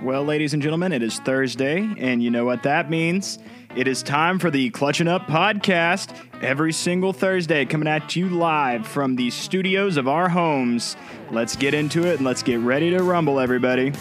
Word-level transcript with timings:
Well, 0.00 0.24
ladies 0.24 0.54
and 0.54 0.62
gentlemen, 0.62 0.92
it 0.92 1.02
is 1.02 1.18
Thursday, 1.18 1.78
and 1.98 2.22
you 2.22 2.30
know 2.30 2.44
what 2.44 2.62
that 2.62 2.88
means. 2.88 3.40
It 3.74 3.88
is 3.88 4.00
time 4.00 4.38
for 4.38 4.48
the 4.48 4.70
Clutching 4.70 5.08
Up 5.08 5.26
podcast. 5.26 6.14
Every 6.40 6.72
single 6.72 7.12
Thursday, 7.12 7.64
coming 7.64 7.88
at 7.88 8.14
you 8.14 8.28
live 8.28 8.86
from 8.86 9.16
the 9.16 9.28
studios 9.30 9.96
of 9.96 10.06
our 10.06 10.28
homes. 10.28 10.96
Let's 11.32 11.56
get 11.56 11.74
into 11.74 12.06
it 12.06 12.18
and 12.18 12.24
let's 12.24 12.44
get 12.44 12.60
ready 12.60 12.90
to 12.90 13.02
rumble, 13.02 13.40
everybody. 13.40 13.92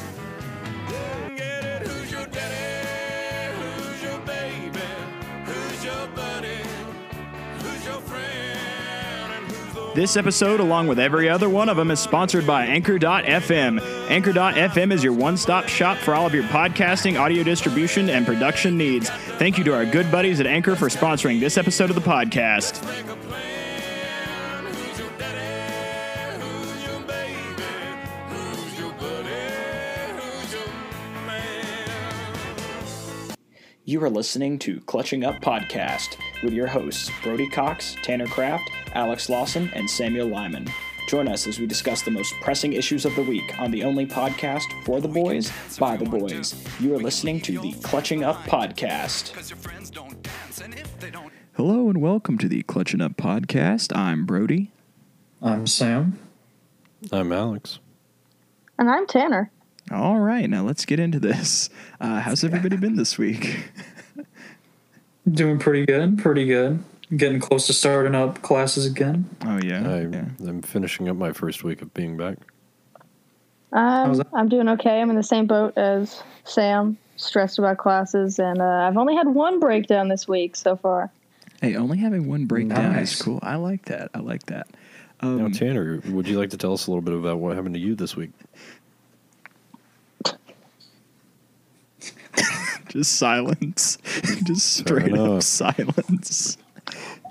This 9.95 10.15
episode, 10.15 10.59
along 10.59 10.85
with 10.85 10.99
every 10.99 11.27
other 11.27 11.49
one 11.49 11.69
of 11.69 11.77
them, 11.77 11.89
is 11.89 11.99
sponsored 11.99 12.45
by 12.45 12.67
Anchor.fm. 12.67 13.86
Anchor.fm 14.07 14.93
is 14.93 15.03
your 15.03 15.13
one 15.13 15.35
stop 15.35 15.67
shop 15.67 15.97
for 15.97 16.15
all 16.15 16.25
of 16.25 16.33
your 16.33 16.43
podcasting, 16.45 17.19
audio 17.19 17.43
distribution, 17.43 18.09
and 18.09 18.25
production 18.25 18.77
needs. 18.77 19.09
Thank 19.09 19.57
you 19.57 19.63
to 19.65 19.75
our 19.75 19.85
good 19.85 20.09
buddies 20.11 20.39
at 20.39 20.47
Anchor 20.47 20.75
for 20.75 20.87
sponsoring 20.87 21.39
this 21.39 21.57
episode 21.57 21.89
of 21.89 21.95
the 21.95 22.01
podcast. 22.01 22.83
You 33.83 34.03
are 34.03 34.09
listening 34.09 34.59
to 34.59 34.81
Clutching 34.81 35.23
Up 35.23 35.35
Podcast 35.41 36.17
with 36.43 36.51
your 36.51 36.67
hosts, 36.67 37.09
Brody 37.23 37.49
Cox, 37.49 37.95
Tanner 38.03 38.27
Kraft, 38.27 38.69
Alex 38.93 39.29
Lawson, 39.29 39.71
and 39.73 39.89
Samuel 39.89 40.27
Lyman. 40.27 40.67
Join 41.07 41.29
us 41.29 41.47
as 41.47 41.57
we 41.57 41.65
discuss 41.65 42.01
the 42.01 42.11
most 42.11 42.33
pressing 42.41 42.73
issues 42.73 43.05
of 43.05 43.15
the 43.15 43.21
week 43.23 43.57
on 43.59 43.71
the 43.71 43.81
only 43.85 44.05
podcast 44.05 44.65
for 44.83 44.99
the 44.99 45.07
boys, 45.07 45.53
by 45.79 45.95
the 45.95 46.03
boys. 46.03 46.53
You 46.81 46.93
are 46.95 46.99
listening 46.99 47.39
to 47.43 47.57
the 47.61 47.71
Clutching 47.81 48.25
Up 48.25 48.35
Podcast. 48.43 49.33
Cause 49.33 49.49
your 49.49 49.55
friends 49.55 49.89
don't 49.89 50.21
dance, 50.21 50.59
and 50.59 50.73
if 50.73 50.99
they 50.99 51.09
don't 51.09 51.31
Hello 51.53 51.87
and 51.87 52.01
welcome 52.01 52.37
to 52.39 52.49
the 52.49 52.61
Clutching 52.63 52.99
Up 52.99 53.15
Podcast. 53.15 53.95
I'm 53.95 54.25
Brody. 54.25 54.69
I'm 55.41 55.65
Sam. 55.65 56.19
I'm 57.09 57.31
Alex. 57.31 57.79
And 58.77 58.89
I'm 58.89 59.07
Tanner. 59.07 59.49
All 59.89 60.19
right, 60.19 60.49
now 60.49 60.63
let's 60.63 60.83
get 60.83 60.99
into 60.99 61.21
this. 61.21 61.69
Uh, 62.01 62.19
how's 62.19 62.43
everybody 62.43 62.75
been 62.75 62.97
this 62.97 63.17
week? 63.17 63.71
Doing 65.31 65.57
pretty 65.57 65.85
good, 65.85 66.17
pretty 66.17 66.45
good. 66.45 66.83
Getting 67.15 67.39
close 67.39 67.67
to 67.67 67.73
starting 67.73 68.15
up 68.15 68.41
classes 68.41 68.85
again. 68.85 69.29
Oh, 69.45 69.59
yeah. 69.63 69.89
I, 69.89 69.99
yeah. 70.01 70.25
I'm 70.45 70.61
finishing 70.61 71.07
up 71.07 71.15
my 71.15 71.31
first 71.31 71.63
week 71.63 71.81
of 71.81 71.93
being 71.93 72.17
back. 72.17 72.37
Um, 73.71 74.13
that? 74.15 74.27
I'm 74.33 74.49
doing 74.49 74.67
okay. 74.69 74.99
I'm 75.01 75.09
in 75.09 75.15
the 75.15 75.23
same 75.23 75.45
boat 75.47 75.77
as 75.77 76.21
Sam, 76.43 76.97
stressed 77.15 77.59
about 77.59 77.77
classes, 77.77 78.39
and 78.39 78.61
uh, 78.61 78.65
I've 78.65 78.97
only 78.97 79.15
had 79.15 79.27
one 79.27 79.59
breakdown 79.59 80.09
this 80.09 80.27
week 80.27 80.55
so 80.55 80.75
far. 80.75 81.11
Hey, 81.61 81.75
only 81.75 81.97
having 81.97 82.27
one 82.27 82.45
breakdown 82.45 82.93
Nice. 82.93 83.13
is 83.13 83.21
cool. 83.21 83.39
I 83.41 83.55
like 83.55 83.85
that. 83.85 84.09
I 84.13 84.19
like 84.19 84.45
that. 84.47 84.67
Um, 85.21 85.37
Now, 85.37 85.47
Tanner, 85.49 86.01
would 86.09 86.27
you 86.27 86.37
like 86.37 86.51
to 86.51 86.57
tell 86.57 86.73
us 86.73 86.87
a 86.87 86.91
little 86.91 87.01
bit 87.01 87.13
about 87.13 87.39
what 87.39 87.55
happened 87.55 87.73
to 87.75 87.79
you 87.79 87.95
this 87.95 88.15
week? 88.15 88.31
just 92.89 93.17
silence. 93.17 93.97
just 94.43 94.77
straight 94.77 95.17
up 95.17 95.41
silence. 95.41 96.57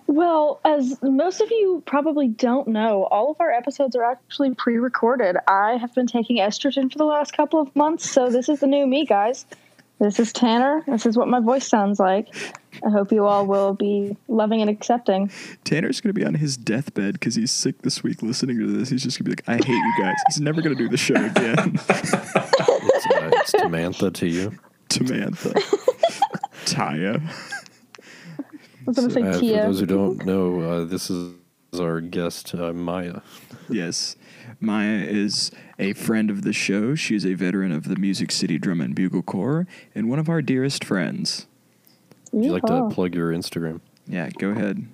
Well, 0.07 0.61
as 0.65 0.97
most 1.03 1.41
of 1.41 1.51
you 1.51 1.83
probably 1.85 2.29
don't 2.29 2.69
know, 2.69 3.05
all 3.05 3.31
of 3.31 3.41
our 3.41 3.51
episodes 3.51 3.97
are 3.97 4.05
actually 4.05 4.55
pre 4.55 4.77
recorded. 4.79 5.37
I 5.49 5.79
have 5.79 5.95
been 5.95 6.07
taking 6.07 6.39
estrogen 6.39 6.91
for 6.91 6.99
the 6.99 7.05
last 7.05 7.37
couple 7.37 7.61
of 7.61 7.75
months, 7.75 8.09
so 8.09 8.31
this 8.31 8.49
is 8.49 8.61
the 8.61 8.67
new 8.67 8.87
me, 8.87 9.05
guys. 9.05 9.47
This 9.99 10.21
is 10.21 10.33
Tanner. 10.33 10.85
This 10.87 11.07
is 11.07 11.17
what 11.17 11.27
my 11.27 11.41
voice 11.41 11.67
sounds 11.67 11.99
like. 11.99 12.29
I 12.85 12.91
hope 12.91 13.11
you 13.11 13.25
all 13.25 13.47
will 13.47 13.73
be 13.73 14.15
loving 14.29 14.61
and 14.61 14.69
accepting. 14.69 15.31
Tanner's 15.65 16.03
going 16.03 16.15
to 16.15 16.21
be 16.21 16.25
on 16.25 16.35
his 16.35 16.59
deathbed 16.59 17.15
because 17.15 17.35
he's 17.35 17.51
sick 17.51 17.81
this 17.81 18.03
week 18.03 18.23
listening 18.23 18.59
to 18.59 18.67
this. 18.67 18.91
He's 18.91 19.03
just 19.03 19.19
going 19.19 19.31
to 19.35 19.43
be 19.43 19.53
like, 19.53 19.61
I 19.63 19.67
hate 19.67 19.75
you 19.75 19.95
guys. 19.99 20.17
He's 20.29 20.41
never 20.41 20.61
going 20.61 20.77
to 20.77 20.83
do 20.83 20.91
the 20.91 20.99
show 20.99 21.15
again. 21.15 21.79
It's, 21.89 23.07
uh, 23.15 23.31
it's 23.33 23.51
Samantha 23.53 24.11
to 24.11 24.29
you. 24.29 24.59
Samantha. 24.91 25.55
Taya. 26.67 27.23
I 28.87 28.91
was 28.91 28.97
going 28.97 29.09
to 29.09 29.15
say 29.15 29.23
Uh, 29.23 29.33
for 29.33 29.41
those 29.67 29.81
who 29.81 29.87
don't 29.87 30.25
know, 30.27 30.61
uh, 30.61 30.85
this 30.85 31.11
is 31.11 31.35
our 31.79 32.01
guest, 32.01 32.55
uh, 32.55 32.73
Maya. 32.73 33.21
Yes. 33.69 34.15
Maya 34.61 35.03
is 35.05 35.51
a 35.77 35.93
friend 35.95 36.31
of 36.31 36.43
the 36.43 36.53
show. 36.53 36.95
She 36.95 37.17
is 37.17 37.27
a 37.27 37.35
veteran 37.35 37.73
of 37.73 37.89
the 37.89 37.97
Music 37.97 38.31
City 38.31 38.59
Drum 38.59 38.81
and 38.81 38.95
Bugle 38.95 39.23
Corps 39.23 39.67
and 39.93 40.09
one 40.09 40.21
of 40.21 40.29
our 40.29 40.41
dearest 40.41 40.85
friends. 40.85 41.49
Would 42.31 42.45
you 42.45 42.53
like 42.53 42.63
to 42.63 42.89
plug 42.93 43.17
your 43.17 43.33
Instagram? 43.33 43.81
Yeah, 44.07 44.31
go 44.39 44.51
ahead. 44.51 44.87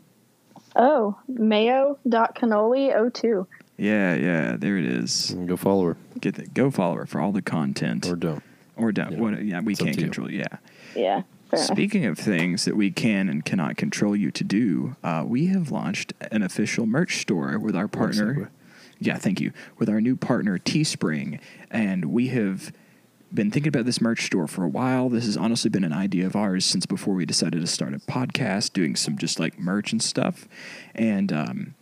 Oh, 0.75 1.19
mayo.cannoli02. 1.28 3.47
Yeah, 3.76 4.14
yeah, 4.14 4.56
there 4.56 4.78
it 4.78 4.86
is. 4.86 5.36
Go 5.47 5.56
follow 5.56 5.84
her 5.88 5.97
Get 6.20 6.36
the, 6.36 6.47
go 6.47 6.70
follow 6.70 6.94
her 6.97 7.04
for 7.06 7.20
all 7.20 7.32
the 7.32 7.42
content. 7.42 8.06
or 8.06 8.16
don't. 8.16 8.42
Or 8.76 8.91
don't. 8.92 9.12
Yeah. 9.12 9.19
What, 9.20 9.44
yeah, 9.44 9.60
we 9.60 9.72
It's 9.72 9.82
can't 9.82 9.94
to 9.94 10.00
you. 10.00 10.06
control. 10.06 10.31
Yeah. 10.31 10.44
Yeah, 10.94 11.02
fair 11.02 11.12
enough. 11.19 11.26
Speaking 11.54 12.06
of 12.06 12.18
things 12.18 12.64
that 12.64 12.76
we 12.76 12.90
can 12.90 13.28
and 13.28 13.44
cannot 13.44 13.76
control 13.76 14.16
you 14.16 14.30
to 14.30 14.44
do, 14.44 14.96
uh, 15.04 15.24
we 15.26 15.46
have 15.46 15.70
launched 15.70 16.14
an 16.30 16.42
official 16.42 16.86
merch 16.86 17.18
store 17.18 17.58
with 17.58 17.76
our 17.76 17.88
partner. 17.88 18.50
Yeah, 18.98 19.16
thank 19.18 19.40
you. 19.40 19.52
With 19.78 19.88
our 19.88 20.00
new 20.00 20.16
partner 20.16 20.58
Teespring, 20.58 21.40
and 21.70 22.06
we 22.06 22.28
have 22.28 22.72
been 23.34 23.50
thinking 23.50 23.68
about 23.68 23.84
this 23.84 24.00
merch 24.00 24.24
store 24.26 24.46
for 24.46 24.64
a 24.64 24.68
while. 24.68 25.08
This 25.08 25.26
has 25.26 25.36
honestly 25.36 25.70
been 25.70 25.84
an 25.84 25.92
idea 25.92 26.26
of 26.26 26.36
ours 26.36 26.64
since 26.64 26.86
before 26.86 27.14
we 27.14 27.26
decided 27.26 27.60
to 27.60 27.66
start 27.66 27.94
a 27.94 27.98
podcast, 27.98 28.72
doing 28.72 28.96
some 28.96 29.19
just 29.19 29.40
like 29.40 29.58
merch 29.58 29.92
and 29.92 30.02
stuff. 30.02 30.46
And 30.94 31.32
um, 31.32 31.74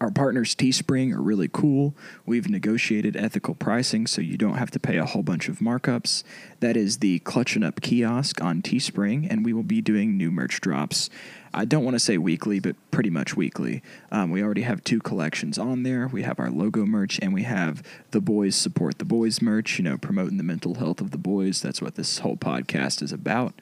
our 0.00 0.10
partners 0.10 0.54
Teespring 0.54 1.12
are 1.12 1.20
really 1.20 1.48
cool. 1.52 1.94
We've 2.24 2.48
negotiated 2.48 3.16
ethical 3.16 3.54
pricing 3.54 4.06
so 4.06 4.22
you 4.22 4.38
don't 4.38 4.56
have 4.56 4.70
to 4.70 4.80
pay 4.80 4.96
a 4.96 5.04
whole 5.04 5.22
bunch 5.22 5.48
of 5.48 5.58
markups. 5.58 6.22
That 6.60 6.76
is 6.76 6.98
the 6.98 7.18
Clutching 7.20 7.62
Up 7.62 7.82
kiosk 7.82 8.42
on 8.42 8.62
Teespring, 8.62 9.30
and 9.30 9.44
we 9.44 9.52
will 9.52 9.62
be 9.62 9.82
doing 9.82 10.16
new 10.16 10.30
merch 10.30 10.60
drops. 10.62 11.10
I 11.52 11.64
don't 11.64 11.84
want 11.84 11.96
to 11.96 12.00
say 12.00 12.16
weekly, 12.16 12.60
but 12.60 12.76
pretty 12.90 13.10
much 13.10 13.36
weekly. 13.36 13.82
Um, 14.10 14.30
we 14.30 14.42
already 14.42 14.62
have 14.62 14.84
two 14.84 15.00
collections 15.00 15.58
on 15.58 15.82
there. 15.82 16.06
We 16.06 16.22
have 16.22 16.38
our 16.38 16.50
logo 16.50 16.86
merch, 16.86 17.18
and 17.20 17.34
we 17.34 17.42
have 17.42 17.82
the 18.12 18.20
Boys 18.20 18.54
Support 18.54 18.98
the 18.98 19.04
Boys 19.04 19.42
merch, 19.42 19.78
you 19.78 19.84
know, 19.84 19.98
promoting 19.98 20.36
the 20.36 20.44
mental 20.44 20.76
health 20.76 21.00
of 21.00 21.10
the 21.10 21.18
boys. 21.18 21.60
That's 21.60 21.82
what 21.82 21.96
this 21.96 22.20
whole 22.20 22.36
podcast 22.36 23.02
is 23.02 23.12
about. 23.12 23.54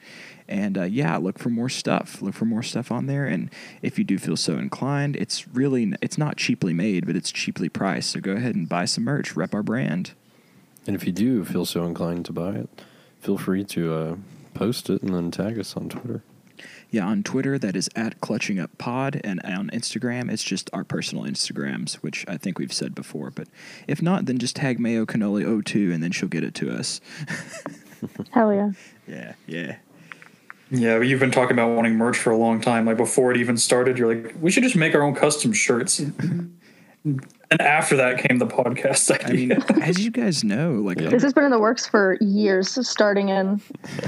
And 0.49 0.79
uh, 0.79 0.83
yeah, 0.83 1.15
look 1.17 1.37
for 1.37 1.49
more 1.49 1.69
stuff. 1.69 2.23
Look 2.23 2.33
for 2.33 2.45
more 2.45 2.63
stuff 2.63 2.91
on 2.91 3.05
there. 3.05 3.25
And 3.25 3.51
if 3.83 3.99
you 3.99 4.03
do 4.03 4.17
feel 4.17 4.35
so 4.35 4.57
inclined, 4.57 5.15
it's 5.15 5.47
really 5.47 5.93
it's 6.01 6.17
not 6.17 6.37
cheaply 6.37 6.73
made, 6.73 7.05
but 7.05 7.15
it's 7.15 7.31
cheaply 7.31 7.69
priced. 7.69 8.09
So 8.09 8.19
go 8.19 8.33
ahead 8.33 8.55
and 8.55 8.67
buy 8.67 8.85
some 8.85 9.03
merch. 9.03 9.35
Rep 9.35 9.53
our 9.53 9.61
brand. 9.61 10.13
And 10.87 10.95
if 10.95 11.05
you 11.05 11.11
do 11.11 11.45
feel 11.45 11.65
so 11.65 11.85
inclined 11.85 12.25
to 12.25 12.33
buy 12.33 12.55
it, 12.55 12.69
feel 13.19 13.37
free 13.37 13.63
to 13.65 13.93
uh, 13.93 14.15
post 14.55 14.89
it 14.89 15.03
and 15.03 15.13
then 15.13 15.29
tag 15.29 15.59
us 15.59 15.77
on 15.77 15.87
Twitter. 15.87 16.23
Yeah, 16.89 17.05
on 17.05 17.21
Twitter 17.21 17.59
that 17.59 17.75
is 17.75 17.87
at 17.95 18.19
Clutching 18.19 18.59
Up 18.59 18.75
Pod, 18.79 19.21
and 19.23 19.39
on 19.43 19.69
Instagram 19.69 20.31
it's 20.31 20.43
just 20.43 20.71
our 20.73 20.83
personal 20.83 21.25
Instagrams, 21.25 21.95
which 21.95 22.25
I 22.27 22.37
think 22.37 22.57
we've 22.57 22.73
said 22.73 22.95
before. 22.95 23.29
But 23.29 23.47
if 23.87 24.01
not, 24.01 24.25
then 24.25 24.39
just 24.39 24.55
tag 24.55 24.79
Mayo 24.79 25.05
Cannoli 25.05 25.63
02 25.63 25.91
and 25.93 26.01
then 26.01 26.11
she'll 26.11 26.27
get 26.27 26.43
it 26.43 26.55
to 26.55 26.75
us. 26.75 26.99
Hell 28.31 28.51
yeah. 28.51 28.71
Yeah, 29.07 29.33
yeah. 29.45 29.75
Yeah, 30.71 30.97
but 30.99 31.07
you've 31.07 31.19
been 31.19 31.31
talking 31.31 31.53
about 31.53 31.75
wanting 31.75 31.95
merch 31.95 32.17
for 32.17 32.31
a 32.31 32.37
long 32.37 32.61
time. 32.61 32.85
Like 32.85 32.97
before 32.97 33.31
it 33.31 33.37
even 33.37 33.57
started, 33.57 33.97
you're 33.97 34.13
like, 34.13 34.35
we 34.39 34.51
should 34.51 34.63
just 34.63 34.75
make 34.75 34.93
our 34.95 35.01
own 35.01 35.15
custom 35.15 35.51
shirts. 35.53 35.99
and 35.99 37.61
after 37.61 37.95
that 37.95 38.19
came 38.19 38.37
the 38.39 38.45
podcast 38.45 39.25
I 39.27 39.31
mean, 39.31 39.51
as 39.81 40.03
you 40.03 40.11
guys 40.11 40.43
know, 40.43 40.73
like 40.73 40.99
Yeah. 40.99 41.09
This 41.09 41.23
has 41.23 41.33
been 41.33 41.45
in 41.45 41.49
the 41.51 41.57
works 41.59 41.87
for 41.87 42.17
years, 42.21 42.77
starting 42.87 43.29
in 43.29 43.61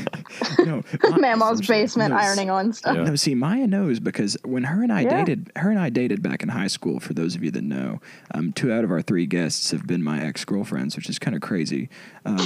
no, 0.60 0.84
my- 1.10 1.56
basement, 1.68 2.12
no, 2.14 2.18
ironing 2.20 2.50
on 2.52 2.74
stuff. 2.74 2.96
Yeah. 2.98 3.04
No, 3.06 3.16
see, 3.16 3.34
Maya 3.34 3.66
knows 3.66 4.00
because 4.00 4.38
when 4.44 4.64
her 4.66 4.84
and 4.84 4.92
I 4.92 5.02
Yeah. 5.02 5.24
dated, 5.24 5.52
her 5.56 5.72
and 5.72 5.80
I 5.80 5.90
dated 5.90 6.22
back 6.22 6.44
in 6.44 6.50
high 6.50 6.68
school. 6.68 7.00
For 7.00 7.14
those 7.14 7.34
of 7.36 7.44
you 7.44 7.50
that 7.52 7.64
know, 7.64 8.02
um, 8.36 8.52
two 8.52 8.72
out 8.72 8.84
of 8.84 8.92
our 8.92 9.02
three 9.02 9.26
guests 9.26 9.72
have 9.72 9.88
been 9.88 10.04
my 10.04 10.22
ex 10.22 10.44
girlfriends, 10.46 10.96
which 10.96 11.10
is 11.10 11.18
kind 11.18 11.34
of 11.36 11.42
crazy. 11.42 11.90
Um, 12.26 12.38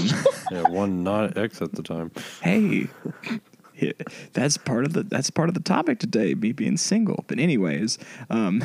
Yeah, 0.52 0.62
one 0.70 1.04
not 1.04 1.38
ex 1.38 1.62
at 1.62 1.74
the 1.74 1.84
time. 1.84 2.12
hey, 2.42 2.88
yeah, 3.24 3.38
that's 4.34 4.58
part 4.58 4.86
of 4.86 4.94
the 4.94 5.04
that's 5.04 5.30
part 5.30 5.50
of 5.50 5.56
the 5.56 5.62
topic 5.62 6.00
today, 6.00 6.34
me 6.34 6.52
being 6.52 6.78
single. 6.78 7.24
But 7.28 7.40
anyways, 7.40 7.98
um, 8.30 8.64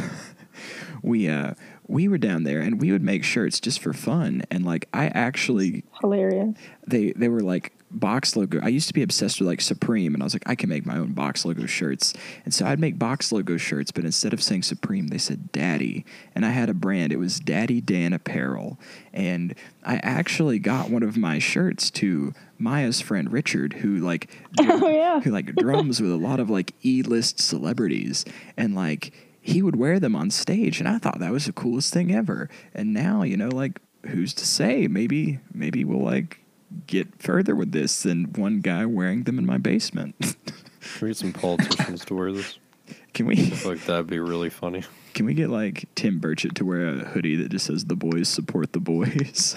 we 1.02 1.28
uh, 1.28 1.54
we 1.86 2.08
were 2.08 2.18
down 2.18 2.44
there 2.44 2.60
and 2.60 2.80
we 2.80 2.92
would 2.92 3.02
make 3.02 3.24
shirts 3.24 3.60
just 3.60 3.80
for 3.80 3.92
fun, 3.92 4.42
and 4.50 4.64
like 4.64 4.88
I 4.92 5.06
actually 5.06 5.84
Hilarious. 6.00 6.56
they 6.86 7.12
they 7.12 7.28
were 7.28 7.40
like 7.40 7.72
box 7.90 8.36
logo. 8.36 8.60
I 8.62 8.68
used 8.68 8.88
to 8.88 8.94
be 8.94 9.02
obsessed 9.02 9.40
with 9.40 9.48
like 9.48 9.60
Supreme, 9.60 10.14
and 10.14 10.22
I 10.22 10.26
was 10.26 10.34
like, 10.34 10.48
I 10.48 10.54
can 10.54 10.68
make 10.68 10.86
my 10.86 10.96
own 10.96 11.12
box 11.12 11.44
logo 11.44 11.66
shirts. 11.66 12.14
And 12.44 12.52
so 12.54 12.66
I'd 12.66 12.80
make 12.80 12.98
box 12.98 13.32
logo 13.32 13.56
shirts, 13.56 13.90
but 13.90 14.04
instead 14.04 14.32
of 14.32 14.42
saying 14.42 14.62
Supreme, 14.62 15.08
they 15.08 15.18
said 15.18 15.52
Daddy. 15.52 16.04
And 16.34 16.46
I 16.46 16.50
had 16.50 16.68
a 16.70 16.74
brand. 16.74 17.12
It 17.12 17.18
was 17.18 17.40
Daddy 17.40 17.80
Dan 17.80 18.12
Apparel. 18.12 18.78
And 19.12 19.54
I 19.84 19.96
actually 19.96 20.58
got 20.58 20.90
one 20.90 21.02
of 21.02 21.16
my 21.16 21.38
shirts 21.38 21.90
to 21.92 22.32
Maya's 22.58 23.00
friend 23.00 23.32
Richard, 23.32 23.74
who 23.74 23.96
like 23.98 24.30
Oh, 24.60 24.88
yeah. 24.88 25.20
who 25.20 25.30
like 25.30 25.54
drums 25.56 26.00
with 26.00 26.12
a 26.12 26.16
lot 26.16 26.40
of 26.40 26.50
like 26.50 26.74
E-list 26.84 27.40
celebrities, 27.40 28.24
and 28.56 28.74
like 28.74 29.12
he 29.40 29.62
would 29.62 29.76
wear 29.76 29.98
them 29.98 30.14
on 30.14 30.30
stage, 30.30 30.80
and 30.80 30.88
I 30.88 30.98
thought 30.98 31.18
that 31.18 31.32
was 31.32 31.46
the 31.46 31.52
coolest 31.52 31.92
thing 31.92 32.14
ever. 32.14 32.48
And 32.74 32.92
now 32.92 33.22
you 33.22 33.36
know, 33.36 33.48
like 33.48 33.80
who's 34.06 34.34
to 34.34 34.46
say? 34.46 34.86
Maybe 34.86 35.40
maybe 35.52 35.84
we'll 35.84 36.04
like 36.04 36.39
get 36.86 37.20
further 37.22 37.54
with 37.54 37.72
this 37.72 38.02
than 38.02 38.24
one 38.34 38.60
guy 38.60 38.84
wearing 38.86 39.24
them 39.24 39.38
in 39.38 39.46
my 39.46 39.58
basement. 39.58 40.14
Can 40.80 41.00
we 41.02 41.08
get 41.08 41.16
some 41.18 41.32
politicians 41.32 42.04
to 42.06 42.14
wear 42.14 42.32
this? 42.32 42.58
can 43.12 43.26
we 43.26 43.34
I 43.34 43.50
feel 43.50 43.72
like 43.72 43.84
that'd 43.84 44.06
be 44.06 44.18
really 44.18 44.50
funny. 44.50 44.82
can 45.14 45.26
we 45.26 45.34
get 45.34 45.50
like 45.50 45.84
Tim 45.94 46.20
Burchett 46.20 46.54
to 46.54 46.64
wear 46.64 46.86
a 46.88 46.98
hoodie 47.04 47.36
that 47.36 47.50
just 47.50 47.66
says 47.66 47.84
"The 47.84 47.94
boys 47.96 48.28
support 48.28 48.72
the 48.72 48.80
boys"? 48.80 49.54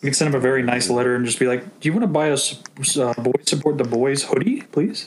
You 0.00 0.06
can 0.08 0.14
send 0.14 0.32
him 0.32 0.38
a 0.38 0.40
very 0.40 0.62
nice 0.62 0.88
letter 0.96 1.14
and 1.16 1.26
just 1.26 1.38
be 1.38 1.46
like, 1.46 1.80
"Do 1.80 1.88
you 1.88 1.92
want 1.92 2.04
to 2.04 2.06
buy 2.08 2.30
us 2.30 2.62
uh, 2.96 3.12
boys 3.14 3.44
support 3.46 3.78
the 3.78 3.84
boys 3.84 4.22
hoodie, 4.22 4.62
please?" 4.62 5.06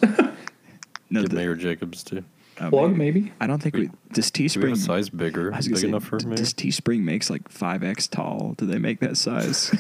no, 1.09 1.21
Get 1.21 1.29
the- 1.31 1.35
Mayor 1.35 1.55
Jacobs 1.55 2.03
too. 2.03 2.23
oh, 2.61 2.69
Plug 2.69 2.91
maybe. 2.95 3.21
maybe. 3.21 3.33
I 3.39 3.47
don't 3.47 3.61
think 3.61 3.75
we, 3.75 3.89
does 4.11 4.29
Do 4.29 4.44
we 4.44 4.50
have 4.50 4.51
Teespring 4.61 4.71
a 4.73 4.75
size 4.75 5.09
bigger, 5.09 5.53
I 5.53 5.57
was 5.57 5.67
big 5.67 5.73
gonna 5.75 5.81
say, 5.81 5.88
enough 5.88 6.03
for 6.03 6.17
d- 6.17 6.25
Mayor? 6.27 6.35
does 6.38 6.53
Teespring 6.53 7.01
makes 7.03 7.29
like 7.29 7.47
five 7.50 7.83
X 7.83 8.07
tall? 8.07 8.53
Do 8.57 8.65
they 8.65 8.77
make 8.79 9.00
that 9.00 9.17
size? 9.17 9.71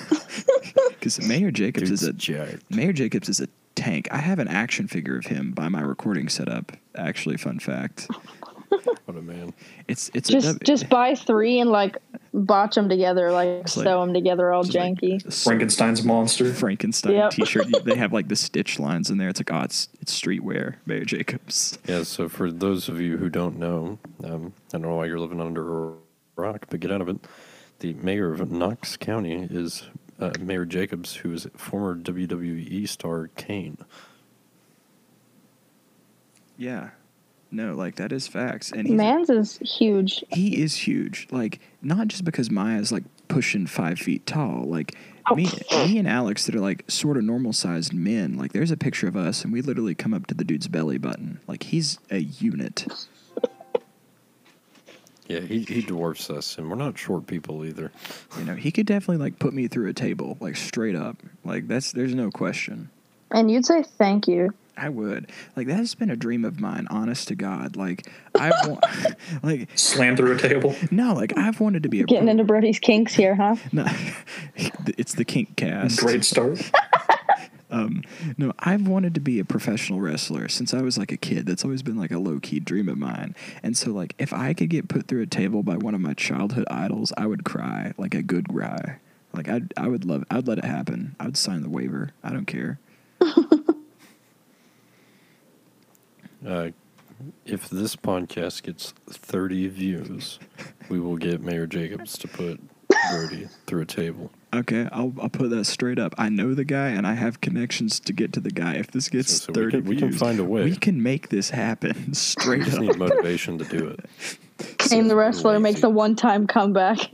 Because 1.03 1.27
Mayor 1.27 1.51
Jacobs 1.51 1.89
Dude's 1.89 2.01
is 2.03 2.07
a 2.07 2.13
jacked. 2.13 2.63
Mayor 2.69 2.93
Jacobs 2.93 3.27
is 3.27 3.41
a 3.41 3.47
tank. 3.75 4.07
I 4.09 4.19
have 4.19 4.39
an 4.39 4.47
action 4.47 4.87
figure 4.87 5.17
of 5.17 5.25
him 5.25 5.51
by 5.51 5.67
my 5.67 5.81
recording 5.81 6.29
setup. 6.29 6.71
Actually, 6.95 7.35
fun 7.37 7.59
fact. 7.59 8.07
What 9.05 9.17
a 9.17 9.21
man. 9.21 9.53
It's 9.87 10.09
it's 10.15 10.27
Just 10.29 10.47
W- 10.47 10.59
just 10.63 10.89
buy 10.89 11.13
three 11.13 11.59
and 11.59 11.69
like 11.69 11.97
botch 12.33 12.73
them 12.73 12.89
together, 12.89 13.31
like 13.31 13.47
It's 13.47 13.77
like- 13.77 13.83
sew 13.83 14.01
them 14.03 14.13
together 14.15 14.51
all 14.51 14.61
it's 14.65 14.73
like 14.73 14.95
janky. 14.95 15.43
Frankenstein's 15.43 16.03
monster. 16.03 16.51
Frankenstein 16.51 17.11
Yep. 17.13 17.31
T-shirt. 17.31 17.67
They 17.85 17.95
have 17.97 18.11
like 18.13 18.29
the 18.29 18.35
stitch 18.35 18.79
lines 18.79 19.11
in 19.11 19.19
there. 19.19 19.29
It's 19.29 19.39
like 19.39 19.51
oh, 19.53 19.61
it's 19.63 19.89
it's 20.01 20.19
streetwear. 20.19 20.75
Mayor 20.87 21.05
Jacobs. 21.05 21.77
Yeah, 21.87 22.01
so 22.01 22.27
for 22.27 22.49
those 22.51 22.89
of 22.89 22.99
you 22.99 23.17
who 23.17 23.29
don't 23.29 23.59
know, 23.59 23.99
um, 24.23 24.53
I 24.73 24.79
don't 24.79 24.81
know 24.81 24.95
why 24.95 25.05
you're 25.05 25.19
living 25.19 25.39
under 25.39 25.89
a 25.89 25.93
rock, 26.35 26.65
but 26.71 26.79
get 26.79 26.91
out 26.91 27.01
of 27.01 27.09
it. 27.09 27.17
The 27.79 27.93
mayor 27.93 28.31
of 28.33 28.51
Knox 28.51 28.97
County 28.97 29.47
is 29.51 29.83
uh, 30.23 30.31
Mayor 30.39 30.65
Jacobs, 30.65 31.15
who 31.15 31.31
is 31.33 31.47
former 31.55 31.95
WWE 31.95 32.87
star 32.87 33.29
Kane. 33.35 33.77
Yeah. 36.57 36.91
No, 37.51 37.75
like 37.75 37.95
that 37.95 38.11
is 38.11 38.27
facts. 38.27 38.71
And 38.71 38.89
Man's 38.91 39.29
is 39.29 39.57
huge. 39.59 40.23
he 40.29 40.61
is 40.61 40.75
huge. 40.75 41.27
Like 41.31 41.59
not 41.81 42.07
just 42.07 42.25
because 42.25 42.49
Maya's 42.49 42.91
like 42.91 43.03
pushing 43.27 43.67
five 43.67 43.99
feet 43.99 44.25
tall. 44.25 44.63
Like 44.65 44.95
Oh. 45.31 45.35
me, 45.35 45.47
me 45.71 45.97
and 45.99 46.07
Alex 46.07 46.45
that 46.47 46.55
are 46.55 46.59
like 46.59 46.83
sort 46.89 47.15
of 47.15 47.23
normal 47.23 47.53
sized 47.53 47.93
men. 47.93 48.35
Like 48.37 48.51
there's 48.51 48.71
a 48.71 48.75
picture 48.77 49.07
of 49.07 49.15
us, 49.15 49.43
and 49.45 49.53
we 49.53 49.61
literally 49.61 49.95
come 49.95 50.13
up 50.13 50.27
to 50.27 50.33
the 50.33 50.43
dude's 50.43 50.67
belly 50.67 50.97
button. 50.97 51.39
Like 51.47 51.63
he's 51.63 51.97
a 52.11 52.17
unit. 52.17 52.85
Yeah, 55.27 55.39
he, 55.39 55.61
he 55.61 55.81
dwarfs 55.81 56.29
us, 56.29 56.57
and 56.57 56.69
we're 56.69 56.75
not 56.75 56.97
short 56.97 57.27
people 57.27 57.63
either. 57.65 57.91
You 58.37 58.43
know, 58.43 58.55
he 58.55 58.71
could 58.71 58.85
definitely 58.85 59.23
like 59.23 59.39
put 59.39 59.53
me 59.53 59.67
through 59.67 59.89
a 59.89 59.93
table, 59.93 60.37
like 60.41 60.55
straight 60.57 60.95
up. 60.95 61.17
Like 61.45 61.67
that's 61.67 61.91
there's 61.93 62.13
no 62.15 62.29
question. 62.29 62.89
And 63.31 63.49
you'd 63.49 63.65
say 63.65 63.83
thank 63.83 64.27
you. 64.27 64.53
I 64.75 64.89
would. 64.89 65.31
Like 65.55 65.67
that 65.67 65.75
has 65.77 65.93
been 65.95 66.09
a 66.09 66.15
dream 66.15 66.43
of 66.43 66.59
mine, 66.59 66.87
honest 66.89 67.27
to 67.29 67.35
God. 67.35 67.75
Like 67.75 68.11
I've 68.35 68.53
wa- 68.67 68.79
like 69.43 69.69
Slam 69.77 70.17
through 70.17 70.35
a 70.35 70.37
table. 70.39 70.75
no, 70.91 71.13
like 71.13 71.37
I've 71.37 71.59
wanted 71.59 71.83
to 71.83 71.89
be 71.89 72.01
a 72.01 72.05
Getting 72.05 72.23
pro- 72.25 72.31
into 72.31 72.43
Brody's 72.43 72.79
kinks 72.79 73.13
here, 73.13 73.35
huh? 73.35 73.55
No, 73.71 73.85
it's 74.97 75.13
the 75.13 75.25
kink 75.25 75.55
cast. 75.55 75.99
Great 75.99 76.25
start. 76.25 76.59
No, 78.37 78.53
I've 78.59 78.87
wanted 78.87 79.13
to 79.15 79.19
be 79.19 79.39
a 79.39 79.45
professional 79.45 79.99
wrestler 79.99 80.47
since 80.47 80.73
I 80.73 80.81
was 80.81 80.97
like 80.97 81.11
a 81.11 81.17
kid. 81.17 81.45
That's 81.45 81.63
always 81.63 81.81
been 81.81 81.97
like 81.97 82.11
a 82.11 82.19
low 82.19 82.39
key 82.39 82.59
dream 82.59 82.87
of 82.87 82.97
mine. 82.97 83.35
And 83.61 83.75
so, 83.75 83.91
like, 83.91 84.15
if 84.17 84.31
I 84.31 84.53
could 84.53 84.69
get 84.69 84.87
put 84.87 85.07
through 85.07 85.21
a 85.21 85.27
table 85.27 85.63
by 85.63 85.77
one 85.77 85.95
of 85.95 86.01
my 86.01 86.13
childhood 86.13 86.65
idols, 86.69 87.11
I 87.17 87.25
would 87.25 87.43
cry 87.43 87.93
like 87.97 88.13
a 88.13 88.21
good 88.21 88.47
cry. 88.49 88.99
Like, 89.33 89.49
I 89.49 89.61
I 89.77 89.87
would 89.87 90.05
love, 90.05 90.23
I'd 90.29 90.47
let 90.47 90.59
it 90.59 90.65
happen. 90.65 91.15
I 91.19 91.25
would 91.25 91.37
sign 91.37 91.63
the 91.63 91.69
waiver. 91.69 92.11
I 92.23 92.31
don't 92.31 92.45
care. 92.45 92.79
Uh, 96.45 96.71
if 97.45 97.69
this 97.69 97.95
podcast 97.95 98.63
gets 98.63 98.93
30 99.09 99.69
views, 99.69 100.39
we 100.89 100.99
will 100.99 101.15
get 101.15 101.41
Mayor 101.41 101.65
Jacobs 101.65 102.17
to 102.17 102.27
put 102.27 102.59
Brody 103.09 103.47
through 103.65 103.81
a 103.81 103.85
table. 103.85 104.29
Okay, 104.53 104.87
I'll 104.91 105.11
I'll 105.19 105.29
put 105.29 105.49
that 105.49 105.65
straight 105.65 105.97
up. 105.97 106.13
I 106.17 106.29
know 106.29 106.53
the 106.53 106.63
guy, 106.65 106.89
and 106.89 107.07
I 107.07 107.13
have 107.15 107.41
connections 107.41 107.99
to 108.01 108.13
get 108.13 108.31
to 108.33 108.39
the 108.39 108.51
guy. 108.51 108.75
If 108.75 108.91
this 108.91 109.09
gets 109.09 109.31
So- 109.33 109.45
so 109.45 109.53
we 109.53 109.53
thirty 109.55 109.77
can- 109.81 109.89
we 109.89 109.95
can 109.95 110.11
find 110.11 110.39
a 110.39 110.43
way. 110.43 110.63
We 110.65 110.75
can 110.75 111.01
make 111.01 111.29
this 111.29 111.49
happen 111.49 112.13
straight 112.13 112.59
We 112.59 112.65
just 112.65 112.77
up. 112.77 112.83
need 112.83 112.97
motivation 112.97 113.57
to 113.57 113.65
do 113.65 113.87
it. 113.87 114.05
Kane 114.77 115.07
the 115.07 115.15
wrestler 115.15 115.53
lazy. 115.53 115.63
makes 115.63 115.83
a 115.83 115.89
one 115.89 116.15
time 116.15 116.45
comeback. 116.47 116.99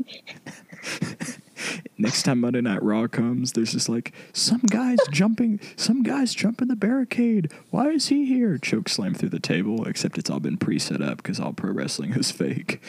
Next 1.98 2.24
time 2.24 2.40
Monday 2.40 2.62
Night 2.62 2.82
Raw 2.82 3.08
comes, 3.08 3.52
there's 3.52 3.74
just 3.74 3.90
like 3.90 4.14
some 4.32 4.62
guys 4.62 4.98
jumping, 5.12 5.60
some 5.76 6.04
guys 6.04 6.34
jumping 6.34 6.70
the 6.70 6.76
barricade. 6.78 7.52
Why 7.72 7.90
is 7.90 8.08
he 8.08 8.26
here? 8.26 8.58
Choke 8.58 8.88
slam 8.88 9.14
through 9.14 9.30
the 9.30 9.40
table. 9.42 9.86
Except 9.86 10.18
it's 10.18 10.30
all 10.30 10.40
been 10.40 10.56
pre-set 10.58 11.02
up 11.02 11.18
because 11.18 11.40
all 11.40 11.52
pro 11.52 11.72
wrestling 11.72 12.14
is 12.14 12.32
fake. 12.32 12.82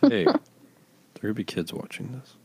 Hey, 0.00 0.24
there 0.24 0.34
could 1.20 1.34
be 1.34 1.42
kids 1.44 1.72
watching 1.72 2.12
this. 2.12 2.36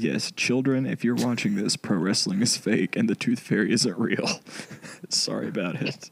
Yes, 0.00 0.32
children, 0.32 0.86
if 0.86 1.04
you're 1.04 1.14
watching 1.14 1.56
this, 1.56 1.76
pro 1.76 1.98
wrestling 1.98 2.40
is 2.40 2.56
fake 2.56 2.96
and 2.96 3.06
the 3.06 3.14
Tooth 3.14 3.38
Fairy 3.38 3.70
isn't 3.70 3.98
real. 3.98 4.26
Sorry 5.10 5.46
about 5.46 5.74
it. 5.74 6.10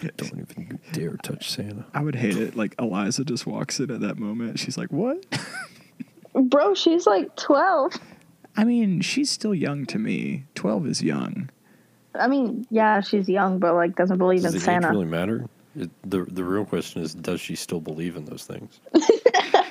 Don't 0.16 0.48
even 0.50 0.80
dare 0.92 1.18
touch 1.18 1.50
Santa. 1.50 1.84
I 1.92 2.02
would 2.02 2.14
hate 2.14 2.38
it. 2.38 2.56
Like 2.56 2.74
Eliza 2.78 3.22
just 3.22 3.46
walks 3.46 3.80
in 3.80 3.90
at 3.90 4.00
that 4.00 4.18
moment. 4.18 4.58
She's 4.58 4.78
like, 4.78 4.90
"What?" 4.90 5.26
Bro, 6.34 6.72
she's 6.74 7.06
like 7.06 7.36
12. 7.36 7.92
I 8.56 8.64
mean, 8.64 9.02
she's 9.02 9.28
still 9.28 9.54
young 9.54 9.84
to 9.86 9.98
me. 9.98 10.44
Twelve 10.54 10.86
is 10.86 11.02
young. 11.02 11.50
I 12.14 12.28
mean, 12.28 12.66
yeah, 12.70 13.02
she's 13.02 13.28
young, 13.28 13.58
but 13.58 13.74
like 13.74 13.94
doesn't 13.94 14.16
believe 14.16 14.40
Does 14.42 14.54
in 14.54 14.58
the 14.58 14.62
age 14.62 14.64
Santa. 14.64 14.88
really 14.88 15.04
matter? 15.04 15.44
It, 15.76 15.90
the 16.08 16.24
the 16.24 16.44
real 16.44 16.64
question 16.64 17.02
is, 17.02 17.14
does 17.14 17.42
she 17.42 17.54
still 17.56 17.80
believe 17.80 18.16
in 18.16 18.24
those 18.24 18.46
things? 18.46 18.80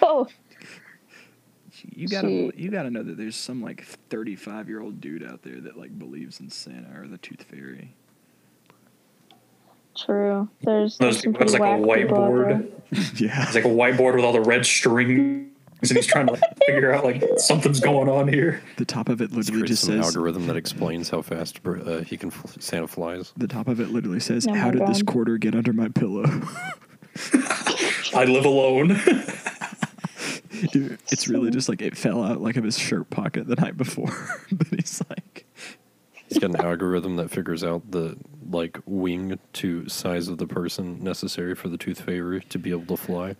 Oh, 0.01 0.27
You 1.95 2.07
gotta 2.07 2.27
She- 2.27 2.51
you 2.56 2.71
gotta 2.71 2.89
know 2.89 3.03
that 3.03 3.18
there's 3.18 3.36
some 3.36 3.62
like 3.62 3.83
35 4.09 4.68
year 4.69 4.81
old 4.81 5.01
dude 5.01 5.24
out 5.24 5.44
there 5.44 5.59
that 5.61 5.78
like 5.78 5.97
believes 5.97 6.40
in 6.40 6.49
Santa 6.49 6.99
or 7.02 7.07
the 7.07 7.18
Tooth 7.18 7.44
Fairy. 7.44 7.94
true. 9.97 10.47
There's, 10.61 10.97
There's, 10.97 11.21
there's 11.21 11.23
some 11.23 11.33
there's 11.33 11.52
pretty 11.52 11.63
like 11.63 11.80
a 11.80 11.81
whack 11.81 11.99
people 11.99 12.18
whiteboard. 12.18 12.71
yeah. 13.19 13.44
It's 13.44 13.56
like 13.56 13.66
a 13.66 13.69
whiteboard 13.69 14.16
with 14.16 14.23
all 14.23 14.31
the 14.33 14.42
red 14.42 14.66
strings, 14.66 15.47
and 15.81 15.92
he's 15.92 16.06
trying 16.07 16.28
to 16.28 16.33
like, 16.33 16.42
figure 16.66 16.94
out 16.94 17.04
like 17.04 17.23
something's 17.37 17.80
going 17.81 18.07
on 18.07 18.28
here. 18.28 18.61
The 18.78 18.85
top 18.85 19.09
of 19.09 19.19
it 19.21 19.31
Let's 19.31 19.49
literally 19.49 19.61
create 19.61 19.68
just 19.69 19.83
some 19.83 19.95
says 20.02 20.06
algorithm 20.16 20.47
that 20.47 20.56
explains 20.56 21.09
how 21.09 21.21
fast 21.21 21.59
uh, 21.66 21.99
he 22.02 22.16
can 22.18 22.30
fl- 22.30 22.47
Santa 22.59 22.87
flies. 22.87 23.33
the 23.37 23.47
top 23.47 23.68
of 23.68 23.80
it 23.81 23.90
literally 23.90 24.19
says, 24.21 24.47
Oh 24.49 24.54
"How 24.54 24.68
my 24.68 24.71
did 24.71 24.87
this 24.87 25.02
quarter 25.04 25.37
get 25.37 25.54
under 25.56 25.73
my 25.73 25.90
pillow?" 25.90 26.23
I 28.13 28.23
live 28.25 28.45
alone. 28.45 28.97
Dude, 30.71 30.97
it's 31.11 31.27
really 31.27 31.51
just 31.51 31.69
like 31.69 31.81
it 31.81 31.95
fell 31.95 32.23
out 32.23 32.41
like 32.41 32.57
of 32.57 32.63
his 32.63 32.77
shirt 32.77 33.09
pocket 33.09 33.47
the 33.47 33.56
night 33.56 33.77
before. 33.77 34.13
but 34.51 34.68
he's 34.68 35.01
like, 35.09 35.45
He's 36.29 36.37
got 36.37 36.51
an 36.51 36.57
algorithm 36.57 37.15
that 37.15 37.31
figures 37.31 37.63
out 37.63 37.89
the 37.89 38.15
like 38.49 38.79
wing 38.85 39.39
to 39.53 39.89
size 39.89 40.27
of 40.27 40.37
the 40.37 40.45
person 40.45 41.03
necessary 41.03 41.56
for 41.56 41.69
the 41.69 41.77
tooth 41.77 42.01
fairy 42.01 42.41
to 42.49 42.59
be 42.59 42.69
able 42.69 42.85
to 42.95 42.97
fly. 42.97 43.35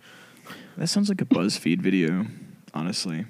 that 0.76 0.88
sounds 0.88 1.08
like 1.08 1.20
a 1.20 1.24
BuzzFeed 1.24 1.80
video, 1.80 2.26
honestly. 2.74 3.26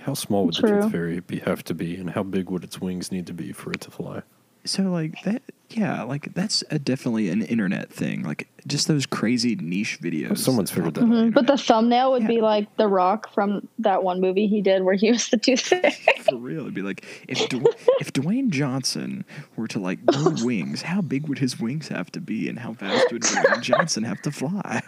How 0.00 0.14
small 0.14 0.46
would 0.46 0.54
the 0.54 0.68
tooth 0.68 0.92
fairy 0.92 1.20
be, 1.20 1.40
have 1.40 1.62
to 1.64 1.74
be, 1.74 1.96
and 1.96 2.10
how 2.10 2.22
big 2.22 2.48
would 2.48 2.64
its 2.64 2.80
wings 2.80 3.12
need 3.12 3.26
to 3.26 3.34
be 3.34 3.52
for 3.52 3.70
it 3.70 3.82
to 3.82 3.90
fly? 3.90 4.22
So 4.66 4.84
like 4.84 5.22
that, 5.24 5.42
yeah, 5.70 6.02
like 6.04 6.32
that's 6.34 6.64
a, 6.70 6.78
definitely 6.78 7.28
an 7.28 7.42
internet 7.42 7.92
thing. 7.92 8.22
Like 8.22 8.48
just 8.66 8.88
those 8.88 9.06
crazy 9.06 9.56
niche 9.56 9.98
videos. 10.00 10.38
Someone's 10.38 10.70
that 10.70 10.76
figured 10.76 10.94
that 10.94 11.00
up 11.02 11.04
on 11.04 11.12
out. 11.12 11.16
the 11.16 11.22
mm-hmm. 11.22 11.34
But 11.34 11.46
the 11.46 11.58
thumbnail 11.58 12.12
would 12.12 12.26
be 12.26 12.40
like 12.40 12.74
The 12.76 12.88
Rock 12.88 13.32
from 13.32 13.68
that 13.78 14.02
one 14.02 14.20
movie 14.20 14.46
he 14.46 14.62
did 14.62 14.84
where 14.84 14.94
he 14.94 15.10
was 15.10 15.28
the 15.28 15.36
tooth 15.36 15.60
fairy. 15.60 15.90
for 16.22 16.36
real. 16.36 16.62
It'd 16.62 16.74
be 16.74 16.82
like 16.82 17.04
if 17.28 17.48
Dw- 17.48 17.66
if 18.00 18.12
Dwayne 18.12 18.50
Johnson 18.50 19.24
were 19.56 19.68
to 19.68 19.78
like 19.78 20.04
grow 20.06 20.34
wings, 20.42 20.82
how 20.82 21.00
big 21.02 21.28
would 21.28 21.38
his 21.38 21.60
wings 21.60 21.88
have 21.88 22.10
to 22.12 22.20
be, 22.20 22.48
and 22.48 22.58
how 22.58 22.74
fast 22.74 23.12
would 23.12 23.22
Dwayne 23.22 23.60
Johnson 23.62 24.04
have 24.04 24.22
to 24.22 24.30
fly? 24.30 24.82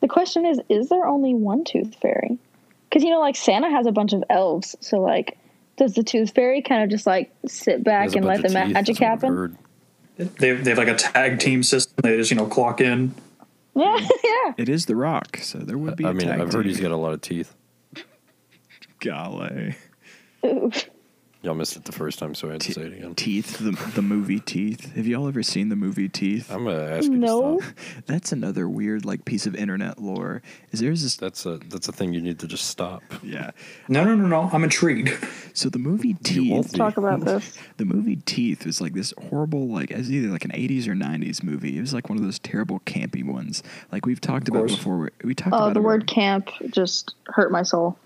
The 0.00 0.08
question 0.08 0.46
is, 0.46 0.60
is 0.68 0.88
there 0.88 1.06
only 1.06 1.34
one 1.34 1.64
tooth 1.64 1.96
fairy? 2.00 2.38
Because 2.88 3.02
you 3.02 3.10
know, 3.10 3.20
like 3.20 3.36
Santa 3.36 3.70
has 3.70 3.86
a 3.86 3.92
bunch 3.92 4.12
of 4.12 4.24
elves, 4.30 4.76
so 4.80 5.00
like 5.00 5.38
Does 5.78 5.94
the 5.94 6.02
tooth 6.02 6.34
fairy 6.34 6.60
kind 6.60 6.82
of 6.82 6.90
just 6.90 7.06
like 7.06 7.32
sit 7.46 7.82
back 7.84 8.14
and 8.14 8.26
let 8.26 8.42
the 8.42 8.50
magic 8.50 8.74
that's 8.74 9.00
what 9.00 9.06
I've 9.06 9.20
happen? 9.20 9.58
They, 10.16 10.50
they 10.52 10.70
have 10.70 10.78
like 10.78 10.88
a 10.88 10.96
tag 10.96 11.38
team 11.38 11.62
system. 11.62 11.94
They 12.02 12.16
just, 12.16 12.30
you 12.30 12.36
know, 12.36 12.46
clock 12.46 12.80
in. 12.80 13.14
Yeah, 13.76 13.96
yeah. 14.24 14.54
It 14.56 14.68
is 14.68 14.86
The 14.86 14.96
Rock, 14.96 15.38
so 15.40 15.58
there 15.58 15.78
would 15.78 15.94
be. 15.94 16.04
I 16.04 16.10
a 16.10 16.14
mean, 16.14 16.26
tag 16.26 16.40
I've 16.40 16.52
heard 16.52 16.66
he's 16.66 16.80
got 16.80 16.90
a 16.90 16.96
lot 16.96 17.12
of 17.12 17.20
teeth. 17.20 17.54
Golly. 19.00 19.76
Ooh. 20.44 20.72
Y'all 21.40 21.54
missed 21.54 21.76
it 21.76 21.84
the 21.84 21.92
first 21.92 22.18
time, 22.18 22.34
so 22.34 22.48
I 22.48 22.52
had 22.52 22.60
to 22.62 22.72
say 22.72 22.80
it 22.82 22.92
again. 22.94 23.14
Teeth, 23.14 23.58
the, 23.58 23.70
the 23.94 24.02
movie 24.02 24.40
Teeth. 24.40 24.92
Have 24.96 25.06
y'all 25.06 25.28
ever 25.28 25.44
seen 25.44 25.68
the 25.68 25.76
movie 25.76 26.08
Teeth? 26.08 26.50
I'm 26.50 26.64
gonna 26.64 26.82
ask 26.82 27.04
you 27.04 27.16
No. 27.16 27.58
to 27.60 27.64
stop. 27.64 27.74
That's 28.06 28.32
another 28.32 28.68
weird 28.68 29.04
like 29.04 29.24
piece 29.24 29.46
of 29.46 29.54
internet 29.54 30.00
lore. 30.02 30.42
Is 30.72 30.80
there's 30.80 31.04
this 31.04 31.14
That's 31.16 31.46
a 31.46 31.58
that's 31.68 31.86
a 31.86 31.92
thing 31.92 32.12
you 32.12 32.20
need 32.20 32.40
to 32.40 32.48
just 32.48 32.66
stop. 32.66 33.04
yeah. 33.22 33.52
No, 33.86 34.02
no, 34.02 34.16
no, 34.16 34.26
no. 34.26 34.50
I'm 34.52 34.64
intrigued. 34.64 35.10
So 35.54 35.68
the 35.68 35.78
movie 35.78 36.16
You 36.26 36.50
won't 36.50 36.64
Teeth, 36.64 36.72
be. 36.72 36.78
Talk 36.78 36.96
about 36.96 37.20
this. 37.24 37.56
the 37.76 37.84
movie 37.84 38.16
Teeth 38.16 38.66
was 38.66 38.80
like 38.80 38.94
this 38.94 39.14
horrible 39.30 39.68
like 39.68 39.92
it 39.92 39.96
was 39.98 40.10
either 40.10 40.28
like 40.32 40.44
an 40.44 40.50
80s 40.50 40.88
or 40.88 40.94
90s 40.94 41.44
movie. 41.44 41.78
It 41.78 41.80
was 41.80 41.94
like 41.94 42.08
one 42.08 42.18
of 42.18 42.24
those 42.24 42.40
terrible 42.40 42.80
campy 42.80 43.24
ones. 43.24 43.62
Like 43.92 44.06
we've 44.06 44.20
talked 44.20 44.48
about 44.48 44.60
course. 44.66 44.74
before. 44.74 45.12
We 45.22 45.36
talked 45.36 45.54
Oh, 45.54 45.58
about 45.66 45.74
the 45.74 45.80
it 45.80 45.84
word 45.84 46.08
camp 46.08 46.48
just 46.70 47.14
hurt 47.28 47.52
my 47.52 47.62
soul. 47.62 47.96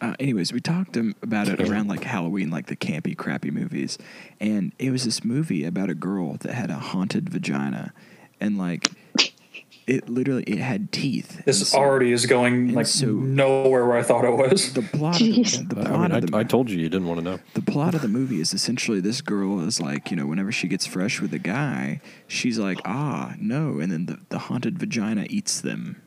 Uh, 0.00 0.14
anyways, 0.18 0.52
we 0.52 0.60
talked 0.60 0.96
um, 0.96 1.14
about 1.22 1.48
it 1.48 1.60
around 1.60 1.88
like 1.88 2.04
Halloween, 2.04 2.50
like 2.50 2.66
the 2.66 2.76
campy, 2.76 3.16
crappy 3.16 3.50
movies, 3.50 3.98
and 4.40 4.72
it 4.78 4.90
was 4.90 5.04
this 5.04 5.24
movie 5.24 5.64
about 5.64 5.90
a 5.90 5.94
girl 5.94 6.36
that 6.40 6.54
had 6.54 6.70
a 6.70 6.76
haunted 6.76 7.28
vagina, 7.28 7.92
and 8.40 8.56
like 8.56 8.90
it 9.86 10.08
literally 10.08 10.44
it 10.44 10.58
had 10.58 10.92
teeth. 10.92 11.44
This 11.44 11.68
so 11.70 11.78
already 11.78 12.12
is 12.12 12.26
going 12.26 12.72
like 12.74 12.86
so- 12.86 13.06
nowhere 13.06 13.86
where 13.86 13.98
I 13.98 14.02
thought 14.02 14.24
it 14.24 14.36
was. 14.36 14.72
the 14.72 14.82
plot. 14.82 15.16
Jeez. 15.16 15.60
Of 15.60 15.68
the, 15.68 15.74
the 15.76 15.80
I, 15.82 15.84
plot 15.84 16.00
mean, 16.00 16.24
of 16.24 16.30
the 16.30 16.36
I, 16.36 16.40
I 16.40 16.44
told 16.44 16.70
you 16.70 16.78
you 16.78 16.88
didn't 16.88 17.08
want 17.08 17.18
to 17.18 17.24
know. 17.24 17.38
the 17.54 17.62
plot 17.62 17.94
of 17.94 18.02
the 18.02 18.08
movie 18.08 18.40
is 18.40 18.54
essentially 18.54 19.00
this 19.00 19.20
girl 19.20 19.60
is 19.60 19.80
like 19.80 20.10
you 20.10 20.16
know 20.16 20.26
whenever 20.26 20.52
she 20.52 20.68
gets 20.68 20.86
fresh 20.86 21.20
with 21.20 21.34
a 21.34 21.38
guy, 21.38 22.00
she's 22.26 22.58
like 22.58 22.78
ah 22.84 23.34
no, 23.38 23.80
and 23.80 23.90
then 23.92 24.06
the, 24.06 24.18
the 24.28 24.38
haunted 24.38 24.78
vagina 24.78 25.26
eats 25.28 25.60
them. 25.60 26.00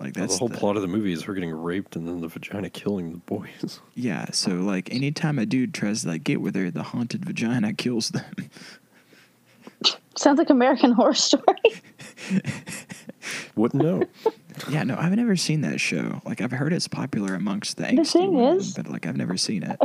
Like 0.00 0.16
Well, 0.16 0.22
that's 0.26 0.34
the 0.34 0.38
whole 0.38 0.48
plot 0.48 0.76
of 0.76 0.82
the 0.82 0.88
movie 0.88 1.12
is 1.12 1.22
her 1.24 1.34
getting 1.34 1.50
raped 1.50 1.94
and 1.94 2.08
then 2.08 2.20
the 2.22 2.28
vagina 2.28 2.70
killing 2.70 3.12
the 3.12 3.18
boys. 3.18 3.80
Yeah, 3.94 4.30
so 4.32 4.52
like 4.52 4.90
anytime 4.92 5.38
a 5.38 5.44
dude 5.44 5.74
tries 5.74 6.02
to 6.02 6.08
like 6.08 6.24
get 6.24 6.40
with 6.40 6.54
her, 6.56 6.70
the 6.70 6.82
haunted 6.82 7.24
vagina 7.24 7.72
kills 7.74 8.08
them. 8.08 8.24
Sounds 10.16 10.38
like 10.38 10.48
American 10.50 10.92
Horror 10.94 11.14
Story. 11.14 11.42
Wouldn't 13.56 13.82
know. 13.82 14.02
Yeah, 14.70 14.84
no, 14.84 14.96
I've 14.96 15.14
never 15.14 15.36
seen 15.36 15.60
that 15.62 15.80
show. 15.80 16.20
Like 16.24 16.40
I've 16.40 16.50
heard 16.52 16.72
it's 16.72 16.88
popular 16.88 17.34
amongst 17.34 17.76
the. 17.76 17.84
The 17.94 18.04
thing 18.04 18.34
women, 18.34 18.56
is- 18.58 18.74
but 18.74 18.88
like 18.88 19.06
I've 19.06 19.16
never 19.16 19.36
seen 19.36 19.62
it. 19.62 19.78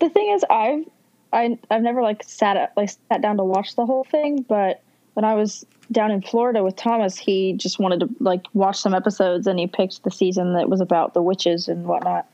the 0.00 0.08
thing 0.10 0.32
is, 0.34 0.44
I've 0.50 0.84
I 1.32 1.58
I've 1.70 1.82
never 1.82 2.02
like 2.02 2.22
sat 2.24 2.56
up, 2.56 2.72
like 2.76 2.90
sat 3.10 3.22
down 3.22 3.36
to 3.38 3.44
watch 3.44 3.74
the 3.76 3.86
whole 3.86 4.04
thing, 4.04 4.42
but 4.42 4.82
when 5.14 5.24
I 5.24 5.34
was 5.34 5.64
down 5.90 6.10
in 6.10 6.22
Florida 6.22 6.62
with 6.62 6.76
Thomas, 6.76 7.16
he 7.16 7.52
just 7.54 7.78
wanted 7.78 8.00
to 8.00 8.08
like 8.20 8.46
watch 8.54 8.78
some 8.78 8.94
episodes, 8.94 9.46
and 9.46 9.58
he 9.58 9.66
picked 9.66 10.02
the 10.02 10.10
season 10.10 10.54
that 10.54 10.68
was 10.68 10.80
about 10.80 11.14
the 11.14 11.22
witches 11.22 11.68
and 11.68 11.86
whatnot. 11.86 12.26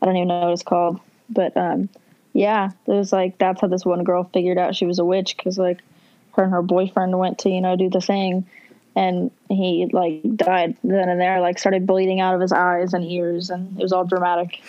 I 0.00 0.06
don't 0.06 0.16
even 0.16 0.28
know 0.28 0.40
what 0.40 0.52
it's 0.52 0.62
called, 0.62 1.00
but 1.28 1.56
um, 1.56 1.88
yeah, 2.32 2.70
it 2.86 2.92
was 2.92 3.12
like 3.12 3.38
that's 3.38 3.60
how 3.60 3.68
this 3.68 3.84
one 3.84 4.04
girl 4.04 4.24
figured 4.32 4.58
out 4.58 4.76
she 4.76 4.86
was 4.86 4.98
a 4.98 5.04
witch 5.04 5.36
because 5.36 5.58
like 5.58 5.80
her 6.36 6.44
and 6.44 6.52
her 6.52 6.62
boyfriend 6.62 7.18
went 7.18 7.38
to 7.40 7.50
you 7.50 7.60
know 7.60 7.76
do 7.76 7.88
the 7.88 8.00
thing, 8.00 8.46
and 8.96 9.30
he 9.48 9.88
like 9.92 10.22
died 10.36 10.76
then 10.84 11.08
and 11.08 11.20
there, 11.20 11.40
like 11.40 11.58
started 11.58 11.86
bleeding 11.86 12.20
out 12.20 12.34
of 12.34 12.40
his 12.40 12.52
eyes 12.52 12.94
and 12.94 13.04
ears, 13.04 13.50
and 13.50 13.78
it 13.78 13.82
was 13.82 13.92
all 13.92 14.04
dramatic. 14.04 14.60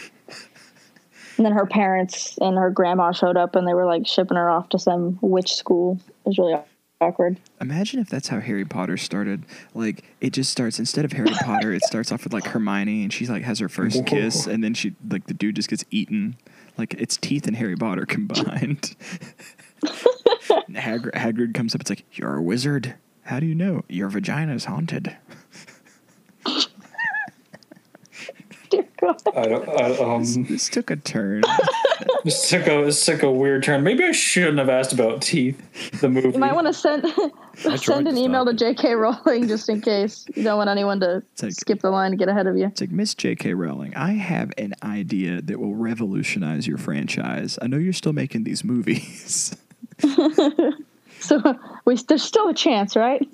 And 1.36 1.48
then 1.48 1.54
her 1.54 1.66
parents 1.66 2.38
and 2.40 2.58
her 2.58 2.70
grandma 2.70 3.12
showed 3.12 3.38
up 3.38 3.56
and 3.56 3.68
they 3.68 3.74
were 3.74 3.88
like 3.88 4.06
shipping 4.06 4.38
her 4.38 4.52
off 4.52 4.70
to 4.70 4.78
some 4.78 5.18
witch 5.20 5.56
school. 5.56 6.00
It 6.08 6.28
was 6.28 6.38
really 6.38 6.54
awkward. 7.02 7.40
Imagine 7.60 8.00
if 8.00 8.10
that's 8.10 8.28
how 8.30 8.40
Harry 8.40 8.66
Potter 8.66 8.98
started. 8.98 9.44
Like 9.74 10.04
it 10.22 10.32
just 10.32 10.52
starts 10.52 10.80
instead 10.80 11.06
of 11.06 11.14
Harry 11.14 11.32
Potter, 11.44 11.74
it 11.74 11.84
starts 11.84 12.12
off 12.12 12.24
with 12.24 12.34
like 12.34 12.46
Hermione 12.46 13.04
and 13.04 13.12
she 13.14 13.26
like 13.28 13.44
has 13.44 13.60
her 13.60 13.70
first 13.70 14.06
kiss, 14.06 14.48
and 14.48 14.64
then 14.64 14.74
she 14.74 14.96
like 15.10 15.28
the 15.28 15.34
dude 15.34 15.56
just 15.56 15.70
gets 15.70 15.84
eaten. 15.92 16.38
Like 16.78 16.94
it's 16.96 17.18
teeth 17.18 17.48
and 17.48 17.56
Harry 17.56 17.76
Potter 17.76 18.06
combined. 18.08 18.96
Hagrid, 20.72 21.14
Hagrid 21.14 21.54
comes 21.54 21.76
up. 21.76 21.82
It's 21.82 21.90
like 21.90 22.06
you're 22.14 22.36
a 22.36 22.42
wizard. 22.42 22.96
How 23.24 23.40
do 23.40 23.46
you 23.46 23.56
know 23.56 23.84
your 23.88 24.10
vagina 24.10 24.54
is 24.54 24.66
haunted? 24.66 25.16
Dear 28.70 28.84
God. 28.84 28.88
I 29.36 29.48
don't, 29.48 29.70
I, 29.70 29.98
um, 29.98 30.46
This 30.46 30.70
took 30.70 30.90
a 30.92 30.96
turn. 30.96 31.44
this 32.24 32.50
took 32.50 32.68
a 32.68 32.86
this 32.86 33.06
took 33.06 33.24
a 33.24 33.32
weird 33.32 33.64
turn. 33.64 33.84
Maybe 33.84 34.04
I 34.04 34.12
shouldn't 34.12 34.58
have 34.60 34.70
asked 34.70 34.94
about 34.94 35.22
teeth. 35.22 35.60
The 36.00 36.10
movie. 36.10 36.30
You 36.30 36.40
might 36.40 36.54
want 36.54 36.68
to 36.68 36.74
send 36.74 37.06
send 37.80 38.08
an 38.08 38.16
to 38.16 38.22
email 38.22 38.46
to 38.46 38.54
J.K. 38.54 38.96
Rowling 38.96 39.48
just 39.48 39.70
in 39.70 39.82
case 39.82 40.26
you 40.36 40.44
don't 40.44 40.58
want 40.58 40.70
anyone 40.70 41.00
to 41.02 41.22
like- 41.42 41.54
skip 41.54 41.82
the 41.82 41.90
line 41.92 42.12
and 42.12 42.20
get 42.20 42.30
ahead 42.30 42.48
of 42.48 42.58
you. 42.58 42.68
It's 42.68 42.82
like 42.82 42.92
Miss 42.92 43.14
J.K. 43.16 43.54
Rowling. 43.54 43.96
I 43.96 44.14
have 44.14 44.52
an 44.58 44.74
idea 44.84 45.42
that 45.42 45.60
will 45.60 45.76
revolutionize 45.76 46.68
your 46.68 46.78
franchise. 46.78 47.60
I 47.62 47.68
know 47.68 47.78
you're 47.78 47.94
still 47.94 48.14
making 48.14 48.44
these 48.44 48.64
movies. 48.64 49.56
So 51.20 51.42
we 51.86 51.96
there's 51.96 52.24
still 52.24 52.50
a 52.50 52.54
chance, 52.54 52.96
right? 52.98 53.26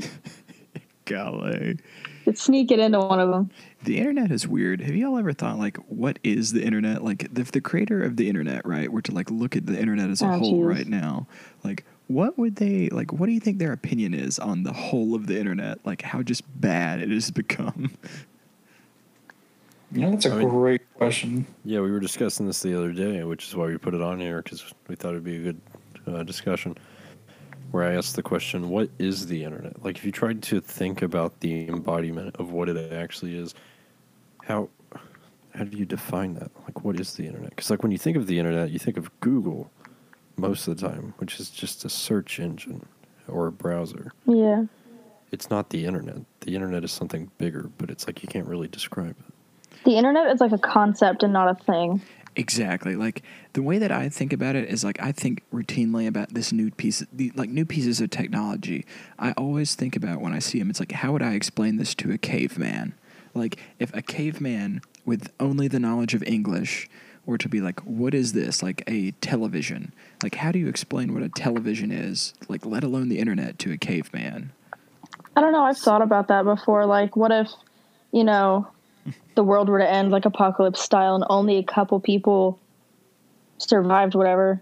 Golly. 1.06 1.80
Could 2.26 2.38
sneak 2.38 2.70
it 2.70 2.80
into 2.80 3.00
one 3.00 3.20
of 3.20 3.30
them. 3.32 3.50
The 3.84 3.98
internet 3.98 4.30
is 4.32 4.46
weird. 4.48 4.82
Have 4.82 4.96
y'all 4.96 5.18
ever 5.18 5.32
thought 5.32 5.58
like 5.58 5.78
what 5.88 6.20
is 6.24 6.52
the 6.52 6.64
internet? 6.64 7.04
Like 7.04 7.30
if 7.38 7.52
the 7.52 7.62
creator 7.62 8.04
of 8.04 8.18
the 8.18 8.28
internet, 8.28 8.66
right, 8.66 8.92
were 8.92 9.02
to 9.04 9.12
like 9.14 9.32
look 9.32 9.56
at 9.56 9.66
the 9.66 9.80
internet 9.80 10.10
as 10.10 10.22
a 10.22 10.26
Oh, 10.26 10.38
whole 10.38 10.60
geez. 10.70 10.78
right 10.78 10.88
now, 10.88 11.28
like 11.64 11.86
what 12.08 12.38
would 12.38 12.58
they 12.58 12.90
like 12.90 13.14
what 13.14 13.28
do 13.28 13.32
you 13.32 13.40
think 13.40 13.58
their 13.60 13.72
opinion 13.72 14.14
is 14.14 14.38
on 14.38 14.64
the 14.64 14.74
whole 14.74 15.16
of 15.16 15.28
the 15.28 15.40
internet? 15.40 15.80
Like 15.86 16.02
how 16.02 16.22
just 16.22 16.44
bad 16.60 17.00
it 17.02 17.10
has 17.10 17.32
become? 17.44 17.92
You 19.92 20.02
know, 20.02 20.12
that's 20.12 20.26
a 20.26 20.34
I 20.34 20.40
mean- 20.40 20.50
great 20.50 20.94
question. 20.96 21.48
Yeah, 21.64 21.80
we 21.80 21.90
were 21.90 22.00
discussing 22.02 22.46
this 22.48 22.62
the 22.62 22.78
other 22.78 22.92
day, 22.92 23.24
which 23.24 23.48
is 23.48 23.56
why 23.56 23.68
we 23.68 23.78
put 23.78 23.94
it 23.94 24.02
on 24.02 24.20
here 24.20 24.42
because 24.42 24.64
we 24.88 24.96
thought 24.96 25.12
it'd 25.12 25.24
be 25.24 25.38
a 25.38 25.42
good 25.54 25.62
uh, 26.06 26.24
discussion. 26.24 26.78
Where 27.72 27.84
I 27.84 27.94
asked 27.94 28.16
the 28.16 28.24
question, 28.24 28.70
"What 28.70 28.90
is 29.00 29.28
the 29.28 29.44
internet?" 29.44 29.84
Like, 29.84 29.96
if 29.98 30.04
you 30.04 30.12
tried 30.12 30.42
to 30.44 30.60
think 30.60 31.02
about 31.04 31.40
the 31.40 31.68
embodiment 31.68 32.36
of 32.38 32.52
what 32.52 32.68
it 32.68 32.92
actually 32.94 33.38
is, 33.38 33.54
how 34.50 34.68
how 35.54 35.64
do 35.64 35.78
you 35.78 35.86
define 35.86 36.36
that? 36.36 36.52
Like, 36.66 36.84
what 36.84 37.00
is 37.00 37.14
the 37.16 37.26
internet? 37.26 37.50
Because, 37.52 37.70
like, 37.70 37.84
when 37.84 37.92
you 37.92 37.98
think 37.98 38.18
of 38.18 38.28
the 38.28 38.40
internet, 38.40 38.70
you 38.70 38.80
think 38.80 38.98
of 38.98 39.10
Google 39.20 39.72
most 40.38 40.68
of 40.68 40.78
the 40.78 40.88
time, 40.88 41.14
which 41.18 41.40
is 41.40 41.50
just 41.50 41.84
a 41.86 41.90
search 41.90 42.40
engine 42.40 42.86
or 43.28 43.48
a 43.48 43.52
browser. 43.52 44.12
Yeah. 44.26 44.66
It's 45.32 45.50
not 45.50 45.70
the 45.70 45.86
internet. 45.86 46.18
The 46.42 46.56
internet 46.56 46.84
is 46.84 46.92
something 46.92 47.32
bigger, 47.38 47.70
but 47.78 47.90
it's 47.90 48.08
like 48.08 48.22
you 48.24 48.30
can't 48.30 48.48
really 48.48 48.68
describe 48.68 49.16
it. 49.20 49.84
The 49.86 49.98
internet 49.98 50.32
is 50.32 50.40
like 50.40 50.52
a 50.52 50.58
concept 50.58 51.24
and 51.24 51.34
not 51.34 51.50
a 51.50 51.64
thing. 51.64 52.02
Exactly. 52.36 52.96
Like 52.96 53.24
the 53.54 53.62
way 53.62 53.80
that 53.80 53.92
I 53.92 54.08
think 54.10 54.32
about 54.32 54.56
it 54.56 54.70
is 54.70 54.84
like 54.84 55.02
I 55.02 55.12
think 55.12 55.44
routinely 55.54 56.08
about 56.08 56.34
this 56.34 56.52
new 56.52 56.72
piece, 56.72 57.04
the, 57.12 57.32
like 57.36 57.50
new 57.50 57.66
pieces 57.66 58.00
of 58.02 58.10
technology. 58.12 58.86
I 59.18 59.34
always 59.34 59.76
think 59.76 59.96
about 59.96 60.22
when 60.22 60.34
I 60.34 60.40
see 60.40 60.60
them. 60.60 60.70
It's 60.70 60.80
like 60.80 60.92
how 60.92 61.12
would 61.12 61.24
I 61.24 61.34
explain 61.34 61.78
this 61.78 61.94
to 61.96 62.12
a 62.12 62.18
caveman? 62.18 62.94
Like 63.34 63.60
if 63.80 63.94
a 63.94 64.02
caveman 64.02 64.82
with 65.06 65.32
only 65.40 65.68
the 65.68 65.80
knowledge 65.80 66.14
of 66.14 66.24
English 66.24 66.90
were 67.26 67.38
to 67.38 67.50
be 67.50 67.62
like, 67.62 67.80
what 67.82 68.14
is 68.14 68.34
this? 68.34 68.64
Like 68.64 68.84
a 68.88 69.12
television. 69.22 69.94
Like 70.24 70.36
how 70.36 70.52
do 70.52 70.60
you 70.60 70.68
explain 70.68 71.14
what 71.14 71.24
a 71.24 71.30
television 71.30 71.92
is? 71.92 72.34
Like 72.48 72.66
let 72.66 72.84
alone 72.84 73.10
the 73.10 73.20
internet 73.20 73.60
to 73.60 73.72
a 73.72 73.78
caveman. 73.78 74.52
I 75.36 75.42
don't 75.42 75.54
know. 75.54 75.64
I've 75.64 75.78
thought 75.78 76.02
about 76.02 76.28
that 76.28 76.44
before. 76.44 76.86
Like, 76.86 77.16
what 77.16 77.32
if, 77.32 77.50
you 78.12 78.24
know, 78.24 78.68
the 79.36 79.44
world 79.44 79.70
were 79.70 79.80
to 79.80 79.90
end 79.90 80.12
like 80.12 80.26
apocalypse 80.26 80.82
style 80.82 81.16
and 81.16 81.24
only 81.30 81.58
a 81.58 81.64
couple 81.64 82.00
people 82.00 82.60
survived, 83.58 84.16
whatever. 84.16 84.62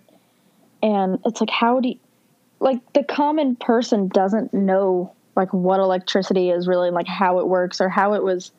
And 0.84 1.20
it's 1.26 1.42
like, 1.42 1.50
how 1.50 1.80
do 1.80 1.90
you, 1.90 2.00
like, 2.60 2.94
the 2.94 3.04
common 3.04 3.56
person 3.56 4.08
doesn't 4.08 4.54
know, 4.54 5.16
like, 5.38 5.54
what 5.54 5.80
electricity 5.80 6.50
is 6.50 6.68
really, 6.68 6.88
and, 6.88 6.96
like, 6.96 7.08
how 7.08 7.40
it 7.40 7.48
works 7.48 7.80
or 7.80 7.88
how 7.88 8.14
it 8.14 8.24
was 8.24 8.52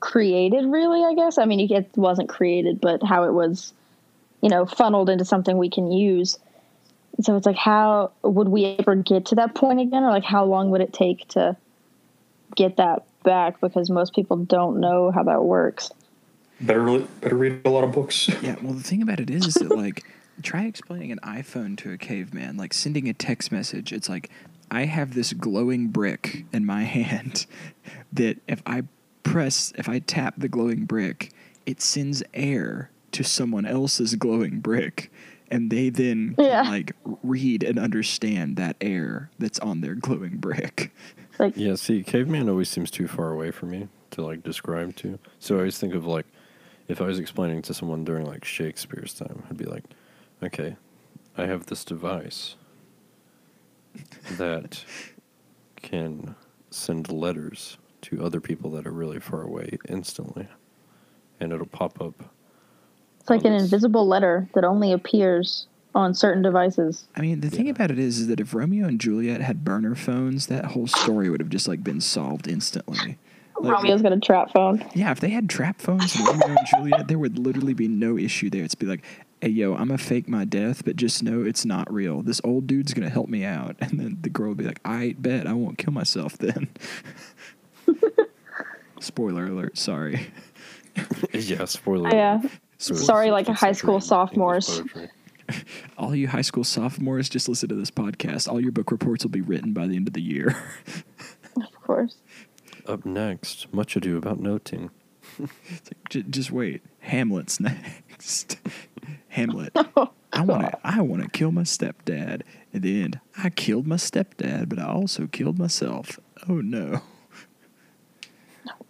created, 0.00 0.66
really, 0.66 1.02
I 1.02 1.14
guess. 1.14 1.38
I 1.38 1.46
mean, 1.46 1.60
it 1.60 1.88
wasn't 1.96 2.28
created, 2.28 2.80
but 2.80 3.02
how 3.02 3.24
it 3.24 3.32
was, 3.32 3.72
you 4.42 4.50
know, 4.50 4.66
funneled 4.66 5.08
into 5.08 5.24
something 5.24 5.56
we 5.56 5.70
can 5.70 5.90
use. 5.90 6.38
So 7.22 7.36
it's 7.36 7.46
like, 7.46 7.56
how 7.56 8.10
would 8.22 8.48
we 8.48 8.76
ever 8.78 8.96
get 8.96 9.26
to 9.26 9.36
that 9.36 9.54
point 9.54 9.80
again, 9.80 10.02
or 10.02 10.10
like, 10.10 10.24
how 10.24 10.44
long 10.44 10.70
would 10.70 10.82
it 10.82 10.92
take 10.92 11.28
to 11.28 11.56
get 12.54 12.76
that 12.76 13.04
back? 13.22 13.60
Because 13.60 13.88
most 13.88 14.14
people 14.14 14.36
don't 14.36 14.80
know 14.80 15.10
how 15.10 15.22
that 15.22 15.44
works. 15.44 15.90
Better 16.60 17.00
better 17.20 17.36
read 17.36 17.62
a 17.64 17.70
lot 17.70 17.84
of 17.84 17.92
books. 17.92 18.28
Yeah, 18.42 18.56
well, 18.60 18.74
the 18.74 18.82
thing 18.82 19.00
about 19.00 19.20
it 19.20 19.30
is, 19.30 19.46
is 19.46 19.54
that 19.54 19.70
like, 19.70 20.04
try 20.42 20.64
explaining 20.64 21.12
an 21.12 21.20
iPhone 21.22 21.78
to 21.78 21.92
a 21.92 21.96
caveman, 21.96 22.56
like 22.56 22.74
sending 22.74 23.08
a 23.08 23.14
text 23.14 23.52
message. 23.52 23.92
It's 23.92 24.08
like, 24.08 24.28
I 24.70 24.84
have 24.84 25.14
this 25.14 25.32
glowing 25.32 25.88
brick 25.88 26.44
in 26.52 26.64
my 26.64 26.82
hand 26.98 27.46
that 28.12 28.38
if 28.48 28.62
I 28.66 28.84
press, 29.22 29.72
if 29.76 29.88
I 29.88 29.98
tap 30.00 30.34
the 30.38 30.48
glowing 30.48 30.84
brick, 30.84 31.32
it 31.66 31.80
sends 31.80 32.22
air 32.32 32.90
to 33.12 33.24
someone 33.24 33.64
else's 33.64 34.14
glowing 34.16 34.60
brick 34.60 35.10
and 35.50 35.70
they 35.70 35.88
then 35.88 36.34
can, 36.38 36.64
like 36.64 36.92
read 37.22 37.62
and 37.62 37.78
understand 37.78 38.56
that 38.56 38.76
air 38.80 39.30
that's 39.38 39.58
on 39.60 39.80
their 39.80 39.94
glowing 39.94 40.36
brick. 40.38 40.92
Like, 41.36 41.56
Yeah, 41.56 41.74
see, 41.74 42.04
caveman 42.04 42.48
always 42.48 42.68
seems 42.68 42.92
too 42.92 43.08
far 43.08 43.32
away 43.32 43.50
for 43.50 43.66
me 43.66 43.88
to 44.12 44.22
like 44.22 44.44
describe 44.44 44.94
to. 44.98 45.18
So 45.40 45.56
I 45.56 45.58
always 45.58 45.76
think 45.76 45.92
of 45.92 46.06
like 46.06 46.26
if 46.86 47.00
I 47.00 47.06
was 47.06 47.18
explaining 47.18 47.60
to 47.62 47.74
someone 47.74 48.04
during 48.04 48.24
like 48.24 48.44
Shakespeare's 48.44 49.14
time, 49.14 49.42
I'd 49.50 49.56
be 49.56 49.64
like, 49.64 49.82
okay, 50.44 50.76
I 51.36 51.46
have 51.46 51.66
this 51.66 51.84
device 51.84 52.54
that 54.32 54.84
can 55.76 56.34
send 56.70 57.10
letters 57.10 57.78
to 58.02 58.22
other 58.24 58.40
people 58.40 58.70
that 58.72 58.86
are 58.86 58.92
really 58.92 59.20
far 59.20 59.42
away 59.42 59.78
instantly. 59.88 60.48
And 61.40 61.52
it'll 61.52 61.66
pop 61.66 62.00
up. 62.00 62.14
it's 63.20 63.30
like 63.30 63.44
an 63.44 63.52
Others. 63.52 63.64
invisible 63.64 64.06
letter 64.06 64.48
that 64.54 64.64
only 64.64 64.92
appears 64.92 65.66
on 65.94 66.14
certain 66.14 66.42
devices. 66.42 67.06
I 67.14 67.20
mean, 67.20 67.40
the 67.40 67.50
thing 67.50 67.68
about 67.68 67.90
it 67.90 67.98
is, 67.98 68.18
is 68.18 68.26
that 68.28 68.40
if 68.40 68.52
Romeo 68.54 68.86
and 68.86 69.00
Juliet 69.00 69.40
had 69.40 69.64
burner 69.64 69.94
phones, 69.94 70.46
that 70.48 70.66
whole 70.66 70.86
story 70.86 71.30
would 71.30 71.40
have 71.40 71.50
just 71.50 71.68
like 71.68 71.84
been 71.84 72.00
solved 72.00 72.48
instantly. 72.48 73.18
Like, 73.64 73.74
Romeo's 73.74 74.02
got 74.02 74.12
a 74.12 74.20
trap 74.20 74.52
phone. 74.52 74.84
Yeah, 74.94 75.10
if 75.10 75.20
they 75.20 75.30
had 75.30 75.48
trap 75.48 75.80
phones 75.80 76.18
in 76.18 76.24
Romeo 76.24 76.48
and 76.48 76.58
Juliet, 76.66 77.08
there 77.08 77.18
would 77.18 77.38
literally 77.38 77.74
be 77.74 77.88
no 77.88 78.16
issue 78.18 78.50
there. 78.50 78.62
It's 78.62 78.74
be 78.74 78.86
like, 78.86 79.04
hey, 79.40 79.48
yo, 79.48 79.72
I'm 79.72 79.88
gonna 79.88 79.98
fake 79.98 80.28
my 80.28 80.44
death, 80.44 80.84
but 80.84 80.96
just 80.96 81.22
know 81.22 81.42
it's 81.42 81.64
not 81.64 81.92
real. 81.92 82.22
This 82.22 82.40
old 82.44 82.66
dude's 82.66 82.94
gonna 82.94 83.10
help 83.10 83.28
me 83.28 83.44
out. 83.44 83.76
And 83.80 84.00
then 84.00 84.18
the 84.20 84.30
girl 84.30 84.48
would 84.48 84.58
be 84.58 84.64
like, 84.64 84.80
I 84.84 85.14
bet 85.18 85.46
I 85.46 85.52
won't 85.52 85.78
kill 85.78 85.92
myself 85.92 86.38
then. 86.38 86.68
Spoiler 89.00 89.46
alert, 89.46 89.76
sorry. 89.76 90.28
yeah, 91.32 91.64
spoiler. 91.66 92.10
Yeah. 92.10 92.40
So 92.78 92.94
Sorry, 92.94 93.30
like 93.30 93.46
15th 93.46 93.56
high 93.56 93.72
school 93.72 94.00
sophomores. 94.00 94.82
All 95.98 96.14
you 96.14 96.26
high 96.26 96.40
school 96.40 96.64
sophomores, 96.64 97.28
just 97.28 97.48
listen 97.48 97.68
to 97.68 97.74
this 97.74 97.90
podcast. 97.90 98.50
All 98.50 98.60
your 98.60 98.72
book 98.72 98.90
reports 98.90 99.24
will 99.24 99.30
be 99.30 99.42
written 99.42 99.72
by 99.72 99.86
the 99.86 99.96
end 99.96 100.08
of 100.08 100.14
the 100.14 100.22
year. 100.22 100.56
Of 101.56 101.72
course. 101.82 102.16
Up 102.86 103.04
next, 103.06 103.72
much 103.72 103.96
ado 103.96 104.16
about 104.16 104.40
nothing. 104.40 104.90
It's 105.38 105.90
like, 105.90 106.08
j- 106.10 106.24
just 106.28 106.50
wait. 106.50 106.82
Hamlet's 107.00 107.58
next. 107.58 108.58
Hamlet. 109.28 109.74
Oh, 109.96 110.10
I 110.32 110.42
want 110.42 110.62
to. 110.72 110.78
I 110.82 111.00
want 111.00 111.22
to 111.22 111.28
kill 111.28 111.52
my 111.52 111.62
stepdad. 111.62 112.42
At 112.74 112.82
the 112.82 113.00
end, 113.02 113.20
I 113.38 113.50
killed 113.50 113.86
my 113.86 113.94
stepdad, 113.94 114.68
but 114.68 114.80
I 114.80 114.86
also 114.86 115.28
killed 115.28 115.60
myself. 115.60 116.18
Oh 116.48 116.54
no. 116.54 117.02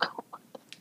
Oh, 0.01 0.09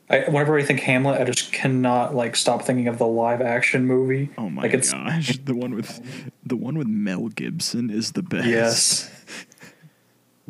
I, 0.08 0.20
whenever 0.20 0.58
I 0.58 0.62
think 0.62 0.80
Hamlet, 0.80 1.20
I 1.20 1.24
just 1.24 1.52
cannot 1.52 2.14
like 2.14 2.34
stop 2.34 2.62
thinking 2.62 2.88
of 2.88 2.96
the 2.96 3.06
live 3.06 3.42
action 3.42 3.86
movie. 3.86 4.30
Oh 4.38 4.48
my 4.48 4.62
like 4.62 4.72
it's, 4.72 4.90
gosh. 4.92 5.36
The 5.38 5.54
one 5.54 5.74
with 5.74 6.00
the 6.44 6.56
one 6.56 6.78
with 6.78 6.86
Mel 6.86 7.28
Gibson 7.28 7.90
is 7.90 8.12
the 8.12 8.22
best. 8.22 8.46
Yes. 8.46 9.10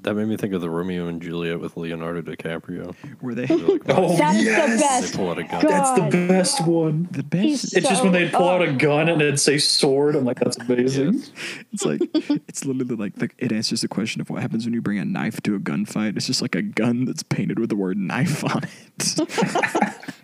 That 0.05 0.15
made 0.15 0.29
me 0.29 0.37
think 0.37 0.53
of 0.53 0.61
the 0.61 0.69
Romeo 0.71 1.09
and 1.09 1.21
Juliet 1.21 1.59
with 1.61 1.77
Leonardo 1.77 2.21
DiCaprio. 2.23 2.95
Where 3.21 3.35
they 3.35 3.47
like, 3.47 3.83
Oh, 3.89 4.17
That 4.17 4.37
is 4.37 4.45
yes! 4.45 4.73
the 4.73 4.79
best. 4.81 5.13
They 5.13 5.19
pull 5.19 5.31
out 5.31 5.39
a 5.39 5.43
gun. 5.45 5.63
God. 5.63 5.71
That's 5.71 6.01
the 6.15 6.27
best 6.29 6.67
one. 6.67 7.09
the 7.11 7.23
best. 7.23 7.43
He's- 7.45 7.73
It's 7.73 7.89
just 7.89 8.03
when 8.03 8.13
they'd 8.13 8.31
pull 8.33 8.49
out 8.49 8.63
a 8.63 8.73
gun 8.73 9.09
and 9.09 9.21
it'd 9.23 9.41
say 9.41 9.57
sword. 9.59 10.15
I'm 10.15 10.25
like, 10.25 10.39
that's 10.39 10.59
amazing. 10.59 11.15
Yes. 11.15 11.31
It's 11.73 11.85
like 11.85 12.01
it's 12.49 12.65
literally 12.65 12.97
like 12.97 13.15
the, 13.17 13.31
it 13.39 13.51
answers 13.51 13.81
the 13.81 13.89
question 13.89 14.21
of 14.21 14.29
what 14.31 14.43
happens 14.43 14.65
when 14.67 14.75
you 14.75 14.83
bring 14.83 14.99
a 14.99 15.05
knife 15.05 15.41
to 15.43 15.55
a 15.57 15.59
gunfight. 15.59 16.17
It's 16.17 16.27
just 16.27 16.43
like 16.43 16.55
a 16.55 16.63
gun 16.63 17.07
that's 17.07 17.23
painted 17.23 17.59
with 17.59 17.71
the 17.71 17.77
word 17.77 17.97
knife 17.97 18.45
on 18.45 18.63
it. 18.65 19.95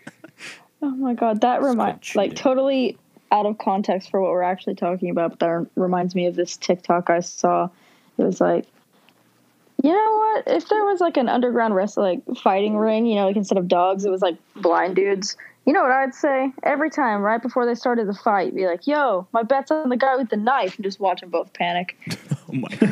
Oh 0.82 0.90
my 0.90 1.12
god, 1.14 1.42
that 1.42 1.60
reminds 1.62 2.16
like 2.16 2.34
totally 2.34 2.96
out 3.30 3.44
of 3.44 3.58
context 3.58 4.10
for 4.10 4.18
what 4.20 4.30
we're 4.30 4.42
actually 4.42 4.75
talking 4.75 5.10
about, 5.10 5.30
but 5.30 5.40
that 5.40 5.66
reminds 5.76 6.14
me 6.14 6.26
of 6.26 6.34
this 6.37 6.56
TikTok 6.56 7.10
I 7.10 7.20
saw. 7.20 7.68
It 8.16 8.22
was 8.22 8.40
like, 8.40 8.64
you 9.82 9.92
know 9.92 10.16
what? 10.16 10.56
If 10.56 10.68
there 10.68 10.84
was 10.84 11.00
like 11.00 11.16
an 11.16 11.28
underground 11.28 11.75
wrestling 11.75 12.22
like 12.26 12.38
fighting 12.38 12.76
ring, 12.76 13.06
you 13.06 13.14
know, 13.16 13.26
like 13.26 13.37
instead 13.37 13.58
of 13.58 13.68
dogs, 13.68 14.04
it 14.04 14.10
was 14.10 14.22
like 14.22 14.37
blind 14.56 14.96
dudes. 14.96 15.37
You 15.66 15.75
know 15.75 15.82
what 15.82 15.92
I'd 15.92 16.14
say? 16.14 16.52
Every 16.62 16.90
time, 16.90 17.20
right 17.20 17.40
before 17.40 17.66
they 17.66 17.75
started 17.75 18.08
the 18.08 18.14
fight, 18.14 18.54
be 18.54 18.66
like, 18.66 18.87
"Yo, 18.87 19.28
my 19.32 19.42
bet's 19.42 19.70
on 19.70 19.88
the 19.88 19.96
guy 19.96 20.16
with 20.16 20.30
the 20.30 20.37
knife," 20.37 20.76
and 20.76 20.84
just 20.84 21.00
watch 21.00 21.20
them 21.20 21.30
both 21.30 21.52
panic. 21.52 21.97
oh 22.49 22.52
my 22.52 22.69
god. 22.76 22.90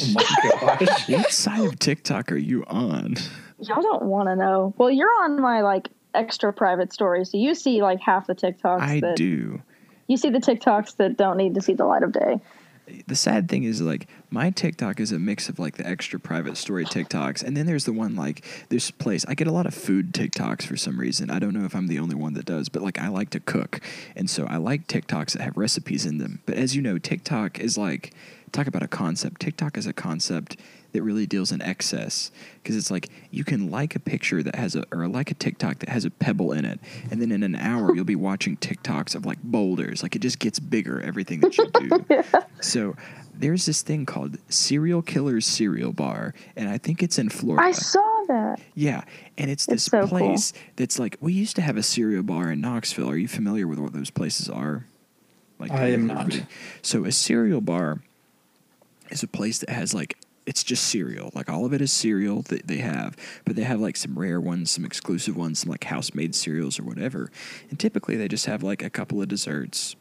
Oh 0.00 0.12
my 0.12 0.22
gosh. 0.22 1.08
Oh 1.12 1.16
what 1.16 1.30
side 1.30 1.64
of 1.64 1.78
TikTok 1.78 2.32
are 2.32 2.36
you 2.36 2.64
on? 2.66 3.16
Y'all 3.60 3.82
don't 3.82 4.04
want 4.04 4.28
to 4.28 4.36
know. 4.36 4.74
Well, 4.78 4.90
you're 4.90 5.12
on 5.22 5.40
my 5.40 5.60
like 5.60 5.88
extra 6.14 6.52
private 6.52 6.92
story, 6.92 7.24
so 7.24 7.36
you 7.36 7.54
see 7.54 7.82
like 7.82 8.00
half 8.00 8.26
the 8.26 8.34
TikToks. 8.34 8.80
I 8.80 9.00
that, 9.00 9.16
do. 9.16 9.60
You 10.06 10.16
see 10.16 10.30
the 10.30 10.38
TikToks 10.38 10.96
that 10.96 11.16
don't 11.16 11.36
need 11.36 11.54
to 11.54 11.60
see 11.60 11.74
the 11.74 11.84
light 11.84 12.02
of 12.02 12.12
day. 12.12 12.40
The 13.06 13.14
sad 13.14 13.48
thing 13.48 13.64
is 13.64 13.80
like 13.80 14.06
my 14.30 14.50
TikTok 14.50 15.00
is 15.00 15.12
a 15.12 15.18
mix 15.18 15.48
of 15.48 15.58
like 15.58 15.76
the 15.76 15.86
extra 15.86 16.20
private 16.20 16.56
story 16.56 16.84
TikToks, 16.84 17.42
and 17.42 17.56
then 17.56 17.66
there's 17.66 17.84
the 17.84 17.92
one 17.92 18.16
like 18.16 18.44
this 18.68 18.90
place. 18.90 19.24
I 19.28 19.34
get 19.34 19.46
a 19.46 19.52
lot 19.52 19.66
of 19.66 19.74
food 19.74 20.12
TikToks 20.12 20.62
for 20.62 20.76
some 20.76 20.98
reason. 20.98 21.30
I 21.30 21.38
don't 21.38 21.54
know 21.54 21.64
if 21.64 21.74
I'm 21.74 21.86
the 21.86 21.98
only 21.98 22.14
one 22.14 22.34
that 22.34 22.44
does, 22.44 22.68
but 22.68 22.82
like 22.82 22.98
I 22.98 23.08
like 23.08 23.30
to 23.30 23.40
cook, 23.40 23.80
and 24.16 24.28
so 24.28 24.46
I 24.46 24.56
like 24.56 24.86
TikToks 24.86 25.32
that 25.32 25.42
have 25.42 25.56
recipes 25.56 26.06
in 26.06 26.18
them. 26.18 26.40
But 26.46 26.56
as 26.56 26.76
you 26.76 26.82
know, 26.82 26.98
TikTok 26.98 27.60
is 27.60 27.76
like 27.76 28.12
talk 28.52 28.66
about 28.66 28.82
a 28.82 28.88
concept. 28.88 29.40
TikTok 29.40 29.76
is 29.76 29.86
a 29.86 29.92
concept 29.92 30.56
that 30.92 31.02
really 31.02 31.26
deals 31.26 31.52
in 31.52 31.62
excess 31.62 32.30
because 32.62 32.76
it's 32.76 32.90
like 32.90 33.08
you 33.30 33.44
can 33.44 33.70
like 33.70 33.94
a 33.96 34.00
picture 34.00 34.42
that 34.42 34.54
has 34.56 34.74
a 34.76 34.84
or 34.92 35.06
like 35.08 35.30
a 35.30 35.34
TikTok 35.34 35.78
that 35.80 35.88
has 35.88 36.04
a 36.04 36.10
pebble 36.10 36.52
in 36.52 36.64
it, 36.64 36.80
and 37.10 37.20
then 37.22 37.30
in 37.32 37.42
an 37.42 37.54
hour 37.54 37.94
you'll 37.94 38.04
be 38.04 38.16
watching 38.16 38.56
TikToks 38.56 39.14
of 39.14 39.24
like 39.26 39.42
boulders. 39.42 40.02
Like 40.02 40.16
it 40.16 40.20
just 40.22 40.38
gets 40.38 40.58
bigger 40.58 41.00
everything 41.00 41.40
that 41.40 41.56
you 41.58 41.68
do. 41.70 42.22
So 42.60 42.94
there's 43.34 43.64
this 43.64 43.80
thing 43.80 44.04
called 44.04 44.36
Serial 44.50 45.00
Killer's 45.00 45.46
Cereal 45.46 45.92
Bar, 45.94 46.34
and 46.56 46.68
I 46.68 46.76
think 46.76 47.02
it's 47.02 47.18
in 47.18 47.30
Florida. 47.30 47.66
I 47.66 47.72
saw 47.72 48.24
that. 48.28 48.60
yeah, 48.74 49.02
and 49.38 49.50
it's 49.50 49.64
It's 49.66 49.72
this 49.72 49.84
so 49.84 50.00
cool. 50.00 50.18
place 50.18 50.52
that's 50.76 50.98
like 50.98 51.16
we 51.20 51.32
used 51.32 51.56
to 51.56 51.62
have 51.62 51.76
a 51.78 51.82
cereal 51.82 52.22
bar 52.22 52.50
in 52.52 52.60
Knoxville. 52.60 53.08
Are 53.08 53.16
you 53.16 53.28
familiar 53.28 53.66
with 53.66 53.78
what 53.78 53.92
those 53.94 54.10
places 54.10 54.48
are? 54.50 54.84
Like 55.58 55.70
I 55.72 55.88
am 55.92 56.06
not. 56.06 56.42
So 56.82 57.04
a 57.06 57.12
cereal 57.12 57.60
bar 57.62 58.02
is 59.10 59.22
a 59.22 59.26
place 59.28 59.58
that 59.60 59.70
has 59.70 59.94
like 59.94 60.16
it's 60.50 60.64
just 60.64 60.86
cereal. 60.86 61.30
Like 61.32 61.48
all 61.48 61.64
of 61.64 61.72
it 61.72 61.80
is 61.80 61.92
cereal 61.92 62.42
that 62.42 62.66
they 62.66 62.78
have, 62.78 63.16
but 63.44 63.54
they 63.54 63.62
have 63.62 63.80
like 63.80 63.96
some 63.96 64.18
rare 64.18 64.40
ones, 64.40 64.72
some 64.72 64.84
exclusive 64.84 65.36
ones, 65.36 65.60
some 65.60 65.70
like 65.70 65.84
house 65.84 66.12
made 66.12 66.34
cereals 66.34 66.76
or 66.76 66.82
whatever. 66.82 67.30
And 67.70 67.78
typically 67.78 68.16
they 68.16 68.26
just 68.26 68.46
have 68.46 68.60
like 68.60 68.82
a 68.82 68.90
couple 68.90 69.22
of 69.22 69.28
desserts. 69.28 69.94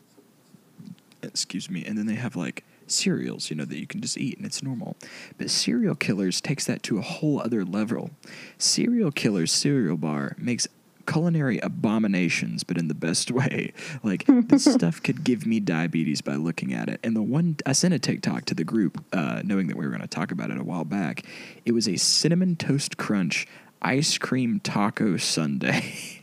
Excuse 1.21 1.69
me, 1.69 1.85
and 1.85 1.99
then 1.99 2.07
they 2.07 2.15
have 2.15 2.35
like 2.35 2.63
cereals, 2.88 3.51
you 3.51 3.55
know, 3.55 3.65
that 3.65 3.77
you 3.77 3.85
can 3.85 4.01
just 4.01 4.17
eat 4.17 4.38
and 4.38 4.45
it's 4.45 4.63
normal. 4.63 4.97
But 5.38 5.51
Serial 5.51 5.93
Killers 5.93 6.41
takes 6.41 6.65
that 6.65 6.81
to 6.83 6.97
a 6.97 7.01
whole 7.03 7.39
other 7.39 7.63
level. 7.63 8.09
Serial 8.57 9.12
Killers 9.12 9.51
cereal 9.51 9.97
bar 9.97 10.35
makes 10.39 10.67
culinary 11.12 11.60
abominations, 11.60 12.63
but 12.63 12.78
in 12.78 12.88
the 12.88 12.93
best 12.93 13.32
way. 13.39 13.74
Like 14.04 14.26
this 14.28 14.65
stuff 14.74 15.02
could 15.02 15.24
give 15.24 15.45
me 15.45 15.60
diabetes 15.60 16.22
by 16.22 16.36
looking 16.36 16.74
at 16.74 16.89
it. 16.89 17.00
And 17.04 17.15
the 17.15 17.22
one 17.22 17.58
I 17.65 17.72
sent 17.74 17.93
a 17.93 18.00
TikTok 18.00 18.45
to 18.45 18.54
the 18.54 18.63
group, 18.63 19.04
uh, 19.13 19.41
knowing 19.43 19.67
that 19.67 19.78
we 19.78 19.86
were 19.86 19.91
going 19.91 20.02
to 20.02 20.08
talk 20.08 20.32
about 20.32 20.52
it 20.52 20.58
a 20.60 20.63
while 20.63 20.86
back. 20.86 21.24
It 21.65 21.72
was 21.72 21.88
a 21.88 21.95
cinnamon 21.98 22.56
toast 22.56 22.98
crunch 22.98 23.48
ice 23.82 24.17
cream 24.17 24.60
taco 24.60 25.17
sundae. 25.17 25.82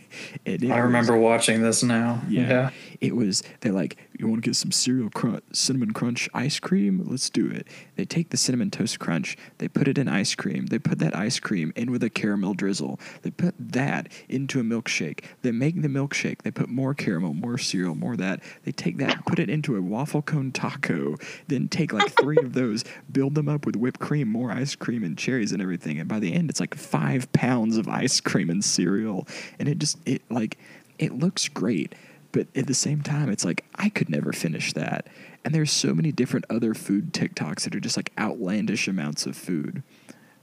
And 0.46 0.64
it 0.64 0.70
I 0.70 0.76
was- 0.76 0.84
remember 0.84 1.14
watching 1.18 1.60
this 1.60 1.82
now. 1.82 2.22
yeah. 2.26 2.48
Yeah. 2.48 2.70
It 3.00 3.16
was, 3.16 3.42
they're 3.60 3.72
like, 3.72 3.96
you 4.18 4.26
want 4.28 4.42
to 4.42 4.48
get 4.50 4.56
some 4.56 4.72
cereal 4.72 5.10
crunch, 5.10 5.44
cinnamon 5.52 5.92
crunch 5.92 6.28
ice 6.34 6.58
cream? 6.58 7.02
Let's 7.06 7.30
do 7.30 7.48
it. 7.50 7.66
They 7.96 8.04
take 8.04 8.30
the 8.30 8.36
cinnamon 8.36 8.70
toast 8.70 8.98
crunch, 8.98 9.36
they 9.58 9.68
put 9.68 9.88
it 9.88 9.98
in 9.98 10.08
ice 10.08 10.34
cream, 10.34 10.66
they 10.66 10.78
put 10.78 10.98
that 10.98 11.16
ice 11.16 11.38
cream 11.38 11.72
in 11.76 11.90
with 11.90 12.02
a 12.02 12.10
caramel 12.10 12.54
drizzle, 12.54 12.98
they 13.22 13.30
put 13.30 13.54
that 13.58 14.08
into 14.28 14.60
a 14.60 14.62
milkshake, 14.62 15.24
they 15.42 15.52
make 15.52 15.80
the 15.82 15.88
milkshake, 15.88 16.42
they 16.42 16.50
put 16.50 16.68
more 16.68 16.94
caramel, 16.94 17.34
more 17.34 17.58
cereal, 17.58 17.94
more 17.94 18.16
that, 18.16 18.40
they 18.64 18.72
take 18.72 18.98
that, 18.98 19.24
put 19.26 19.38
it 19.38 19.50
into 19.50 19.76
a 19.76 19.80
waffle 19.80 20.22
cone 20.22 20.52
taco, 20.52 21.16
then 21.48 21.68
take 21.68 21.92
like 21.92 22.10
three 22.20 22.38
of 22.38 22.52
those, 22.52 22.84
build 23.10 23.34
them 23.34 23.48
up 23.48 23.66
with 23.66 23.76
whipped 23.76 24.00
cream, 24.00 24.28
more 24.28 24.50
ice 24.50 24.74
cream, 24.74 25.02
and 25.04 25.18
cherries 25.18 25.52
and 25.52 25.62
everything. 25.62 25.98
And 25.98 26.08
by 26.08 26.18
the 26.18 26.32
end, 26.32 26.50
it's 26.50 26.60
like 26.60 26.74
five 26.74 27.30
pounds 27.32 27.76
of 27.76 27.88
ice 27.88 28.20
cream 28.20 28.50
and 28.50 28.64
cereal. 28.64 29.26
And 29.58 29.68
it 29.68 29.78
just, 29.78 29.98
it 30.06 30.22
like, 30.30 30.58
it 30.98 31.12
looks 31.12 31.48
great 31.48 31.94
but 32.36 32.48
at 32.54 32.66
the 32.66 32.74
same 32.74 33.00
time 33.00 33.30
it's 33.30 33.46
like 33.46 33.64
i 33.76 33.88
could 33.88 34.10
never 34.10 34.30
finish 34.30 34.74
that. 34.74 35.06
And 35.42 35.54
there's 35.54 35.72
so 35.72 35.94
many 35.94 36.12
different 36.12 36.44
other 36.50 36.74
food 36.74 37.14
tiktoks 37.14 37.62
that 37.62 37.74
are 37.74 37.80
just 37.80 37.96
like 37.96 38.12
outlandish 38.18 38.88
amounts 38.88 39.24
of 39.24 39.36
food. 39.36 39.82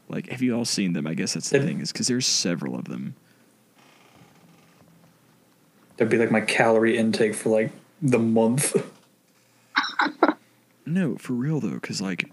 Like 0.10 0.30
have 0.30 0.42
you 0.42 0.56
all 0.56 0.66
seen 0.66 0.94
them? 0.94 1.06
I 1.06 1.14
guess 1.14 1.36
that's 1.36 1.52
the 1.52 1.60
thing 1.60 1.82
is 1.82 1.92
because 1.92 2.08
there's 2.08 2.26
several 2.26 2.76
of 2.76 2.86
them. 2.86 3.16
That'd 5.98 6.10
be 6.10 6.18
like 6.18 6.32
my 6.32 6.42
calorie 6.42 6.98
intake 6.98 7.36
for 7.36 7.50
like 7.50 7.72
the 8.02 8.18
month. 8.18 8.76
no 10.86 11.16
for 11.18 11.34
real 11.34 11.60
though 11.60 11.76
because 11.76 12.02
like 12.02 12.32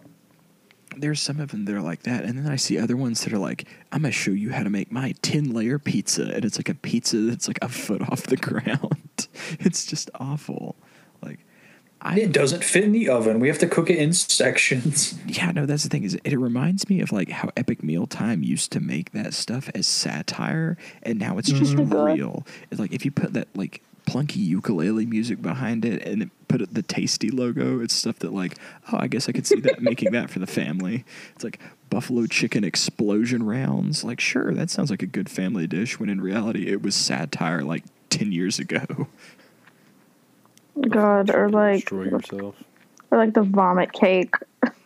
there's 0.97 1.21
some 1.21 1.39
of 1.39 1.51
them 1.51 1.67
that 1.67 1.75
are 1.75 1.83
like 1.83 2.03
that 2.03 2.25
and 2.25 2.37
then 2.37 2.51
i 2.51 2.57
see 2.57 2.77
other 2.77 2.97
ones 2.97 3.23
that 3.23 3.33
are 3.33 3.39
like 3.39 3.69
i'm 3.93 4.03
gonna 4.03 4.11
show 4.11 4.33
you 4.33 4.51
how 4.51 4.65
to 4.65 4.71
make 4.71 4.91
my 4.91 5.15
10 5.23 5.53
layer 5.53 5.79
pizza 5.79 6.25
and 6.35 6.45
it's 6.45 6.59
like 6.59 6.69
a 6.69 6.75
pizza 6.75 7.17
that's 7.19 7.47
like 7.47 7.61
a 7.63 7.69
foot 7.69 8.03
off 8.11 8.25
the 8.25 8.37
ground 8.49 9.10
not. 9.29 9.61
It's 9.67 9.87
just 9.87 10.11
awful. 10.15 10.77
Like 11.23 11.41
I 12.03 12.21
It 12.21 12.33
doesn't 12.33 12.65
fit 12.65 12.85
in 12.85 12.93
the 12.93 13.09
oven. 13.09 13.41
We 13.41 13.49
have 13.49 13.59
to 13.59 13.69
cook 13.69 13.91
it 13.91 13.99
in 13.99 14.13
sections. 14.13 15.19
yeah, 15.27 15.51
no, 15.53 15.67
that's 15.67 15.83
the 15.83 15.89
thing 15.91 16.05
is 16.05 16.15
it 16.25 16.39
reminds 16.39 16.89
me 16.89 17.01
of 17.01 17.13
like 17.13 17.31
how 17.31 17.51
Epic 17.57 17.83
Mealtime 17.83 18.43
used 18.43 18.73
to 18.73 18.81
make 18.81 19.13
that 19.13 19.35
stuff 19.35 19.71
as 19.75 19.87
satire, 19.87 20.79
and 21.03 21.19
now 21.19 21.37
it's 21.37 21.51
just 21.51 21.77
God. 21.77 21.93
real. 21.93 22.47
It's 22.71 22.81
like 22.81 22.93
if 22.93 23.05
you 23.05 23.11
put 23.11 23.35
that 23.35 23.49
like 23.55 23.83
plunky 24.07 24.37
ukulele 24.37 25.07
music 25.07 25.41
behind 25.41 25.85
it 25.85 26.03
and 26.05 26.23
it 26.23 26.31
put 26.49 26.63
it, 26.63 26.75
the 26.75 26.83
tasty 26.83 27.31
logo, 27.31 27.81
it's 27.81 27.95
stuff 27.95 28.19
that 28.21 28.33
like 28.33 28.57
oh, 28.93 28.97
I 28.99 29.07
guess 29.07 29.29
I 29.29 29.33
could 29.33 29.47
see 29.47 29.61
that 29.61 29.83
making 29.83 30.13
that 30.13 30.31
for 30.31 30.39
the 30.39 30.47
family. 30.47 31.05
It's 31.35 31.45
like 31.45 31.61
buffalo 31.91 32.27
chicken 32.27 32.65
explosion 32.65 33.43
rounds. 33.43 34.05
Like 34.05 34.21
sure, 34.21 34.55
that 34.55 34.71
sounds 34.71 34.91
like 34.91 35.03
a 35.03 35.07
good 35.07 35.29
family 35.29 35.67
dish. 35.67 36.01
When 36.01 36.09
in 36.09 36.23
reality, 36.23 36.69
it 36.69 36.83
was 36.83 36.95
satire 36.95 37.61
like 37.61 37.85
ten 38.11 38.33
years 38.33 38.59
ago. 38.59 38.85
Oh 40.77 40.83
God, 40.89 41.31
or 41.35 41.49
like, 41.49 41.81
destroy 41.81 42.05
yourself. 42.05 42.55
or 43.11 43.19
like 43.19 43.35
the 43.35 43.43
vomit 43.43 43.93
cake. 43.93 44.35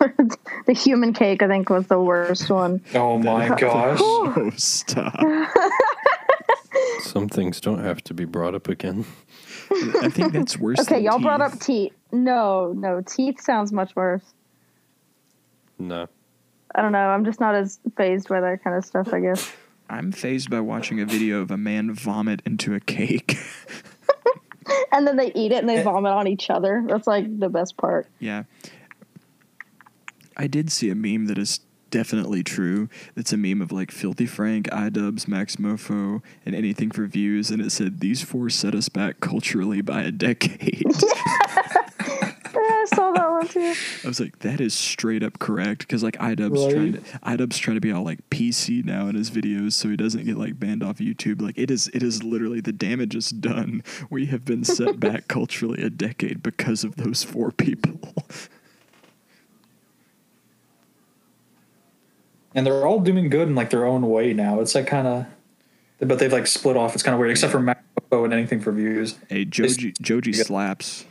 the 0.66 0.72
human 0.72 1.12
cake, 1.12 1.42
I 1.42 1.48
think, 1.48 1.68
was 1.70 1.86
the 1.86 2.00
worst 2.00 2.50
one. 2.50 2.80
Oh 2.94 3.18
my 3.18 3.48
gosh. 3.48 3.98
Oh, 4.00 4.50
stop. 4.56 5.18
Some 7.00 7.28
things 7.28 7.60
don't 7.60 7.82
have 7.82 8.02
to 8.04 8.14
be 8.14 8.24
brought 8.24 8.54
up 8.54 8.68
again. 8.68 9.04
I 9.70 10.08
think 10.08 10.32
that's 10.32 10.58
worse. 10.58 10.80
Okay, 10.80 10.96
than 10.96 11.04
y'all 11.04 11.18
brought 11.20 11.38
teeth. 11.40 11.54
up 11.54 11.60
teeth. 11.60 11.92
No, 12.12 12.72
no, 12.72 13.02
teeth 13.02 13.40
sounds 13.40 13.72
much 13.72 13.94
worse. 13.96 14.24
No. 15.78 16.08
I 16.74 16.82
don't 16.82 16.92
know. 16.92 16.98
I'm 17.08 17.24
just 17.24 17.40
not 17.40 17.54
as 17.54 17.78
phased 17.96 18.28
by 18.28 18.40
that 18.40 18.64
kind 18.64 18.76
of 18.76 18.84
stuff, 18.84 19.12
I 19.12 19.20
guess. 19.20 19.52
I'm 19.88 20.12
phased 20.12 20.50
by 20.50 20.60
watching 20.60 21.00
a 21.00 21.06
video 21.06 21.40
of 21.40 21.50
a 21.50 21.56
man 21.56 21.92
vomit 21.94 22.40
into 22.44 22.74
a 22.74 22.80
cake. 22.80 23.36
And 24.92 25.06
then 25.06 25.16
they 25.18 25.30
eat 25.34 25.52
it 25.52 25.56
and 25.56 25.68
they 25.68 25.82
vomit 25.82 26.12
on 26.12 26.26
each 26.26 26.48
other. 26.48 26.82
That's 26.86 27.06
like 27.06 27.38
the 27.38 27.48
best 27.50 27.76
part. 27.76 28.06
yeah. 28.18 28.44
I 30.36 30.46
did 30.46 30.72
see 30.72 30.88
a 30.88 30.94
meme 30.94 31.26
that 31.26 31.36
is 31.36 31.60
definitely 31.90 32.42
true. 32.42 32.88
It's 33.14 33.32
a 33.32 33.36
meme 33.36 33.60
of 33.60 33.72
like 33.72 33.90
Filthy 33.90 34.24
Frank, 34.26 34.68
iDubbbz, 34.70 35.26
Maxmoefoe, 35.26 36.22
and 36.46 36.54
anything 36.54 36.90
for 36.90 37.06
views, 37.06 37.50
and 37.50 37.60
it 37.60 37.72
said 37.72 38.00
these 38.00 38.22
four 38.22 38.48
set 38.50 38.74
us 38.74 38.88
back 38.88 39.20
culturally 39.20 39.80
by 39.82 40.02
a 40.02 40.10
decade. 40.10 40.86
Yeah, 42.54 42.60
I 42.60 42.86
saw 42.94 43.10
that 43.12 43.23
too. 43.46 43.74
I 44.04 44.08
was 44.08 44.20
like, 44.20 44.40
that 44.40 44.60
is 44.60 44.74
straight 44.74 45.22
up 45.22 45.38
correct 45.38 45.80
because 45.80 46.02
like 46.02 46.16
iDubbbz 46.18 46.72
trying 46.72 46.92
to 46.94 47.00
iDubbbz 47.00 47.58
trying 47.58 47.76
to 47.76 47.80
be 47.80 47.92
all 47.92 48.04
like 48.04 48.28
PC 48.30 48.84
now 48.84 49.08
in 49.08 49.14
his 49.14 49.30
videos, 49.30 49.72
so 49.72 49.88
he 49.88 49.96
doesn't 49.96 50.24
get 50.24 50.36
like 50.36 50.58
banned 50.58 50.82
off 50.82 50.98
YouTube. 50.98 51.40
Like 51.40 51.58
it 51.58 51.70
is, 51.70 51.88
it 51.94 52.02
is 52.02 52.22
literally 52.22 52.60
the 52.60 52.72
damage 52.72 53.14
is 53.14 53.30
done. 53.30 53.82
We 54.10 54.26
have 54.26 54.44
been 54.44 54.64
set 54.64 55.00
back 55.00 55.28
culturally 55.28 55.82
a 55.82 55.90
decade 55.90 56.42
because 56.42 56.84
of 56.84 56.96
those 56.96 57.24
four 57.24 57.50
people. 57.50 58.00
And 62.54 62.64
they're 62.64 62.86
all 62.86 63.00
doing 63.00 63.28
good 63.28 63.48
in 63.48 63.54
like 63.54 63.70
their 63.70 63.84
own 63.84 64.08
way 64.08 64.32
now. 64.32 64.60
It's 64.60 64.74
like 64.74 64.86
kind 64.86 65.06
of, 65.08 65.26
but 65.98 66.18
they've 66.18 66.32
like 66.32 66.46
split 66.46 66.76
off. 66.76 66.94
It's 66.94 67.02
kind 67.02 67.12
of 67.14 67.18
weird, 67.18 67.32
except 67.32 67.50
for 67.50 67.58
Macbo 67.58 68.24
and 68.24 68.32
anything 68.32 68.60
for 68.60 68.70
views. 68.70 69.16
hey, 69.28 69.44
Joji, 69.44 69.92
Joji 70.00 70.32
slaps. 70.32 71.04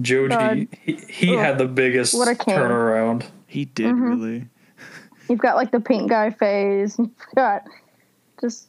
Joji, 0.00 0.68
he, 0.82 0.94
he 1.08 1.34
Ugh. 1.34 1.38
had 1.38 1.58
the 1.58 1.66
biggest 1.66 2.14
What 2.14 2.28
a 2.28 2.34
king. 2.34 2.54
turnaround. 2.54 3.26
He 3.46 3.64
did 3.64 3.94
mm-hmm. 3.94 4.02
really. 4.02 4.46
You've 5.28 5.38
got 5.38 5.56
like 5.56 5.70
the 5.70 5.80
pink 5.80 6.10
guy 6.10 6.30
phase. 6.30 6.96
You've 6.98 7.10
got 7.34 7.64
just 8.40 8.68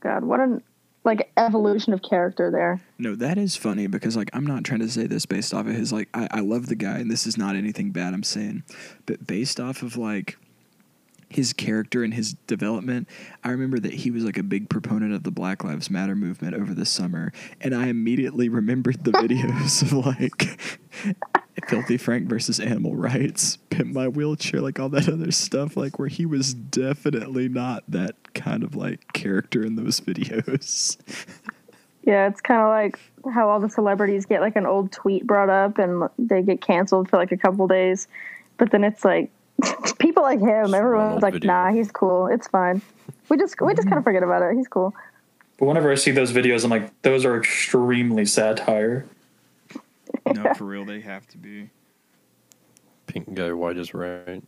God, 0.00 0.24
what 0.24 0.40
an 0.40 0.62
like 1.04 1.30
evolution 1.36 1.92
of 1.92 2.02
character 2.02 2.50
there. 2.50 2.80
No, 2.98 3.14
that 3.14 3.38
is 3.38 3.56
funny 3.56 3.86
because 3.86 4.16
like 4.16 4.30
I'm 4.32 4.46
not 4.46 4.64
trying 4.64 4.80
to 4.80 4.88
say 4.88 5.06
this 5.06 5.26
based 5.26 5.54
off 5.54 5.66
of 5.66 5.74
his 5.74 5.92
like 5.92 6.08
I, 6.14 6.28
I 6.30 6.40
love 6.40 6.66
the 6.66 6.74
guy 6.74 6.98
and 6.98 7.10
this 7.10 7.26
is 7.26 7.36
not 7.36 7.56
anything 7.56 7.90
bad 7.90 8.14
I'm 8.14 8.22
saying, 8.22 8.64
but 9.06 9.26
based 9.26 9.60
off 9.60 9.82
of 9.82 9.96
like 9.96 10.38
his 11.34 11.52
character 11.52 12.04
and 12.04 12.14
his 12.14 12.34
development, 12.46 13.08
I 13.42 13.50
remember 13.50 13.80
that 13.80 13.92
he 13.92 14.10
was 14.12 14.24
like 14.24 14.38
a 14.38 14.42
big 14.42 14.68
proponent 14.68 15.12
of 15.12 15.24
the 15.24 15.32
Black 15.32 15.64
Lives 15.64 15.90
Matter 15.90 16.14
movement 16.14 16.54
over 16.54 16.72
the 16.72 16.86
summer, 16.86 17.32
and 17.60 17.74
I 17.74 17.88
immediately 17.88 18.48
remembered 18.48 19.02
the 19.02 19.10
videos 19.10 19.82
of 19.82 19.92
like 19.92 20.60
Filthy 21.68 21.96
Frank 21.96 22.28
versus 22.28 22.60
Animal 22.60 22.94
Rights, 22.94 23.56
Pimp 23.70 23.92
My 23.92 24.06
Wheelchair, 24.06 24.60
like 24.60 24.78
all 24.78 24.88
that 24.90 25.08
other 25.08 25.32
stuff, 25.32 25.76
like 25.76 25.98
where 25.98 26.08
he 26.08 26.24
was 26.24 26.54
definitely 26.54 27.48
not 27.48 27.82
that 27.88 28.34
kind 28.34 28.62
of 28.62 28.76
like 28.76 29.12
character 29.12 29.64
in 29.64 29.74
those 29.74 30.00
videos. 30.00 30.96
Yeah, 32.04 32.28
it's 32.28 32.40
kind 32.40 32.60
of 32.60 32.68
like 32.68 33.00
how 33.32 33.48
all 33.48 33.58
the 33.58 33.70
celebrities 33.70 34.26
get 34.26 34.40
like 34.40 34.56
an 34.56 34.66
old 34.66 34.92
tweet 34.92 35.26
brought 35.26 35.48
up 35.48 35.78
and 35.78 36.08
they 36.18 36.42
get 36.42 36.60
canceled 36.60 37.08
for 37.08 37.16
like 37.16 37.32
a 37.32 37.36
couple 37.36 37.66
days, 37.66 38.06
but 38.56 38.70
then 38.70 38.84
it's 38.84 39.04
like 39.04 39.30
people 39.98 40.22
like 40.22 40.40
him. 40.40 40.66
an 40.66 40.74
Everyone's 40.74 41.22
like, 41.22 41.34
video. 41.34 41.52
nah, 41.52 41.72
he's 41.72 41.90
cool. 41.90 42.26
It's 42.26 42.48
fine. 42.48 42.82
We 43.28 43.36
just 43.36 43.60
we 43.60 43.74
just 43.74 43.88
kind 43.88 43.98
of 43.98 44.04
forget 44.04 44.22
about 44.22 44.42
it. 44.42 44.56
He's 44.56 44.68
cool. 44.68 44.94
But 45.58 45.66
whenever 45.66 45.90
I 45.90 45.94
see 45.94 46.10
those 46.10 46.32
videos, 46.32 46.64
I'm 46.64 46.70
like, 46.70 47.02
those 47.02 47.24
are 47.24 47.36
extremely 47.38 48.24
satire. 48.24 49.06
no, 50.32 50.52
for 50.56 50.64
real, 50.64 50.84
they 50.84 51.00
have 51.00 51.26
to 51.28 51.38
be. 51.38 51.70
Pink 53.06 53.34
guy, 53.34 53.52
white 53.52 53.76
is 53.76 53.94
right. 53.94 54.42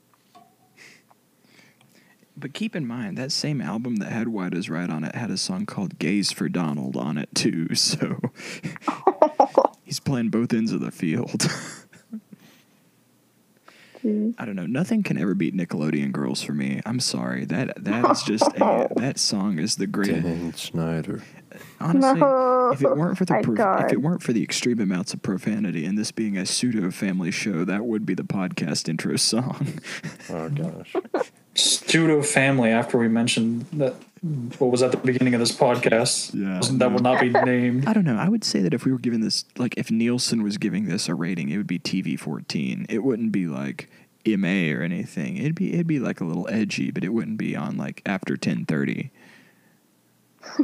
But 2.38 2.52
keep 2.52 2.76
in 2.76 2.86
mind 2.86 3.16
that 3.16 3.32
same 3.32 3.62
album 3.62 3.96
that 3.96 4.12
had 4.12 4.28
White 4.28 4.52
is 4.52 4.68
Right 4.68 4.90
on 4.90 5.04
it 5.04 5.14
had 5.14 5.30
a 5.30 5.38
song 5.38 5.64
called 5.64 5.98
"Gaze 5.98 6.32
for 6.32 6.48
Donald" 6.50 6.96
on 6.96 7.16
it 7.16 7.30
too. 7.34 7.74
So 7.74 8.18
he's 9.84 10.00
playing 10.00 10.28
both 10.28 10.52
ends 10.52 10.72
of 10.72 10.80
the 10.80 10.90
field. 10.90 11.46
Mm-hmm. 14.06 14.40
I 14.40 14.44
don't 14.44 14.56
know. 14.56 14.66
Nothing 14.66 15.02
can 15.02 15.18
ever 15.18 15.34
beat 15.34 15.54
Nickelodeon 15.56 16.12
Girls 16.12 16.42
for 16.42 16.52
me. 16.52 16.80
I'm 16.86 17.00
sorry. 17.00 17.44
That 17.44 17.82
that 17.84 18.10
is 18.10 18.22
just 18.22 18.44
a, 18.56 18.88
that 18.96 19.18
song 19.18 19.58
is 19.58 19.76
the 19.76 19.86
greatest. 19.86 20.22
Dan 20.22 20.52
Schneider. 20.52 21.22
Honestly, 21.80 22.20
No. 22.20 22.70
if 22.72 22.82
it 22.82 22.96
weren't 22.96 23.16
for 23.16 23.24
the 23.24 23.32
My 23.34 23.42
prof- 23.42 23.84
if 23.86 23.92
it 23.92 24.02
weren't 24.02 24.22
for 24.22 24.32
the 24.32 24.42
extreme 24.42 24.78
amounts 24.80 25.14
of 25.14 25.22
profanity 25.22 25.84
and 25.86 25.96
this 25.96 26.12
being 26.12 26.36
a 26.36 26.44
pseudo 26.44 26.90
family 26.90 27.30
show, 27.30 27.64
that 27.64 27.86
would 27.86 28.04
be 28.04 28.14
the 28.14 28.24
podcast 28.24 28.88
intro 28.88 29.16
song. 29.16 29.80
Oh 30.30 30.48
gosh. 30.50 30.94
Pseudo 31.56 32.22
family. 32.22 32.70
After 32.70 32.98
we 32.98 33.08
mentioned 33.08 33.66
that, 33.74 33.94
what 34.58 34.70
was 34.70 34.82
at 34.82 34.90
the 34.90 34.96
beginning 34.96 35.34
of 35.34 35.40
this 35.40 35.52
podcast? 35.52 36.34
Yeah. 36.34 36.60
that 36.78 36.92
will 36.92 37.00
not 37.00 37.20
be 37.20 37.30
named. 37.44 37.86
I 37.86 37.92
don't 37.92 38.04
know. 38.04 38.16
I 38.16 38.28
would 38.28 38.44
say 38.44 38.60
that 38.60 38.74
if 38.74 38.84
we 38.84 38.92
were 38.92 38.98
giving 38.98 39.20
this, 39.20 39.44
like, 39.56 39.74
if 39.76 39.90
Nielsen 39.90 40.42
was 40.42 40.58
giving 40.58 40.86
this 40.86 41.08
a 41.08 41.14
rating, 41.14 41.48
it 41.50 41.56
would 41.56 41.66
be 41.66 41.78
TV 41.78 42.18
fourteen. 42.18 42.86
It 42.88 43.02
wouldn't 43.04 43.32
be 43.32 43.46
like 43.46 43.88
MA 44.26 44.72
or 44.76 44.82
anything. 44.82 45.36
It'd 45.36 45.54
be 45.54 45.72
it'd 45.74 45.86
be 45.86 45.98
like 45.98 46.20
a 46.20 46.24
little 46.24 46.48
edgy, 46.50 46.90
but 46.90 47.04
it 47.04 47.10
wouldn't 47.10 47.38
be 47.38 47.54
on 47.56 47.76
like 47.76 48.02
after 48.06 48.36
ten 48.36 48.64
thirty. 48.64 49.10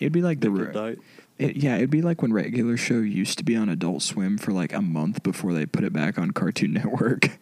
it'd 0.00 0.12
be 0.12 0.22
like 0.22 0.40
the 0.40 0.50
re- 0.50 0.96
it, 1.38 1.56
yeah. 1.56 1.76
It'd 1.76 1.90
be 1.90 2.02
like 2.02 2.22
when 2.22 2.32
regular 2.32 2.76
show 2.76 2.98
used 2.98 3.38
to 3.38 3.44
be 3.44 3.56
on 3.56 3.68
Adult 3.68 4.02
Swim 4.02 4.38
for 4.38 4.52
like 4.52 4.72
a 4.72 4.82
month 4.82 5.22
before 5.22 5.52
they 5.52 5.66
put 5.66 5.84
it 5.84 5.92
back 5.92 6.18
on 6.18 6.30
Cartoon 6.32 6.72
Network. 6.74 7.38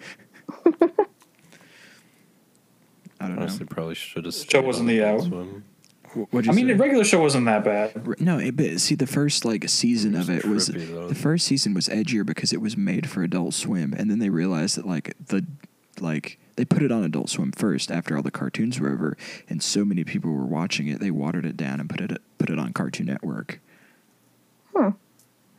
I 3.27 3.35
don't 3.35 3.39
Honestly, 3.43 3.61
know. 3.65 3.69
probably 3.69 3.95
should 3.95 4.25
have. 4.25 4.35
Show 4.35 4.63
wasn't 4.63 4.89
the 4.89 5.05
out. 5.05 5.23
Swim. 5.23 5.65
What'd 6.31 6.47
you 6.47 6.53
I 6.53 6.55
mean, 6.55 6.67
say? 6.67 6.73
the 6.73 6.79
regular 6.79 7.05
show 7.05 7.21
wasn't 7.21 7.45
that 7.47 7.63
bad. 7.63 7.93
R- 8.07 8.17
No, 8.19 8.39
it, 8.39 8.57
but 8.57 8.81
see, 8.81 8.95
the 8.95 9.07
first 9.07 9.45
like 9.45 9.69
season 9.69 10.15
It 10.15 10.19
was 10.19 10.29
of 10.31 10.37
it 10.39 10.45
was 10.47 10.69
trippy, 10.71 10.91
though. 10.95 11.09
the 11.09 11.15
first 11.15 11.47
season 11.47 11.75
was 11.75 11.89
edgier 11.89 12.25
because 12.25 12.53
it 12.55 12.61
was 12.63 12.75
made 12.77 13.09
for 13.11 13.23
Adult 13.23 13.53
Swim, 13.53 13.93
and 13.93 14.11
then 14.11 14.19
they 14.19 14.31
realized 14.31 14.77
that 14.79 14.87
like 14.87 15.15
the 15.27 15.45
like 16.01 16.39
they 16.57 16.65
put 16.65 16.83
it 16.83 16.91
on 16.91 17.05
Adult 17.05 17.29
Swim 17.29 17.53
first 17.53 17.91
after 17.91 18.17
all 18.17 18.23
the 18.23 18.31
cartoons 18.31 18.81
were 18.81 18.91
over, 18.91 19.17
and 19.49 19.63
so 19.63 19.85
many 19.85 20.05
people 20.05 20.31
were 20.33 20.47
watching 20.47 20.87
it, 20.89 21.01
they 21.01 21.11
watered 21.11 21.45
it 21.45 21.57
down 21.57 21.81
and 21.81 21.91
put 21.91 22.01
it 22.01 22.17
put 22.39 22.49
it 22.49 22.59
on 22.59 22.73
Cartoon 22.73 23.07
Network. 23.07 23.61
Hmm. 24.75 24.91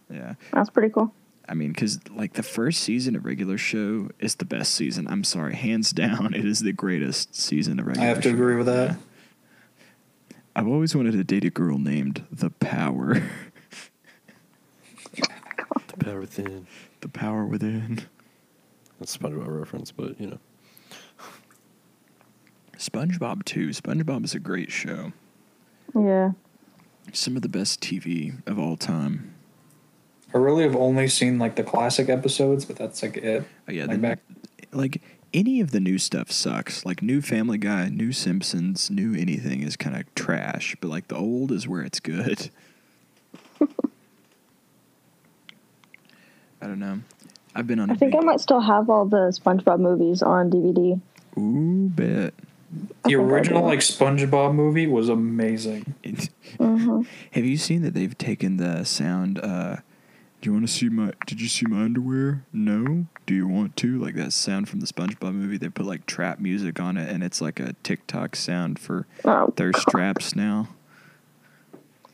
Yeah, 0.09 0.35
That's 0.53 0.69
pretty 0.71 0.89
cool. 0.89 1.13
I 1.49 1.53
mean, 1.53 1.71
because 1.71 1.99
like 2.09 2.33
the 2.33 2.43
first 2.43 2.81
season 2.81 3.15
of 3.15 3.23
regular 3.25 3.57
show 3.57 4.09
is 4.19 4.35
the 4.35 4.45
best 4.45 4.73
season. 4.75 5.07
I'm 5.07 5.23
sorry, 5.23 5.55
hands 5.55 5.91
down, 5.93 6.33
it 6.33 6.45
is 6.45 6.59
the 6.59 6.73
greatest 6.73 7.35
season 7.35 7.79
of 7.79 7.87
regular. 7.87 8.05
I 8.05 8.09
have 8.09 8.21
to 8.23 8.29
show. 8.29 8.33
agree 8.35 8.55
with 8.55 8.65
that. 8.67 8.97
I've 10.55 10.67
always 10.67 10.95
wanted 10.95 11.11
to 11.13 11.23
date 11.23 11.45
a 11.45 11.49
girl 11.51 11.77
named 11.77 12.25
The 12.31 12.49
Power. 12.49 13.21
The 15.87 16.05
power 16.05 16.19
within. 16.21 16.67
the 17.01 17.09
Power 17.09 17.45
Within. 17.45 18.01
That's 18.99 19.15
a 19.15 19.19
SpongeBob 19.19 19.47
reference, 19.59 19.91
but 19.91 20.19
you 20.21 20.27
know. 20.27 20.39
SpongeBob 22.77 23.43
too. 23.45 23.69
SpongeBob 23.69 24.23
is 24.23 24.33
a 24.35 24.39
great 24.39 24.71
show. 24.71 25.11
Yeah. 25.95 26.31
Some 27.13 27.35
of 27.35 27.41
the 27.41 27.49
best 27.49 27.81
TV 27.81 28.41
of 28.47 28.59
all 28.59 28.77
time. 28.77 29.33
I 30.33 30.37
really 30.37 30.63
have 30.63 30.75
only 30.75 31.07
seen 31.07 31.39
like 31.39 31.55
the 31.55 31.63
classic 31.63 32.09
episodes, 32.09 32.65
but 32.65 32.75
that's 32.75 33.01
like 33.01 33.17
it. 33.17 33.43
Oh, 33.67 33.71
yeah, 33.71 33.85
Like 33.85 33.91
the- 33.95 33.97
back- 34.01 34.19
like 34.73 35.01
any 35.33 35.59
of 35.61 35.71
the 35.71 35.79
new 35.79 35.97
stuff 35.97 36.31
sucks. 36.31 36.85
Like 36.85 37.01
new 37.01 37.21
Family 37.21 37.57
Guy, 37.57 37.89
new 37.89 38.11
Simpsons, 38.11 38.89
new 38.91 39.13
anything 39.15 39.61
is 39.63 39.75
kind 39.77 39.95
of 39.95 40.13
trash. 40.15 40.75
But 40.81 40.89
like 40.89 41.07
the 41.07 41.15
old 41.15 41.51
is 41.51 41.67
where 41.67 41.81
it's 41.81 41.99
good. 41.99 42.49
I 46.61 46.67
don't 46.67 46.79
know. 46.79 46.99
I've 47.55 47.67
been 47.67 47.79
on. 47.79 47.89
I 47.89 47.95
think 47.95 48.11
big- 48.13 48.21
I 48.21 48.23
might 48.23 48.39
still 48.41 48.61
have 48.61 48.89
all 48.89 49.05
the 49.05 49.31
SpongeBob 49.31 49.79
movies 49.79 50.21
on 50.21 50.49
DVD. 50.49 50.99
Ooh, 51.37 51.89
bet. 51.89 52.33
The 53.05 53.15
original 53.15 53.63
like 53.63 53.79
SpongeBob 53.79 54.53
movie 54.53 54.87
was 54.87 55.07
amazing. 55.09 55.93
It- 56.03 56.29
hmm 56.59 57.01
Have 57.31 57.45
you 57.45 57.57
seen 57.57 57.81
that 57.83 57.93
they've 57.93 58.17
taken 58.17 58.57
the 58.57 58.83
sound? 58.83 59.39
Uh, 59.39 59.77
do 60.41 60.49
you 60.49 60.53
want 60.53 60.67
to 60.67 60.73
see 60.73 60.89
my? 60.89 61.13
Did 61.25 61.41
you 61.41 61.47
see 61.47 61.65
my 61.67 61.83
underwear? 61.83 62.43
No. 62.53 63.07
Do 63.25 63.33
you 63.33 63.47
want 63.47 63.75
to? 63.77 63.99
Like 63.99 64.15
that 64.15 64.33
sound 64.33 64.69
from 64.69 64.79
the 64.79 64.85
SpongeBob 64.85 65.33
movie. 65.33 65.57
They 65.57 65.69
put 65.69 65.85
like 65.85 66.05
trap 66.05 66.39
music 66.39 66.79
on 66.79 66.95
it, 66.97 67.09
and 67.09 67.23
it's 67.23 67.41
like 67.41 67.59
a 67.59 67.73
TikTok 67.83 68.35
sound 68.35 68.79
for 68.79 69.07
Oh, 69.25 69.51
thirst 69.55 69.87
traps 69.89 70.35
now. 70.35 70.69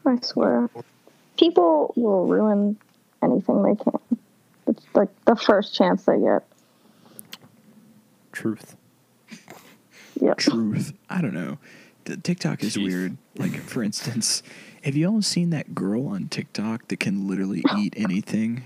I 0.06 0.18
swear. 0.22 0.70
People 1.38 1.94
will 1.96 2.26
ruin 2.26 2.78
anything 3.24 3.64
they 3.64 3.76
can. 3.76 4.00
It's 4.68 4.86
like 4.94 5.10
the 5.26 5.36
first 5.36 5.76
chance 5.76 6.04
they 6.06 6.20
get. 6.20 6.44
Truth. 8.32 8.76
Yep. 10.22 10.38
Truth. 10.38 10.94
I 11.10 11.22
don't 11.22 11.34
know. 11.34 11.58
The 12.06 12.18
TikTok 12.18 12.64
is 12.64 12.74
Teeth. 12.76 12.84
weird. 12.88 13.18
Like 13.38 13.54
for 13.56 13.84
instance, 13.84 14.44
have 14.84 14.96
you 14.96 15.08
all 15.08 15.22
seen 15.22 15.50
that 15.52 15.74
girl 15.74 16.08
on 16.08 16.28
TikTok 16.28 16.88
that 16.90 17.00
can 17.00 17.28
literally 17.28 17.64
eat 17.78 17.94
anything? 17.98 18.64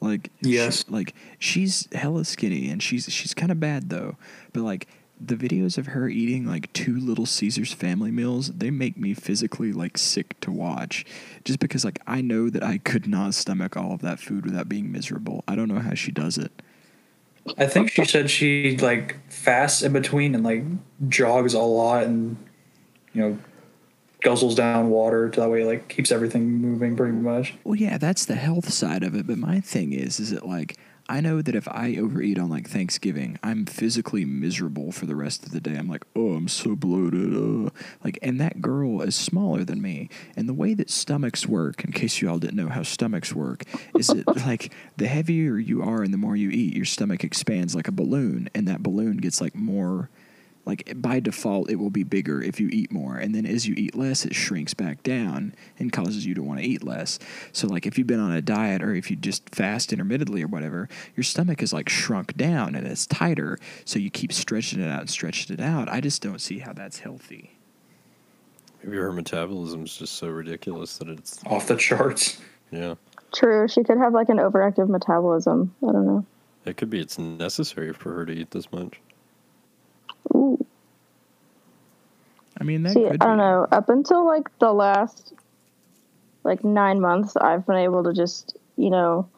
Like 0.00 0.30
she- 0.42 0.50
Yes. 0.50 0.84
like 0.88 1.14
she's 1.38 1.88
hella 1.92 2.24
skinny 2.24 2.68
and 2.70 2.82
she's 2.82 3.10
she's 3.12 3.34
kind 3.34 3.50
of 3.50 3.58
bad 3.58 3.90
though. 3.90 4.16
But 4.52 4.62
like 4.62 4.86
the 5.20 5.34
videos 5.34 5.76
of 5.78 5.86
her 5.88 6.08
eating 6.08 6.46
like 6.46 6.72
two 6.72 6.96
little 7.00 7.26
Caesar's 7.26 7.72
family 7.72 8.12
meals, 8.12 8.52
they 8.52 8.70
make 8.70 8.96
me 8.96 9.14
physically 9.14 9.72
like 9.72 9.98
sick 9.98 10.38
to 10.40 10.52
watch. 10.52 11.04
Just 11.44 11.58
because 11.58 11.84
like 11.84 11.98
I 12.06 12.20
know 12.20 12.48
that 12.50 12.62
I 12.62 12.78
could 12.78 13.08
not 13.08 13.34
stomach 13.34 13.76
all 13.76 13.92
of 13.92 14.00
that 14.02 14.20
food 14.20 14.44
without 14.46 14.68
being 14.68 14.92
miserable. 14.92 15.42
I 15.48 15.56
don't 15.56 15.68
know 15.68 15.80
how 15.80 15.94
she 15.94 16.12
does 16.12 16.38
it. 16.38 16.52
I 17.56 17.66
think 17.66 17.90
she 17.90 18.04
said 18.04 18.30
she 18.30 18.76
like 18.76 19.16
fasts 19.32 19.82
in 19.82 19.92
between 19.92 20.34
and 20.36 20.44
like 20.44 20.62
jogs 21.08 21.54
a 21.54 21.58
lot 21.60 22.04
and 22.04 22.36
you 23.14 23.22
know 23.22 23.38
guzzles 24.22 24.56
down 24.56 24.90
water 24.90 25.28
to 25.28 25.40
that 25.40 25.50
way 25.50 25.64
like 25.64 25.88
keeps 25.88 26.10
everything 26.10 26.50
moving 26.50 26.96
pretty 26.96 27.12
much. 27.12 27.54
Well, 27.64 27.76
yeah, 27.76 27.98
that's 27.98 28.24
the 28.24 28.34
health 28.34 28.72
side 28.72 29.02
of 29.02 29.14
it. 29.14 29.26
But 29.26 29.38
my 29.38 29.60
thing 29.60 29.92
is, 29.92 30.20
is 30.20 30.32
it 30.32 30.44
like 30.44 30.76
I 31.10 31.22
know 31.22 31.40
that 31.40 31.54
if 31.54 31.66
I 31.68 31.96
overeat 31.96 32.38
on 32.38 32.50
like 32.50 32.68
Thanksgiving, 32.68 33.38
I'm 33.42 33.64
physically 33.64 34.26
miserable 34.26 34.92
for 34.92 35.06
the 35.06 35.16
rest 35.16 35.42
of 35.42 35.52
the 35.52 35.60
day. 35.60 35.74
I'm 35.74 35.88
like, 35.88 36.04
oh, 36.14 36.34
I'm 36.34 36.48
so 36.48 36.76
bloated. 36.76 37.34
Uh. 37.34 37.70
Like, 38.04 38.18
and 38.20 38.38
that 38.40 38.60
girl 38.60 39.00
is 39.00 39.16
smaller 39.16 39.64
than 39.64 39.80
me. 39.80 40.10
And 40.36 40.46
the 40.46 40.54
way 40.54 40.74
that 40.74 40.90
stomachs 40.90 41.46
work, 41.46 41.82
in 41.82 41.92
case 41.92 42.20
you 42.20 42.28
all 42.28 42.38
didn't 42.38 42.56
know 42.56 42.68
how 42.68 42.82
stomachs 42.82 43.34
work, 43.34 43.64
is 43.98 44.10
it 44.10 44.26
like 44.46 44.70
the 44.98 45.06
heavier 45.06 45.56
you 45.56 45.82
are 45.82 46.02
and 46.02 46.12
the 46.12 46.18
more 46.18 46.36
you 46.36 46.50
eat, 46.50 46.76
your 46.76 46.84
stomach 46.84 47.24
expands 47.24 47.74
like 47.74 47.88
a 47.88 47.92
balloon, 47.92 48.50
and 48.54 48.68
that 48.68 48.82
balloon 48.82 49.16
gets 49.16 49.40
like 49.40 49.54
more 49.54 50.10
like 50.68 50.92
by 50.96 51.18
default 51.18 51.68
it 51.70 51.76
will 51.76 51.90
be 51.90 52.04
bigger 52.04 52.40
if 52.40 52.60
you 52.60 52.68
eat 52.70 52.92
more 52.92 53.16
and 53.16 53.34
then 53.34 53.44
as 53.44 53.66
you 53.66 53.74
eat 53.76 53.96
less 53.96 54.24
it 54.24 54.34
shrinks 54.34 54.74
back 54.74 55.02
down 55.02 55.54
and 55.78 55.92
causes 55.92 56.24
you 56.24 56.34
to 56.34 56.42
want 56.42 56.60
to 56.60 56.66
eat 56.66 56.84
less 56.84 57.18
so 57.52 57.66
like 57.66 57.86
if 57.86 57.98
you've 57.98 58.06
been 58.06 58.20
on 58.20 58.32
a 58.32 58.42
diet 58.42 58.82
or 58.82 58.94
if 58.94 59.10
you 59.10 59.16
just 59.16 59.52
fast 59.52 59.92
intermittently 59.92 60.42
or 60.42 60.46
whatever 60.46 60.88
your 61.16 61.24
stomach 61.24 61.62
is 61.62 61.72
like 61.72 61.88
shrunk 61.88 62.36
down 62.36 62.76
and 62.76 62.86
it's 62.86 63.06
tighter 63.06 63.58
so 63.84 63.98
you 63.98 64.10
keep 64.10 64.32
stretching 64.32 64.80
it 64.80 64.88
out 64.88 65.00
and 65.00 65.10
stretching 65.10 65.54
it 65.54 65.60
out 65.60 65.88
i 65.88 66.00
just 66.00 66.22
don't 66.22 66.40
see 66.40 66.60
how 66.60 66.72
that's 66.72 67.00
healthy 67.00 67.58
Maybe 68.82 68.96
her 68.98 69.12
metabolism's 69.12 69.96
just 69.96 70.14
so 70.14 70.28
ridiculous 70.28 70.98
that 70.98 71.08
it's 71.08 71.44
Off 71.46 71.66
the 71.66 71.76
charts. 71.76 72.40
yeah. 72.70 72.94
True. 73.34 73.68
She 73.68 73.82
could 73.82 73.98
have 73.98 74.14
like 74.14 74.28
an 74.28 74.38
overactive 74.38 74.88
metabolism. 74.88 75.74
I 75.82 75.92
don't 75.92 76.06
know. 76.06 76.24
It 76.64 76.76
could 76.76 76.88
be 76.88 77.00
it's 77.00 77.18
necessary 77.18 77.92
for 77.92 78.14
her 78.14 78.26
to 78.26 78.32
eat 78.32 78.50
this 78.50 78.70
much. 78.72 79.00
Ooh. 80.34 80.64
i 82.60 82.64
mean 82.64 82.82
that 82.82 82.94
See, 82.94 83.06
I 83.06 83.16
don't 83.16 83.36
be. 83.36 83.38
know. 83.38 83.66
Up 83.70 83.88
until 83.88 84.26
like 84.26 84.48
the 84.58 84.72
last 84.72 85.34
like 86.44 86.64
nine 86.64 87.00
months, 87.00 87.36
I've 87.36 87.66
been 87.66 87.76
able 87.76 88.04
to 88.04 88.12
just, 88.12 88.56
you 88.76 88.90
know, 88.90 89.28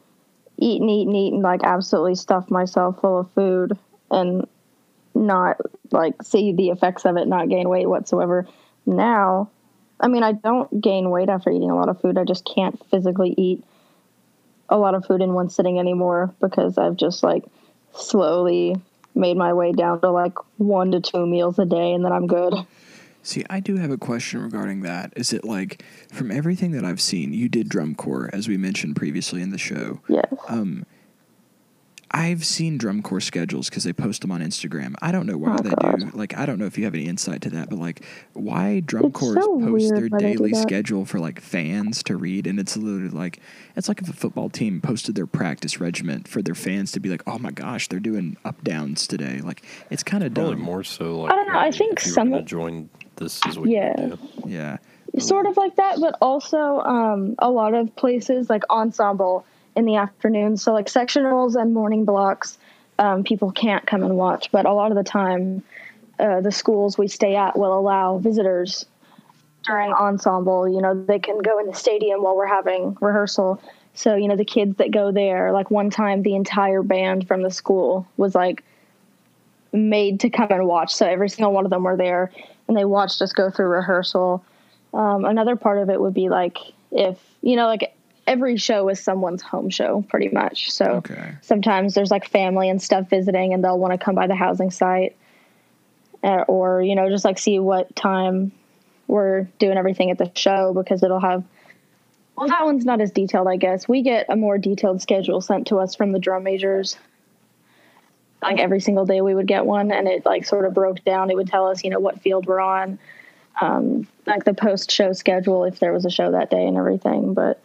eat 0.59 0.81
and 0.81 0.91
eat 0.91 1.07
and 1.07 1.17
eat 1.17 1.33
and 1.33 1.43
like 1.43 1.63
absolutely 1.65 2.15
stuff 2.15 2.51
myself 2.51 3.01
full 3.01 3.21
of 3.21 3.31
food 3.33 3.77
and 4.11 4.47
not 5.15 5.57
like 5.91 6.23
see 6.23 6.53
the 6.53 6.69
effects 6.69 7.05
of 7.05 7.17
it, 7.17 7.27
not 7.27 7.49
gain 7.49 7.69
weight 7.69 7.89
whatsoever. 7.89 8.47
Now, 8.87 9.51
I 10.01 10.09
mean, 10.09 10.23
I 10.23 10.33
don't 10.33 10.81
gain 10.81 11.11
weight 11.11 11.29
after 11.29 11.51
eating 11.51 11.71
a 11.71 11.77
lot 11.77 11.89
of 11.89 12.01
food. 12.01 12.17
I 12.17 12.25
just 12.25 12.45
can't 12.45 12.81
physically 12.91 13.35
eat 13.37 13.65
a 14.69 14.79
lot 14.79 14.95
of 14.95 15.05
food 15.05 15.21
in 15.21 15.35
one 15.35 15.51
sitting 15.51 15.79
anymore 15.79 16.33
because 16.41 16.79
I've 16.79 16.97
just 16.97 17.23
like 17.23 17.45
slowly 17.93 18.77
made 19.15 19.37
my 19.37 19.53
way 19.53 19.73
down 19.73 20.01
to 20.01 20.11
like 20.11 20.35
one 20.57 20.93
to 20.93 21.01
two 21.01 21.27
meals 21.27 21.59
a 21.59 21.65
day 21.65 21.93
and 21.93 22.05
then 22.05 22.13
I'm 22.13 22.27
good. 22.27 22.55
See, 23.23 23.45
I 23.51 23.61
do 23.61 23.77
have 23.77 23.91
a 23.91 23.99
question 23.99 24.43
regarding 24.43 24.81
that. 24.83 25.13
Is 25.15 25.33
it 25.33 25.45
like, 25.45 25.85
from 26.11 26.31
everything 26.31 26.73
that 26.73 26.85
I've 26.85 27.01
seen, 27.01 27.35
you 27.35 27.49
did 27.49 27.69
drum 27.69 27.95
corps, 27.95 28.31
as 28.33 28.49
we 28.49 28.57
mentioned 28.57 28.97
previously 28.97 29.43
in 29.43 29.51
the 29.51 29.59
show. 29.59 30.01
Yes. 30.09 30.33
Um, 30.49 30.87
I've 32.13 32.45
seen 32.45 32.77
drum 32.77 33.03
corps 33.03 33.21
schedules 33.21 33.69
because 33.71 33.85
they 33.85 33.93
post 33.93 34.23
them 34.23 34.33
on 34.33 34.41
Instagram. 34.41 34.95
I 35.01 35.13
don't 35.13 35.27
know 35.27 35.39
why 35.39 35.57
Oh, 35.59 35.63
they 35.63 35.71
God. 35.71 36.01
do. 36.01 36.11
Like, 36.13 36.37
I 36.37 36.45
don't 36.45 36.59
know 36.59 36.67
if 36.67 36.77
you 36.77 36.83
have 36.85 36.95
any 36.95 37.07
insight 37.07 37.43
to 37.43 37.51
that, 37.51 37.71
but 37.71 37.79
like, 37.79 38.05
why 38.33 38.81
drum 38.81 39.05
It's 39.07 39.19
corps 39.21 39.35
so 39.41 39.61
post 39.61 39.89
their 39.95 40.09
why 40.09 40.19
they 40.19 40.33
do 40.33 40.37
daily 40.39 40.55
schedule 40.55 41.05
for 41.05 41.21
like 41.21 41.41
fans 41.41 42.03
to 42.05 42.17
read, 42.17 42.49
and 42.49 42.59
it's 42.59 42.77
literally 42.77 43.11
like, 43.11 43.39
it's 43.77 43.87
like 43.89 44.03
if 44.03 44.09
a 44.09 44.13
football 44.13 44.51
team 44.51 44.81
posted 44.81 45.15
their 45.15 45.27
practice 45.29 45.81
regiment 45.81 46.27
for 46.27 46.43
their 46.43 46.57
fans 46.57 46.91
to 46.93 47.01
be 47.01 47.09
like, 47.09 47.23
oh 47.29 47.39
my 47.39 47.53
gosh, 47.53 47.87
they're 47.87 48.01
doing 48.01 48.37
up 48.45 48.65
downs 48.65 49.07
today. 49.07 49.41
Like, 49.41 49.63
it's 49.91 50.03
kind 50.03 50.25
of 50.25 50.35
Probably 50.35 50.55
dumb. 50.57 50.63
more 50.65 50.83
so 50.83 51.21
like 51.21 51.33
I 51.33 51.37
don't 51.37 51.47
know, 51.53 51.59
I 51.61 51.71
think 51.71 52.01
if 52.01 52.07
you 52.07 52.11
were 52.11 52.15
some 52.15 52.29
gonna 52.31 52.41
of- 52.43 52.47
join 52.47 52.89
this 53.17 53.41
is 53.47 53.57
what 53.59 53.69
Yeah. 53.69 53.95
you. 54.01 54.19
Yeah. 54.47 54.77
sort 55.19 55.47
of 55.47 55.57
like 55.57 55.77
that, 55.77 55.99
but 56.01 56.17
also 56.21 56.81
um, 56.81 57.35
a 57.39 57.51
lot 57.51 57.75
of 57.75 57.95
places 57.95 58.49
like 58.51 58.63
ensemble 58.71 59.45
in 59.81 59.87
the 59.87 59.97
afternoon. 59.97 60.57
So 60.57 60.73
like 60.73 60.87
sectionals 60.87 61.61
and 61.61 61.75
morning 61.75 62.05
blocks, 62.05 62.59
um, 63.01 63.25
people 63.25 63.51
can't 63.51 63.85
come 63.87 64.05
and 64.05 64.17
watch. 64.17 64.53
But 64.53 64.67
a 64.67 64.73
lot 64.73 64.93
of 64.93 64.97
the 64.97 65.03
time, 65.03 65.65
uh, 66.21 66.41
the 66.43 66.53
schools 66.53 66.97
we 66.97 67.09
stay 67.09 67.35
at 67.35 67.59
will 67.59 67.77
allow 67.77 68.19
visitors 68.19 68.87
during 69.65 69.93
ensemble. 69.93 70.69
You 70.69 70.81
know, 70.81 70.95
they 70.95 71.19
can 71.19 71.39
go 71.39 71.59
in 71.59 71.67
the 71.67 71.75
stadium 71.75 72.23
while 72.23 72.37
we're 72.37 72.47
having 72.47 72.97
rehearsal. 73.01 73.61
So 73.95 74.15
you 74.15 74.29
know, 74.29 74.37
the 74.37 74.45
kids 74.45 74.77
that 74.77 74.93
go 74.93 75.11
there, 75.11 75.51
like 75.53 75.71
one 75.71 75.91
time, 75.91 76.23
the 76.23 76.37
entire 76.37 76.83
band 76.83 77.27
from 77.27 77.43
the 77.43 77.51
school 77.51 78.07
was 78.17 78.35
like 78.35 78.63
made 79.73 80.21
to 80.21 80.31
come 80.31 80.51
and 80.51 80.67
watch. 80.67 80.95
So 80.95 81.07
every 81.07 81.29
single 81.29 81.53
one 81.53 81.65
of 81.65 81.71
them 81.71 81.83
were 81.83 81.97
there, 81.97 82.31
and 82.69 82.77
they 82.77 82.85
watched 82.85 83.21
us 83.23 83.33
go 83.33 83.51
through 83.51 83.67
rehearsal. 83.67 84.45
Um, 84.93 85.25
another 85.25 85.57
part 85.57 85.79
of 85.79 85.91
it 85.91 86.01
would 86.01 86.15
be 86.15 86.29
like 86.29 86.59
if 86.93 87.19
you 87.41 87.57
know, 87.57 87.67
like 87.67 87.95
every 88.31 88.57
show 88.57 88.89
is 88.89 89.01
someone's 89.01 89.43
home 89.43 89.69
show, 89.71 90.05
pretty 90.09 90.29
much. 90.29 90.71
So 90.71 90.85
Okay. 90.99 91.35
sometimes 91.43 91.95
there's 91.95 92.13
like 92.13 92.29
family 92.29 92.69
and 92.71 92.81
stuff 92.81 93.11
visiting, 93.11 93.53
and 93.53 93.63
they'll 93.63 93.79
want 93.79 93.93
to 93.93 93.99
come 93.99 94.15
by 94.15 94.29
the 94.29 94.37
housing 94.37 94.71
site, 94.71 95.17
uh, 96.23 96.45
or 96.47 96.81
you 96.81 96.95
know, 96.95 97.11
just 97.11 97.25
like 97.25 97.39
see 97.39 97.59
what 97.59 97.95
time 97.97 98.53
we're 99.09 99.43
doing 99.59 99.77
everything 99.77 100.13
at 100.13 100.19
the 100.19 100.31
show 100.37 100.73
because 100.73 101.03
it'll 101.03 101.21
have. 101.21 101.43
Well, 102.37 102.49
that 102.49 102.65
one's 102.65 102.85
not 102.85 103.01
as 103.01 103.11
detailed, 103.11 103.49
I 103.49 103.57
guess. 103.57 103.89
We 103.89 104.03
get 104.03 104.27
a 104.29 104.37
more 104.37 104.57
detailed 104.57 105.03
schedule 105.03 105.41
sent 105.41 105.67
to 105.67 105.79
us 105.81 105.97
from 105.97 106.13
the 106.13 106.21
drum 106.21 106.45
majors. 106.45 106.97
Like 108.41 108.59
every 108.59 108.81
single 108.81 109.05
day, 109.05 109.21
we 109.21 109.35
would 109.35 109.49
get 109.49 109.67
one, 109.67 109.91
and 109.91 110.07
it 110.07 110.25
like 110.25 110.47
sort 110.47 110.65
of 110.65 110.73
broke 110.73 111.05
down. 111.05 111.31
It 111.31 111.37
would 111.37 111.49
tell 111.49 111.67
us, 111.67 111.83
you 111.83 111.91
know, 111.91 111.99
what 111.99 112.21
field 112.23 112.47
we're 112.47 112.61
on, 112.61 112.99
um, 113.61 114.07
like 114.25 114.45
the 114.45 114.55
post 114.55 114.91
show 114.93 115.13
schedule 115.13 115.65
if 115.65 115.81
there 115.81 115.93
was 115.93 116.05
a 116.05 116.11
show 116.11 116.31
that 116.31 116.49
day 116.49 116.65
and 116.65 116.79
everything. 116.79 117.35
But 117.35 117.61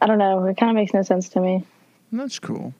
I 0.00 0.06
don't 0.06 0.18
know. 0.18 0.44
It 0.46 0.56
kind 0.56 0.70
of 0.70 0.76
makes 0.76 0.92
no 0.94 1.02
sense 1.02 1.28
to 1.30 1.40
me. 1.40 1.64
That's 2.10 2.38
cool. 2.38 2.72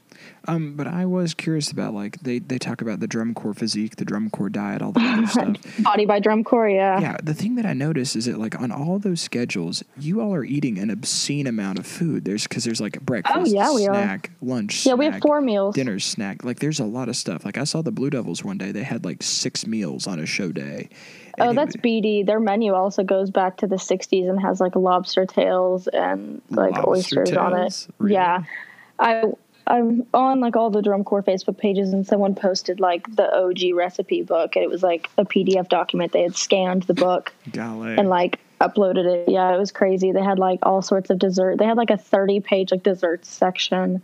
Um, 0.46 0.74
but 0.74 0.86
I 0.86 1.04
was 1.04 1.34
curious 1.34 1.70
about 1.70 1.92
like 1.92 2.18
they, 2.20 2.38
they 2.38 2.58
talk 2.58 2.80
about 2.80 2.98
the 3.00 3.06
drum 3.06 3.34
corps 3.34 3.52
physique, 3.52 3.96
the 3.96 4.04
drum 4.06 4.30
corps 4.30 4.48
diet, 4.48 4.80
all 4.80 4.92
that 4.92 5.18
other 5.18 5.26
stuff. 5.60 5.82
Body 5.84 6.06
by 6.06 6.18
Drum 6.18 6.42
Corps, 6.42 6.68
yeah. 6.70 6.98
Yeah, 6.98 7.16
the 7.22 7.34
thing 7.34 7.54
that 7.56 7.66
I 7.66 7.74
noticed 7.74 8.16
is 8.16 8.24
that 8.24 8.38
like 8.38 8.58
on 8.58 8.72
all 8.72 8.98
those 8.98 9.20
schedules, 9.20 9.84
you 9.98 10.20
all 10.22 10.34
are 10.34 10.44
eating 10.44 10.78
an 10.78 10.88
obscene 10.90 11.46
amount 11.46 11.78
of 11.78 11.86
food. 11.86 12.24
There's 12.24 12.44
because 12.44 12.64
there's 12.64 12.80
like 12.80 13.00
breakfast, 13.02 13.36
Oh, 13.38 13.44
yeah, 13.44 13.72
we 13.72 13.86
are. 13.86 13.94
snack, 13.94 14.30
lunch, 14.40 14.86
Yeah, 14.86 14.94
we 14.94 15.04
have 15.04 15.20
four 15.20 15.40
meals. 15.42 15.74
dinner, 15.74 15.98
snack. 16.00 16.42
Like 16.42 16.58
there's 16.60 16.80
a 16.80 16.84
lot 16.86 17.08
of 17.10 17.14
stuff. 17.16 17.44
Like 17.44 17.58
I 17.58 17.64
saw 17.64 17.82
the 17.82 17.92
Blue 17.92 18.08
Devils 18.10 18.42
one 18.42 18.56
day; 18.58 18.72
they 18.72 18.82
had 18.84 19.04
like 19.04 19.22
six 19.22 19.66
meals 19.66 20.06
on 20.06 20.18
a 20.18 20.26
show 20.26 20.50
day. 20.52 20.88
Oh, 21.40 21.52
that's 21.52 21.76
BD. 21.76 22.24
Their 22.24 22.40
menu 22.40 22.74
also 22.74 23.02
goes 23.02 23.30
back 23.30 23.56
to 23.58 23.66
the 23.66 23.76
60s 23.76 24.28
and 24.28 24.40
has 24.40 24.60
like 24.60 24.76
lobster 24.76 25.26
tails 25.26 25.88
and 25.88 26.42
like 26.50 26.72
Lobster 26.72 26.90
oysters 26.90 27.32
on 27.32 27.58
it. 27.58 27.86
Really? 27.98 28.14
Yeah. 28.14 28.44
I 28.98 29.24
I'm 29.68 30.06
on 30.14 30.40
like 30.40 30.56
all 30.56 30.70
the 30.70 30.80
drum 30.80 31.04
corps 31.04 31.22
Facebook 31.22 31.58
pages, 31.58 31.92
and 31.92 32.06
someone 32.06 32.34
posted 32.34 32.80
like 32.80 33.14
the 33.14 33.30
OG 33.36 33.74
recipe 33.76 34.22
book, 34.22 34.56
and 34.56 34.64
it 34.64 34.70
was 34.70 34.82
like 34.82 35.10
a 35.18 35.24
PDF 35.24 35.68
document. 35.68 36.12
They 36.12 36.22
had 36.22 36.36
scanned 36.36 36.84
the 36.84 36.94
book 36.94 37.32
Golly. 37.52 37.96
and 37.96 38.08
like 38.08 38.40
uploaded 38.60 39.04
it. 39.04 39.28
Yeah, 39.28 39.54
it 39.54 39.58
was 39.58 39.70
crazy. 39.70 40.10
They 40.10 40.22
had 40.22 40.38
like 40.38 40.60
all 40.62 40.80
sorts 40.80 41.10
of 41.10 41.18
dessert. 41.18 41.58
They 41.58 41.66
had 41.66 41.76
like 41.76 41.90
a 41.90 41.98
30 41.98 42.40
page 42.40 42.72
like 42.72 42.82
desserts 42.82 43.28
section. 43.28 44.02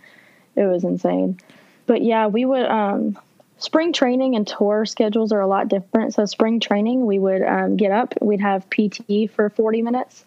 It 0.54 0.64
was 0.64 0.84
insane. 0.84 1.40
But 1.86 2.02
yeah, 2.02 2.26
we 2.26 2.44
would 2.44 2.66
um 2.66 3.18
spring 3.64 3.94
training 3.94 4.36
and 4.36 4.46
tour 4.46 4.84
schedules 4.84 5.32
are 5.32 5.40
a 5.40 5.46
lot 5.46 5.68
different. 5.68 6.12
So 6.12 6.26
spring 6.26 6.60
training, 6.60 7.06
we 7.06 7.18
would 7.18 7.42
um, 7.42 7.76
get 7.76 7.90
up, 7.90 8.14
we'd 8.20 8.42
have 8.42 8.68
PT 8.68 9.30
for 9.34 9.48
40 9.48 9.80
minutes. 9.80 10.24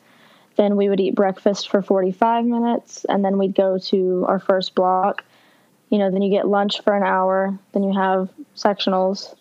Then 0.56 0.76
we 0.76 0.90
would 0.90 1.00
eat 1.00 1.14
breakfast 1.14 1.70
for 1.70 1.84
45 1.84 2.46
minutes 2.46 3.06
and 3.06 3.24
then 3.24 3.38
we'd 3.38 3.54
go 3.54 3.78
to 3.78 4.26
our 4.28 4.40
first 4.40 4.74
block. 4.74 5.24
You 5.90 6.00
know, 6.00 6.10
then 6.10 6.24
you 6.24 6.32
get 6.32 6.48
lunch 6.48 6.82
for 6.82 6.96
an 6.96 7.04
hour, 7.04 7.58
then 7.74 7.84
you 7.84 7.94
have 7.94 8.30
sectionals, 8.56 9.36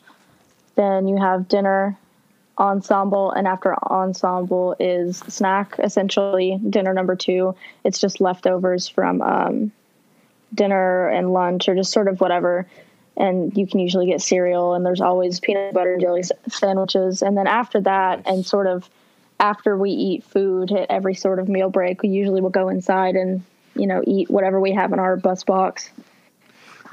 then 0.74 1.08
you 1.08 1.16
have 1.16 1.48
dinner, 1.48 1.96
ensemble 2.58 3.32
and 3.32 3.46
after 3.46 3.74
ensemble 3.84 4.74
is 4.80 5.18
snack 5.28 5.78
essentially 5.78 6.58
dinner 6.70 6.94
number 6.94 7.14
two 7.14 7.54
it's 7.84 8.00
just 8.00 8.18
leftovers 8.18 8.88
from 8.88 9.20
um, 9.20 9.70
dinner 10.54 11.06
and 11.08 11.34
lunch 11.34 11.68
or 11.68 11.74
just 11.74 11.92
sort 11.92 12.08
of 12.08 12.18
whatever 12.18 12.66
and 13.16 13.56
you 13.56 13.66
can 13.66 13.80
usually 13.80 14.06
get 14.06 14.20
cereal 14.20 14.74
and 14.74 14.84
there's 14.84 15.00
always 15.00 15.40
peanut 15.40 15.72
butter 15.72 15.94
and 15.94 16.02
jelly 16.02 16.22
sandwiches. 16.48 17.22
And 17.22 17.36
then 17.36 17.46
after 17.46 17.80
that 17.82 18.22
and 18.26 18.44
sort 18.44 18.66
of 18.66 18.88
after 19.40 19.76
we 19.76 19.90
eat 19.90 20.24
food 20.24 20.72
at 20.72 20.90
every 20.90 21.14
sort 21.14 21.38
of 21.38 21.48
meal 21.48 21.68
break 21.68 22.02
we 22.02 22.08
usually 22.08 22.40
will 22.40 22.48
go 22.48 22.70
inside 22.70 23.16
and 23.16 23.42
you 23.74 23.86
know 23.86 24.02
eat 24.06 24.30
whatever 24.30 24.60
we 24.60 24.72
have 24.72 24.92
in 24.92 24.98
our 24.98 25.16
bus 25.16 25.44
box. 25.44 25.90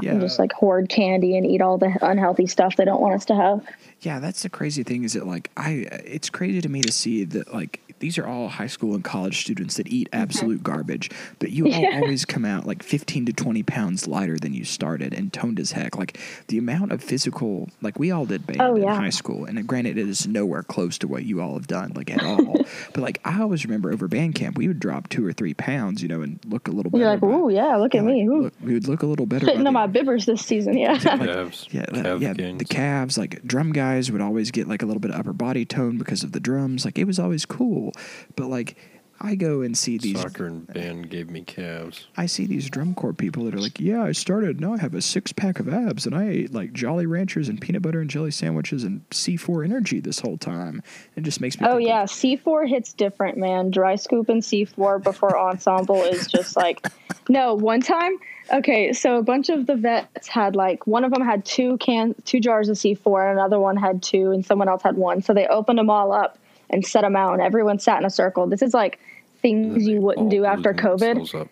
Yeah. 0.01 0.13
and 0.13 0.21
just 0.21 0.39
like 0.39 0.51
hoard 0.51 0.89
candy 0.89 1.38
and 1.38 1.45
eat 1.45 1.62
all 1.62 1.77
the 1.77 1.95
unhealthy 2.01 2.47
stuff 2.47 2.75
they 2.77 2.83
don't 2.83 2.99
want 2.99 3.13
us 3.13 3.25
to 3.25 3.36
have. 3.36 3.63
Yeah, 4.01 4.19
that's 4.19 4.41
the 4.41 4.49
crazy 4.49 4.81
thing 4.81 5.03
is 5.03 5.13
that 5.13 5.27
like 5.27 5.51
I 5.55 5.88
it's 6.03 6.31
crazy 6.31 6.62
to 6.62 6.67
me 6.67 6.81
to 6.81 6.91
see 6.91 7.23
that 7.25 7.53
like 7.53 7.79
these 8.04 8.18
are 8.18 8.28
all 8.28 8.50
high 8.50 8.68
school 8.68 8.96
and 8.96 9.04
college 9.04 9.39
students 9.42 9.78
that 9.78 9.88
eat 9.88 10.10
absolute 10.12 10.62
garbage, 10.62 11.10
but 11.39 11.52
you 11.52 11.68
all 11.72 11.94
always 11.96 12.26
come 12.26 12.44
out 12.44 12.68
like 12.68 12.84
15 12.84 13.28
to 13.28 13.34
20 13.34 13.63
pounds 13.63 14.08
lighter 14.10 14.38
than 14.38 14.54
you 14.54 14.66
started 14.66 15.13
and 15.13 15.32
toned 15.32 15.58
as 15.58 15.72
heck. 15.72 15.98
Like 15.98 16.20
the 16.50 16.58
amount 16.58 16.92
of 16.92 17.02
physical, 17.02 17.70
like 17.82 17.98
we 17.98 18.12
all 18.12 18.26
did 18.26 18.46
band 18.46 18.62
Oh, 18.62 18.76
in 18.76 18.84
high 18.88 19.10
school, 19.10 19.46
and 19.46 19.58
uh, 19.58 19.62
granted 19.62 19.98
it 19.98 20.10
is 20.10 20.28
nowhere 20.28 20.63
close 20.63 20.98
to 20.98 21.08
what 21.08 21.24
you 21.24 21.39
all 21.42 21.54
have 21.54 21.68
done, 21.68 21.94
like 21.96 22.12
at 22.12 22.22
all. 22.22 22.56
but 22.94 22.98
like 23.02 23.22
I 23.24 23.42
always 23.42 23.63
remember 23.63 23.94
over 23.94 24.10
band 24.10 24.36
camp, 24.36 24.58
we 24.58 24.68
would 24.68 24.82
drop 24.82 25.08
two 25.08 25.26
or 25.26 25.32
three 25.32 25.54
pounds, 25.54 26.02
you 26.02 26.10
know, 26.10 26.22
and 26.22 26.39
look 26.46 26.68
a 26.68 26.72
little 26.72 26.92
better. 26.92 27.04
you're 27.04 27.12
like 27.12 27.22
by- 27.22 27.28
ooh 27.28 27.50
yeah 27.50 27.78
look 27.78 27.94
yeah, 27.94 28.02
at 28.02 28.06
me 28.06 28.28
like, 28.30 28.44
look- 28.44 28.54
we 28.62 28.74
would 28.74 28.88
look 28.89 29.04
a 29.04 29.06
little 29.06 29.26
better. 29.26 29.46
fitting 29.46 29.63
by 29.63 29.68
on 29.70 29.74
my 29.74 29.88
bibbers 29.88 30.26
this 30.26 30.46
season 30.46 30.78
yeah 30.78 30.98
Calves. 30.98 31.70
yeah, 31.72 31.86
that- 31.94 32.20
yeah. 32.20 32.34
gains. 32.34 32.60
The 32.60 32.66
calves, 32.66 33.18
like 33.18 33.42
drum 33.48 33.72
guys, 33.72 34.12
would 34.12 34.20
always 34.22 34.52
get 34.52 34.68
like 34.68 34.82
a 34.82 34.86
little 34.86 35.00
bit 35.00 35.12
of 35.12 35.20
upper 35.22 35.32
body 35.32 35.63
tone 35.63 35.98
because 35.98 36.24
of 36.24 36.34
the 36.34 36.42
drums. 36.42 36.84
Like 36.84 36.98
it 37.00 37.06
was 37.06 37.18
always 37.18 37.46
cool. 37.46 37.92
But 38.36 38.47
like 38.47 38.77
I 39.25 39.36
go 39.36 39.62
and 39.62 39.77
see 39.77 39.97
these. 39.97 40.19
Soccer 40.19 40.47
and 40.47 40.67
band 40.67 41.10
gave 41.10 41.29
me 41.29 41.43
calves. 41.43 42.08
I 42.17 42.25
see 42.25 42.45
these 42.45 42.69
drum 42.69 42.93
corps 42.93 43.13
people 43.13 43.45
that 43.45 43.56
are 43.56 43.60
like, 43.60 43.79
yeah, 43.79 44.03
I 44.03 44.12
started. 44.12 44.60
Now 44.60 44.73
I 44.73 44.79
have 44.79 44.93
a 44.93 45.01
six 45.01 45.32
pack 45.32 45.62
of 45.62 45.73
abs, 45.73 46.06
and 46.06 46.13
I 46.13 46.27
ate 46.27 46.53
like 46.53 46.73
Jolly 46.73 47.06
Ranchers 47.06 47.47
and 47.47 47.60
peanut 47.60 47.82
butter 47.82 48.01
and 48.01 48.10
jelly 48.10 48.32
sandwiches 48.32 48.84
and 48.84 49.08
C4 49.12 49.63
Energy 49.63 50.01
this 50.01 50.19
whole 50.19 50.38
time. 50.38 50.84
It 51.15 51.21
just 51.21 51.39
makes 51.39 51.60
me. 51.60 51.65
Oh 51.65 51.77
think, 51.77 51.88
yeah, 51.88 52.01
like, 52.01 52.10
C4 52.10 52.67
hits 52.67 52.91
different, 52.91 53.38
man. 53.38 53.71
Dry 53.71 53.95
scoop 53.95 54.27
and 54.27 54.41
C4 54.41 55.01
before 55.01 55.39
ensemble 55.39 56.03
is 56.03 56.27
just 56.27 56.58
like 56.58 56.86
no. 57.29 57.53
One 57.53 57.79
time, 57.79 58.17
okay, 58.51 58.91
so 58.91 59.17
a 59.17 59.23
bunch 59.23 59.47
of 59.47 59.67
the 59.67 59.75
vets 59.75 60.27
had 60.27 60.53
like 60.58 60.86
one 60.86 61.06
of 61.06 61.13
them 61.13 61.23
had 61.23 61.45
two 61.45 61.77
can 61.77 62.13
two 62.25 62.41
jars 62.41 62.67
of 62.67 62.75
C4, 62.75 63.29
and 63.29 63.39
another 63.39 63.60
one 63.60 63.77
had 63.77 64.03
two, 64.03 64.32
and 64.32 64.45
someone 64.45 64.67
else 64.67 64.84
had 64.84 64.97
one. 64.97 65.21
So 65.21 65.34
they 65.34 65.47
opened 65.47 65.79
them 65.79 65.89
all 65.89 66.12
up 66.12 66.39
and 66.73 66.86
set 66.86 67.01
them 67.01 67.15
out, 67.15 67.33
and 67.33 67.41
everyone 67.41 67.79
sat 67.79 67.99
in 67.99 68.05
a 68.05 68.09
circle. 68.09 68.47
This 68.47 68.62
is 68.62 68.73
like 68.73 68.99
things 69.41 69.86
you 69.86 70.01
wouldn't 70.01 70.29
do 70.29 70.45
after 70.45 70.73
COVID. 70.73 71.47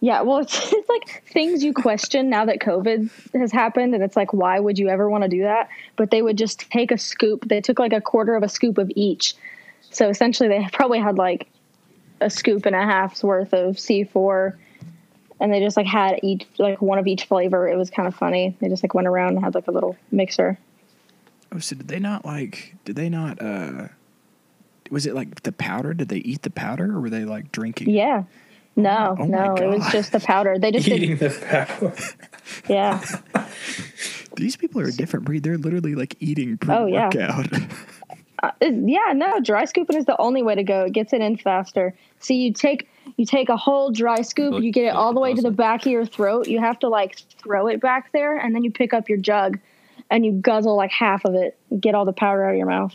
Yeah, 0.00 0.22
well, 0.22 0.38
it's, 0.42 0.72
it's 0.72 0.88
like 0.88 1.24
things 1.26 1.62
you 1.62 1.74
question 1.74 2.30
now 2.30 2.44
that 2.46 2.60
COVID 2.60 3.10
has 3.34 3.52
happened, 3.52 3.94
and 3.94 4.02
it's 4.02 4.16
like, 4.16 4.32
why 4.32 4.58
would 4.58 4.78
you 4.78 4.88
ever 4.88 5.10
want 5.10 5.24
to 5.24 5.28
do 5.28 5.42
that? 5.42 5.68
But 5.96 6.10
they 6.10 6.22
would 6.22 6.38
just 6.38 6.70
take 6.70 6.90
a 6.90 6.98
scoop. 6.98 7.46
They 7.46 7.60
took 7.60 7.78
like 7.78 7.92
a 7.92 8.00
quarter 8.00 8.34
of 8.34 8.42
a 8.42 8.48
scoop 8.48 8.78
of 8.78 8.90
each. 8.94 9.34
So 9.90 10.08
essentially, 10.08 10.48
they 10.48 10.66
probably 10.72 11.00
had 11.00 11.18
like 11.18 11.48
a 12.20 12.30
scoop 12.30 12.66
and 12.66 12.74
a 12.74 12.82
half's 12.82 13.22
worth 13.22 13.52
of 13.52 13.76
C4, 13.76 14.54
and 15.40 15.52
they 15.52 15.60
just 15.60 15.76
like 15.76 15.86
had 15.86 16.20
each 16.22 16.46
like 16.58 16.80
one 16.80 16.98
of 16.98 17.06
each 17.06 17.24
flavor. 17.24 17.68
It 17.68 17.76
was 17.76 17.90
kind 17.90 18.08
of 18.08 18.14
funny. 18.14 18.56
They 18.60 18.68
just 18.68 18.82
like 18.82 18.94
went 18.94 19.08
around 19.08 19.34
and 19.34 19.44
had 19.44 19.54
like 19.54 19.68
a 19.68 19.72
little 19.72 19.96
mixer. 20.10 20.58
Oh, 21.50 21.58
so 21.58 21.76
did 21.76 21.88
they 21.88 21.98
not 21.98 22.24
like? 22.24 22.74
Did 22.84 22.96
they 22.96 23.08
not? 23.08 23.40
uh 23.40 23.88
Was 24.90 25.06
it 25.06 25.14
like 25.14 25.42
the 25.42 25.52
powder? 25.52 25.94
Did 25.94 26.08
they 26.08 26.18
eat 26.18 26.42
the 26.42 26.50
powder, 26.50 26.96
or 26.96 27.00
were 27.00 27.10
they 27.10 27.24
like 27.24 27.52
drinking? 27.52 27.90
Yeah. 27.90 28.24
No, 28.76 29.16
Oh 29.18 29.24
no, 29.24 29.54
it 29.56 29.66
was 29.66 29.84
just 29.90 30.12
the 30.12 30.20
powder. 30.20 30.56
They 30.56 30.70
just 30.70 30.86
Eating 30.88 31.16
did, 31.16 31.32
the 31.32 31.46
power. 31.46 31.92
yeah. 32.68 33.02
These 34.36 34.56
people 34.56 34.80
are 34.80 34.86
a 34.86 34.92
different 34.92 35.24
breed. 35.24 35.42
They're 35.42 35.58
literally 35.58 35.96
like 35.96 36.14
eating 36.20 36.58
Oh, 36.68 36.86
yeah. 36.86 37.10
Uh, 38.40 38.52
yeah, 38.60 39.12
no, 39.16 39.40
dry 39.40 39.64
scooping 39.64 39.96
is 39.96 40.04
the 40.04 40.16
only 40.20 40.44
way 40.44 40.54
to 40.54 40.62
go. 40.62 40.84
It 40.84 40.92
gets 40.92 41.12
it 41.12 41.20
in 41.20 41.36
faster. 41.38 41.92
See, 42.20 42.36
you 42.36 42.52
take 42.52 42.88
you 43.16 43.26
take 43.26 43.48
a 43.48 43.56
whole 43.56 43.90
dry 43.90 44.22
scoop, 44.22 44.52
Look, 44.52 44.62
you 44.62 44.70
get 44.70 44.84
it 44.84 44.94
all 44.94 45.12
the 45.12 45.18
a 45.18 45.22
way 45.22 45.34
to 45.34 45.42
the 45.42 45.50
back 45.50 45.84
of 45.84 45.90
your 45.90 46.06
throat. 46.06 46.46
You 46.46 46.60
have 46.60 46.78
to 46.78 46.88
like 46.88 47.18
throw 47.42 47.66
it 47.66 47.80
back 47.80 48.12
there, 48.12 48.36
and 48.38 48.54
then 48.54 48.62
you 48.62 48.70
pick 48.70 48.94
up 48.94 49.08
your 49.08 49.18
jug, 49.18 49.58
and 50.08 50.24
you 50.24 50.30
guzzle 50.30 50.76
like 50.76 50.92
half 50.92 51.24
of 51.24 51.34
it, 51.34 51.58
get 51.80 51.96
all 51.96 52.04
the 52.04 52.12
powder 52.12 52.44
out 52.44 52.52
of 52.52 52.56
your 52.58 52.68
mouth. 52.68 52.94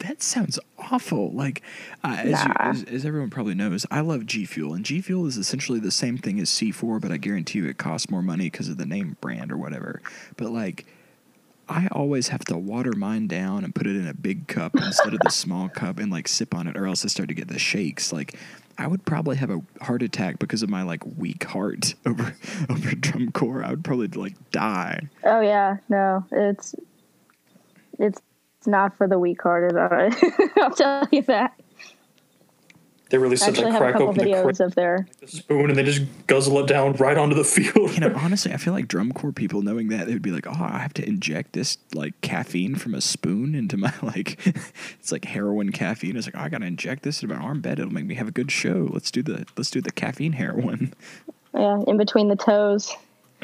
That 0.00 0.22
sounds 0.22 0.58
awful. 0.78 1.32
Like, 1.32 1.62
uh, 2.04 2.16
as, 2.18 2.44
you, 2.44 2.52
as, 2.58 2.84
as 2.84 3.04
everyone 3.06 3.30
probably 3.30 3.54
knows, 3.54 3.86
I 3.90 4.00
love 4.00 4.26
G 4.26 4.44
Fuel, 4.44 4.74
and 4.74 4.84
G 4.84 5.00
Fuel 5.00 5.26
is 5.26 5.36
essentially 5.36 5.80
the 5.80 5.90
same 5.90 6.18
thing 6.18 6.38
as 6.38 6.50
C4, 6.50 7.00
but 7.00 7.10
I 7.10 7.16
guarantee 7.16 7.60
you 7.60 7.66
it 7.66 7.78
costs 7.78 8.10
more 8.10 8.22
money 8.22 8.50
because 8.50 8.68
of 8.68 8.76
the 8.76 8.86
name 8.86 9.16
brand 9.20 9.50
or 9.50 9.56
whatever. 9.56 10.02
But 10.36 10.50
like, 10.50 10.86
I 11.68 11.88
always 11.90 12.28
have 12.28 12.44
to 12.46 12.56
water 12.56 12.92
mine 12.92 13.26
down 13.26 13.64
and 13.64 13.74
put 13.74 13.86
it 13.86 13.96
in 13.96 14.06
a 14.06 14.14
big 14.14 14.46
cup 14.46 14.76
instead 14.76 15.14
of 15.14 15.20
the 15.20 15.30
small 15.30 15.68
cup 15.68 15.98
and 15.98 16.12
like 16.12 16.28
sip 16.28 16.54
on 16.54 16.68
it, 16.68 16.76
or 16.76 16.86
else 16.86 17.04
I 17.04 17.08
start 17.08 17.28
to 17.30 17.34
get 17.34 17.48
the 17.48 17.58
shakes. 17.58 18.12
Like, 18.12 18.38
I 18.78 18.86
would 18.86 19.04
probably 19.04 19.36
have 19.36 19.50
a 19.50 19.62
heart 19.80 20.02
attack 20.02 20.38
because 20.38 20.62
of 20.62 20.68
my 20.68 20.82
like 20.82 21.02
weak 21.16 21.44
heart 21.44 21.94
over 22.06 22.36
over 22.68 22.94
drum 22.94 23.32
corps. 23.32 23.64
I 23.64 23.70
would 23.70 23.84
probably 23.84 24.08
like 24.08 24.34
die. 24.50 25.08
Oh 25.24 25.40
yeah, 25.40 25.78
no, 25.88 26.24
it's 26.30 26.74
it's 27.98 28.20
it's 28.66 28.70
not 28.72 28.96
for 28.96 29.06
the 29.06 29.18
weak-hearted. 29.18 29.76
uh, 29.76 30.10
I'll 30.60 30.70
tell 30.70 31.06
you 31.12 31.22
that. 31.22 31.58
They 33.08 33.18
really 33.18 33.34
I 33.34 33.36
said 33.36 33.50
actually 33.50 33.70
to 33.70 33.76
a 33.76 33.78
crack 33.78 33.94
open 34.00 34.16
the, 34.16 34.24
videos 34.24 34.56
cra- 34.56 34.66
of 34.66 34.74
their 34.74 35.06
the 35.20 35.28
spoon 35.28 35.70
and 35.70 35.78
they 35.78 35.84
just 35.84 36.02
guzzle 36.26 36.58
it 36.58 36.66
down 36.66 36.94
right 36.94 37.16
onto 37.16 37.36
the 37.36 37.44
field. 37.44 37.94
You 37.94 38.00
know, 38.00 38.12
honestly, 38.16 38.52
I 38.52 38.56
feel 38.56 38.72
like 38.72 38.88
drum 38.88 39.12
corps 39.12 39.30
people 39.30 39.62
knowing 39.62 39.86
that 39.90 40.08
they 40.08 40.12
would 40.12 40.22
be 40.22 40.32
like, 40.32 40.48
"Oh, 40.48 40.56
I 40.58 40.78
have 40.80 40.92
to 40.94 41.06
inject 41.06 41.52
this 41.52 41.78
like 41.94 42.20
caffeine 42.20 42.74
from 42.74 42.96
a 42.96 43.00
spoon 43.00 43.54
into 43.54 43.76
my 43.76 43.92
like, 44.02 44.44
it's 44.98 45.12
like 45.12 45.24
heroin 45.24 45.70
caffeine." 45.70 46.16
It's 46.16 46.26
like, 46.26 46.34
oh, 46.36 46.40
I 46.40 46.48
gotta 46.48 46.66
inject 46.66 47.04
this 47.04 47.22
into 47.22 47.32
my 47.32 47.40
arm 47.40 47.60
bed. 47.60 47.78
It'll 47.78 47.92
make 47.92 48.06
me 48.06 48.16
have 48.16 48.26
a 48.26 48.32
good 48.32 48.50
show. 48.50 48.88
Let's 48.90 49.12
do 49.12 49.22
the 49.22 49.46
let's 49.56 49.70
do 49.70 49.80
the 49.80 49.92
caffeine 49.92 50.32
heroin. 50.32 50.92
yeah 51.54 51.78
in 51.86 51.98
between 51.98 52.26
the 52.26 52.34
toes. 52.34 52.92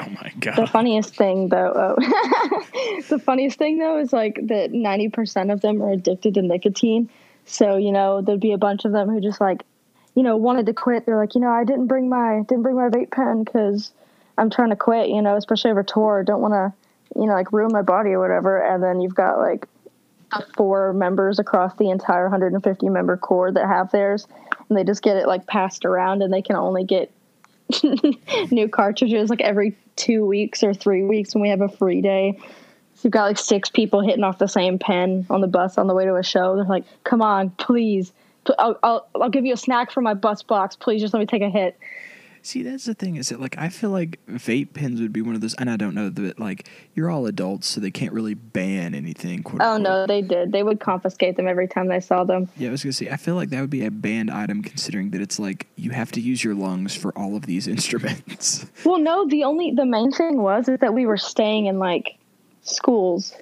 Oh 0.05 0.09
my 0.09 0.31
god. 0.39 0.55
The 0.55 0.67
funniest 0.67 1.15
thing, 1.15 1.49
though, 1.49 1.73
oh. 1.75 3.01
the 3.09 3.19
funniest 3.19 3.57
thing 3.57 3.77
though 3.77 3.99
is 3.99 4.11
like 4.11 4.39
that 4.47 4.71
ninety 4.71 5.09
percent 5.09 5.51
of 5.51 5.61
them 5.61 5.81
are 5.81 5.91
addicted 5.91 6.33
to 6.35 6.41
nicotine. 6.41 7.09
So 7.45 7.77
you 7.77 7.91
know, 7.91 8.21
there'd 8.21 8.39
be 8.39 8.53
a 8.53 8.57
bunch 8.57 8.85
of 8.85 8.91
them 8.91 9.09
who 9.09 9.21
just 9.21 9.39
like, 9.39 9.63
you 10.15 10.23
know, 10.23 10.37
wanted 10.37 10.65
to 10.67 10.73
quit. 10.73 11.05
They're 11.05 11.17
like, 11.17 11.35
you 11.35 11.41
know, 11.41 11.49
I 11.49 11.63
didn't 11.63 11.87
bring 11.87 12.09
my 12.09 12.43
didn't 12.47 12.63
bring 12.63 12.75
my 12.75 12.89
vape 12.89 13.11
pen 13.11 13.43
because 13.43 13.91
I'm 14.37 14.49
trying 14.49 14.69
to 14.69 14.75
quit. 14.75 15.09
You 15.09 15.21
know, 15.21 15.35
especially 15.37 15.71
over 15.71 15.83
tour. 15.83 16.23
Don't 16.23 16.41
want 16.41 16.53
to, 16.53 17.19
you 17.19 17.27
know, 17.27 17.33
like 17.33 17.51
ruin 17.51 17.71
my 17.71 17.81
body 17.81 18.11
or 18.11 18.19
whatever. 18.19 18.57
And 18.59 18.83
then 18.83 19.01
you've 19.01 19.15
got 19.15 19.37
like 19.37 19.67
four 20.57 20.93
members 20.93 21.39
across 21.39 21.75
the 21.75 21.89
entire 21.89 22.23
150 22.23 22.89
member 22.89 23.17
corps 23.17 23.51
that 23.51 23.67
have 23.67 23.91
theirs, 23.91 24.27
and 24.67 24.77
they 24.77 24.83
just 24.83 25.03
get 25.03 25.17
it 25.17 25.27
like 25.27 25.45
passed 25.47 25.85
around, 25.85 26.21
and 26.21 26.33
they 26.33 26.41
can 26.41 26.55
only 26.55 26.83
get 26.83 27.11
new 28.51 28.67
cartridges 28.67 29.29
like 29.29 29.41
every 29.41 29.75
two 29.95 30.25
weeks 30.25 30.63
or 30.63 30.73
three 30.73 31.03
weeks 31.03 31.33
when 31.33 31.41
we 31.41 31.49
have 31.49 31.61
a 31.61 31.69
free 31.69 32.01
day. 32.01 32.37
So 32.95 33.01
you've 33.03 33.13
got 33.13 33.25
like 33.25 33.37
six 33.37 33.69
people 33.69 34.01
hitting 34.01 34.23
off 34.23 34.37
the 34.37 34.47
same 34.47 34.79
pen 34.79 35.25
on 35.29 35.41
the 35.41 35.47
bus 35.47 35.77
on 35.77 35.87
the 35.87 35.93
way 35.93 36.05
to 36.05 36.15
a 36.15 36.23
show. 36.23 36.55
They're 36.55 36.65
like, 36.65 36.85
"Come 37.03 37.21
on, 37.21 37.49
please, 37.51 38.13
I'll, 38.59 38.77
I'll, 38.83 39.07
I'll 39.19 39.29
give 39.29 39.45
you 39.45 39.53
a 39.53 39.57
snack 39.57 39.91
from 39.91 40.03
my 40.03 40.13
bus 40.13 40.43
box. 40.43 40.75
Please, 40.75 41.01
just 41.01 41.13
let 41.13 41.19
me 41.19 41.25
take 41.25 41.41
a 41.41 41.49
hit." 41.49 41.77
See, 42.45 42.61
that's 42.61 42.83
the 42.83 42.93
thing 42.93 43.15
is 43.15 43.29
that 43.29 43.39
like 43.39 43.57
I 43.57 43.69
feel 43.69 43.89
like 43.89 44.19
vape 44.27 44.73
pens 44.73 44.99
would 44.99 45.13
be 45.13 45.21
one 45.21 45.33
of 45.33 45.39
those, 45.39 45.53
and 45.53 45.69
I 45.69 45.77
don't 45.77 45.95
know 45.95 46.09
that 46.09 46.39
like 46.41 46.67
you're 46.93 47.09
all 47.09 47.25
adults, 47.25 47.67
so 47.67 47.79
they 47.79 47.89
can't 47.89 48.11
really 48.11 48.33
ban 48.33 48.93
anything. 48.93 49.43
Quote, 49.43 49.61
Oh 49.61 49.75
unquote. 49.75 49.81
no, 49.81 50.05
they 50.07 50.21
did. 50.21 50.51
They 50.51 50.61
would 50.61 50.81
confiscate 50.81 51.37
them 51.37 51.47
every 51.47 51.69
time 51.69 51.87
they 51.87 52.01
saw 52.01 52.25
them. 52.25 52.49
Yeah, 52.57 52.67
I 52.67 52.71
was 52.71 52.83
gonna 52.83 52.91
say 52.91 53.09
I 53.09 53.15
feel 53.15 53.35
like 53.35 53.49
that 53.51 53.61
would 53.61 53.69
be 53.69 53.85
a 53.85 53.91
banned 53.91 54.29
item, 54.29 54.61
considering 54.61 55.11
that 55.11 55.21
it's 55.21 55.39
like 55.39 55.67
you 55.77 55.91
have 55.91 56.11
to 56.11 56.19
use 56.21 56.43
your 56.43 56.53
lungs 56.53 56.93
for 56.93 57.17
all 57.17 57.37
of 57.37 57.45
these 57.45 57.65
instruments. 57.75 58.65
Well, 58.83 58.99
no, 58.99 59.25
the 59.25 59.45
only 59.45 59.71
the 59.71 59.85
main 59.85 60.11
thing 60.11 60.41
was 60.41 60.67
is 60.67 60.79
that 60.79 60.93
we 60.93 61.05
were 61.05 61.17
staying 61.17 61.67
in 61.67 61.79
like 61.79 62.17
schools, 62.63 63.33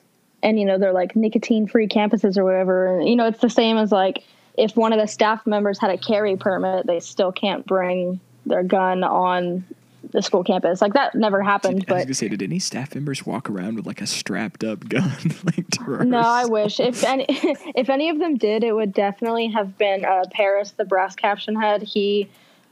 and 0.43 0.59
you 0.59 0.65
know 0.65 0.77
they're 0.77 0.93
like 0.93 1.15
nicotine 1.15 1.65
free 1.65 1.87
campuses 1.87 2.37
or 2.37 2.43
whatever. 2.43 2.99
And 2.99 3.09
you 3.09 3.15
know 3.15 3.25
it's 3.25 3.41
the 3.41 3.49
same 3.49 3.77
as 3.77 3.91
like 3.91 4.23
if 4.59 4.75
one 4.75 4.93
of 4.93 4.99
the 4.99 5.07
staff 5.07 5.47
members 5.47 5.79
had 5.79 5.89
a 5.89 5.97
carry 5.97 6.35
permit, 6.35 6.85
they 6.85 6.99
still 6.99 7.31
can't 7.31 7.65
bring 7.65 8.19
their 8.45 8.63
gun 8.63 9.03
on 9.03 9.63
the 10.11 10.21
school 10.21 10.43
campus. 10.43 10.81
Like 10.81 10.93
that 10.93 11.15
never 11.15 11.41
happened, 11.41 11.73
I 11.73 11.75
was 11.75 11.85
but 11.85 12.03
gonna 12.03 12.13
say, 12.13 12.27
did 12.27 12.41
any 12.41 12.59
staff 12.59 12.95
members 12.95 13.25
walk 13.25 13.49
around 13.49 13.75
with 13.75 13.85
like 13.85 14.01
a 14.01 14.07
strapped 14.07 14.63
up 14.63 14.87
gun, 14.87 15.11
like 15.43 15.67
to 15.71 16.05
no, 16.05 16.19
I 16.19 16.45
wish 16.45 16.79
if 16.79 17.03
any 17.03 17.25
if 17.29 17.89
any 17.89 18.09
of 18.09 18.19
them 18.19 18.37
did, 18.37 18.63
it 18.63 18.73
would 18.73 18.93
definitely 18.93 19.47
have 19.47 19.77
been 19.77 20.05
uh, 20.05 20.23
Paris, 20.31 20.71
the 20.71 20.85
brass 20.85 21.15
caption 21.15 21.59
head. 21.59 21.83
He 21.83 22.29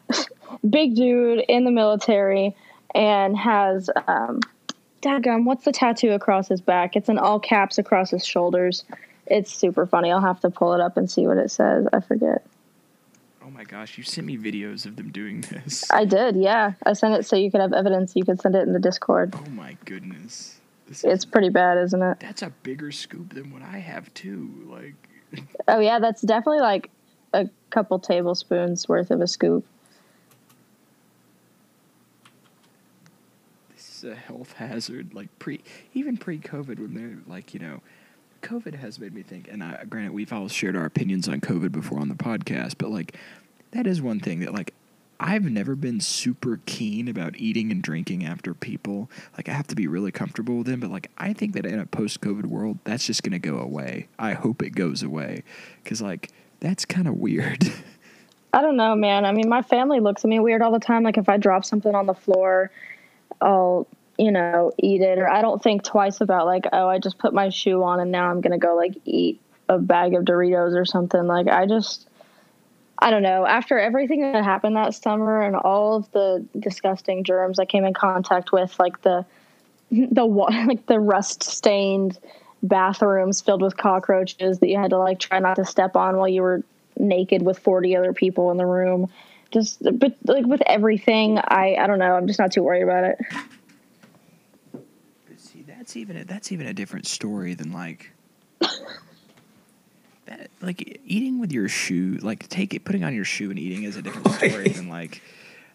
big 0.70 0.95
dude 0.95 1.45
in 1.47 1.63
the 1.63 1.72
military 1.72 2.55
and 2.95 3.38
has 3.38 3.89
um, 4.07 4.41
daggum, 5.01 5.45
what's 5.45 5.65
the 5.65 5.72
tattoo 5.72 6.11
across 6.11 6.47
his 6.47 6.61
back? 6.61 6.95
It's 6.95 7.09
in 7.09 7.17
all 7.17 7.39
caps 7.39 7.78
across 7.78 8.11
his 8.11 8.26
shoulders. 8.26 8.84
It's 9.28 9.53
super 9.53 9.86
funny. 9.86 10.11
I'll 10.11 10.22
have 10.22 10.39
to 10.41 10.49
pull 10.49 10.74
it 10.74 10.82
up 10.82 10.97
and 10.97 11.09
see 11.09 11.28
what 11.28 11.38
it 11.38 11.51
says. 11.51 11.88
I 11.93 11.99
forget. 11.99 12.43
My 13.60 13.66
gosh, 13.66 13.97
you 13.97 14.05
sent 14.05 14.26
me 14.26 14.38
videos 14.38 14.86
of 14.86 14.95
them 14.95 15.12
doing 15.12 15.41
this. 15.41 15.84
I 15.91 16.05
did, 16.05 16.38
yeah. 16.38 16.76
I 16.86 16.93
sent 16.93 17.14
it 17.16 17.26
so 17.26 17.36
you 17.36 17.51
could 17.51 17.60
have 17.60 17.74
evidence. 17.74 18.14
You 18.16 18.24
could 18.24 18.39
send 18.39 18.55
it 18.55 18.66
in 18.66 18.72
the 18.72 18.80
Discord. 18.80 19.36
oh 19.36 19.49
my 19.49 19.76
goodness, 19.84 20.62
this 20.88 21.03
It's 21.03 21.26
pretty 21.26 21.49
bad, 21.49 21.78
isn't 21.78 22.01
it? 22.01 22.22
that's 22.22 22.41
a 22.41 22.51
bigger 22.64 22.89
scoop 22.93 23.34
than 23.34 23.51
what 23.51 23.62
I 23.62 23.80
have 23.80 24.14
too. 24.14 24.49
Like, 24.66 25.43
Oh 25.68 25.82
yeah, 25.82 25.99
that's 25.99 26.22
definitely 26.22 26.62
like 26.62 26.89
a 27.34 27.49
couple 27.70 27.99
tablespoons 27.99 28.88
worth 28.88 29.12
of 29.12 29.20
a 29.20 29.28
scoop. 29.28 29.66
this 33.76 33.97
is 33.97 34.10
a 34.10 34.16
health 34.16 34.53
hazard. 34.53 35.14
Like 35.14 35.38
pre, 35.38 35.60
even 35.93 36.16
pre-COVID, 36.16 36.80
when 36.80 36.93
they're 36.93 37.18
like, 37.28 37.53
you 37.53 37.60
know, 37.60 37.82
COVID 38.41 38.76
has 38.76 38.99
made 38.99 39.14
me 39.14 39.22
think. 39.22 39.49
And 39.51 39.62
I, 39.62 39.84
granted, 39.84 40.14
we've 40.14 40.32
all 40.32 40.47
shared 40.47 40.78
our 40.78 40.86
opinions 40.86 41.28
on 41.28 41.41
COVID 41.41 41.74
before 41.74 41.99
on 41.99 42.07
the 42.07 42.16
podcast, 42.16 42.76
but 42.78 42.89
like, 42.89 43.18
that 43.72 43.88
is 43.88 44.01
one 44.01 44.20
thing 44.20 44.39
that 44.41 44.53
like. 44.53 44.74
I've 45.22 45.43
never 45.43 45.76
been 45.76 45.99
super 45.99 46.61
keen 46.65 47.09
about 47.09 47.36
eating 47.36 47.72
and 47.72 47.84
drinking 47.84 48.26
after 48.26 48.53
people. 48.53 49.11
Like 49.36 49.49
I 49.49 49.51
have 49.51 49.67
to 49.67 49.76
be 49.76 49.86
really 49.86 50.13
comfortable 50.13 50.59
with 50.59 50.67
them, 50.67 50.80
but 50.80 50.91
like 50.91 51.11
I 51.17 51.34
think 51.34 51.55
that 51.55 51.65
in 51.65 51.78
a 51.78 51.86
post-COVID 51.86 52.45
world, 52.45 52.80
that's 52.86 53.05
just 53.05 53.22
going 53.22 53.34
to 53.34 53.39
go 53.39 53.59
away. 53.59 54.07
I 54.17 54.32
hope 54.32 54.63
it 54.63 54.70
goes 54.70 55.03
away 55.03 55.43
cuz 55.84 56.01
like 56.01 56.32
that's 56.61 56.86
kind 56.86 57.05
of 57.05 57.17
weird. 57.17 57.70
I 58.53 58.61
don't 58.61 58.78
know, 58.78 58.95
man. 58.95 59.26
I 59.26 59.32
mean, 59.32 59.47
my 59.47 59.61
family 59.61 59.99
looks 59.99 60.24
at 60.24 60.30
me 60.30 60.39
weird 60.39 60.61
all 60.61 60.72
the 60.72 60.80
time. 60.80 61.03
Like 61.03 61.17
if 61.17 61.30
I 61.30 61.38
drop 61.38 61.65
something 61.65 61.93
on 61.93 62.05
the 62.05 62.13
floor, 62.13 62.72
I'll, 63.41 63.88
you 64.17 64.32
know, 64.32 64.72
eat 64.78 65.01
it. 65.01 65.20
Or 65.20 65.30
I 65.30 65.41
don't 65.41 65.61
think 65.61 65.84
twice 65.84 66.22
about 66.22 66.45
like, 66.45 66.65
oh, 66.74 66.88
I 66.88 66.97
just 66.97 67.17
put 67.20 67.34
my 67.34 67.49
shoe 67.49 67.84
on 67.84 67.99
and 67.99 68.11
now 68.11 68.30
I'm 68.32 68.41
gonna 68.41 68.57
go 68.57 68.76
like 68.76 68.95
eat 69.05 69.39
a 69.67 69.78
bag 69.78 70.15
of 70.15 70.24
Doritos 70.24 70.76
or 70.76 70.86
something. 70.86 71.28
Like 71.28 71.47
I 71.47 71.67
just, 71.67 72.09
I 73.01 73.11
don't 73.11 73.23
know. 73.23 73.45
After 73.45 73.79
everything 73.79 74.21
that 74.21 74.43
happened 74.43 74.75
that 74.75 74.93
summer 74.93 75.41
and 75.41 75.55
all 75.55 75.95
of 75.95 76.11
the 76.11 76.45
disgusting 76.59 77.23
germs 77.23 77.57
I 77.57 77.65
came 77.65 77.85
in 77.85 77.93
contact 77.93 78.51
with, 78.51 78.77
like 78.77 79.01
the 79.01 79.25
the 79.89 80.25
like 80.67 80.85
the 80.85 80.99
rust 80.99 81.43
stained 81.43 82.19
bathrooms 82.61 83.39
filled 83.39 83.61
with 83.61 83.77
cockroaches 83.77 84.59
that 84.59 84.67
you 84.67 84.77
had 84.77 84.89
to 84.89 84.97
like 84.97 85.17
try 85.19 85.39
not 85.39 85.55
to 85.55 85.65
step 85.65 85.95
on 85.95 86.17
while 86.17 86.27
you 86.27 86.41
were 86.41 86.61
naked 86.97 87.41
with 87.41 87.57
40 87.57 87.95
other 87.95 88.11
people 88.11 88.51
in 88.51 88.57
the 88.57 88.65
room. 88.65 89.09
Just 89.51 89.81
but 89.97 90.15
like 90.25 90.45
with 90.45 90.61
everything 90.67 91.39
i 91.39 91.75
i 91.79 91.87
don't 91.87 91.99
know. 91.99 92.13
I'm 92.15 92.27
just 92.27 92.37
not 92.37 92.51
too 92.51 92.63
worried 92.63 92.83
about 92.83 93.05
it. 93.05 93.17
But 94.73 95.39
see, 95.39 95.63
that's 95.63 95.95
even 95.95 96.17
a, 96.17 96.25
that's 96.25 96.51
even 96.51 96.67
a 96.67 96.73
different 96.73 97.07
story 97.07 97.53
than 97.53 97.71
like 97.71 98.11
that. 100.30 100.49
Like 100.61 101.01
eating 101.05 101.39
with 101.39 101.51
your 101.51 101.67
shoe, 101.67 102.17
like 102.21 102.47
take 102.47 102.73
it, 102.73 102.86
putting 102.86 103.03
on 103.03 103.13
your 103.13 103.25
shoe 103.25 103.49
and 103.49 103.59
eating 103.59 103.84
is 103.84 103.95
a 103.97 104.01
different 104.01 104.30
story 104.32 104.69
than 104.69 104.89
like, 104.89 105.21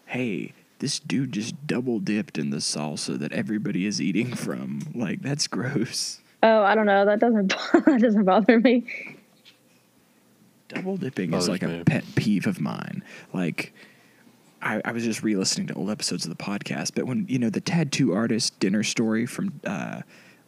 hey, 0.05 0.53
this 0.79 0.99
dude 0.99 1.31
just 1.31 1.67
double 1.67 1.99
dipped 1.99 2.37
in 2.37 2.49
the 2.49 2.57
salsa 2.57 3.17
that 3.19 3.31
everybody 3.31 3.85
is 3.85 4.01
eating 4.01 4.33
from. 4.33 4.81
Like 4.93 5.21
that's 5.21 5.47
gross. 5.47 6.21
oh 6.43 6.61
i 6.63 6.75
don't 6.75 6.85
know 6.85 7.05
that 7.05 7.19
doesn't 7.19 7.49
that 7.85 7.99
doesn't 8.01 8.25
bother 8.25 8.59
me 8.59 8.83
Double 10.67 10.97
dipping 10.97 11.33
is 11.33 11.47
Bothers 11.47 11.49
like 11.49 11.63
a 11.63 11.83
pet 11.85 12.03
peeve 12.15 12.47
of 12.47 12.59
mine. 12.59 13.03
Like. 13.33 13.73
I, 14.61 14.81
I 14.83 14.93
was 14.93 15.03
just 15.03 15.21
re-listening 15.21 15.67
to 15.67 15.75
old 15.75 15.91
episodes 15.91 16.25
of 16.25 16.35
the 16.35 16.43
podcast, 16.43 16.93
but 16.95 17.05
when 17.05 17.27
you 17.29 17.37
know 17.37 17.51
the 17.51 17.61
tattoo 17.61 18.13
artist 18.13 18.59
dinner 18.59 18.81
story 18.81 19.27
from 19.27 19.59
uh, 19.63 20.01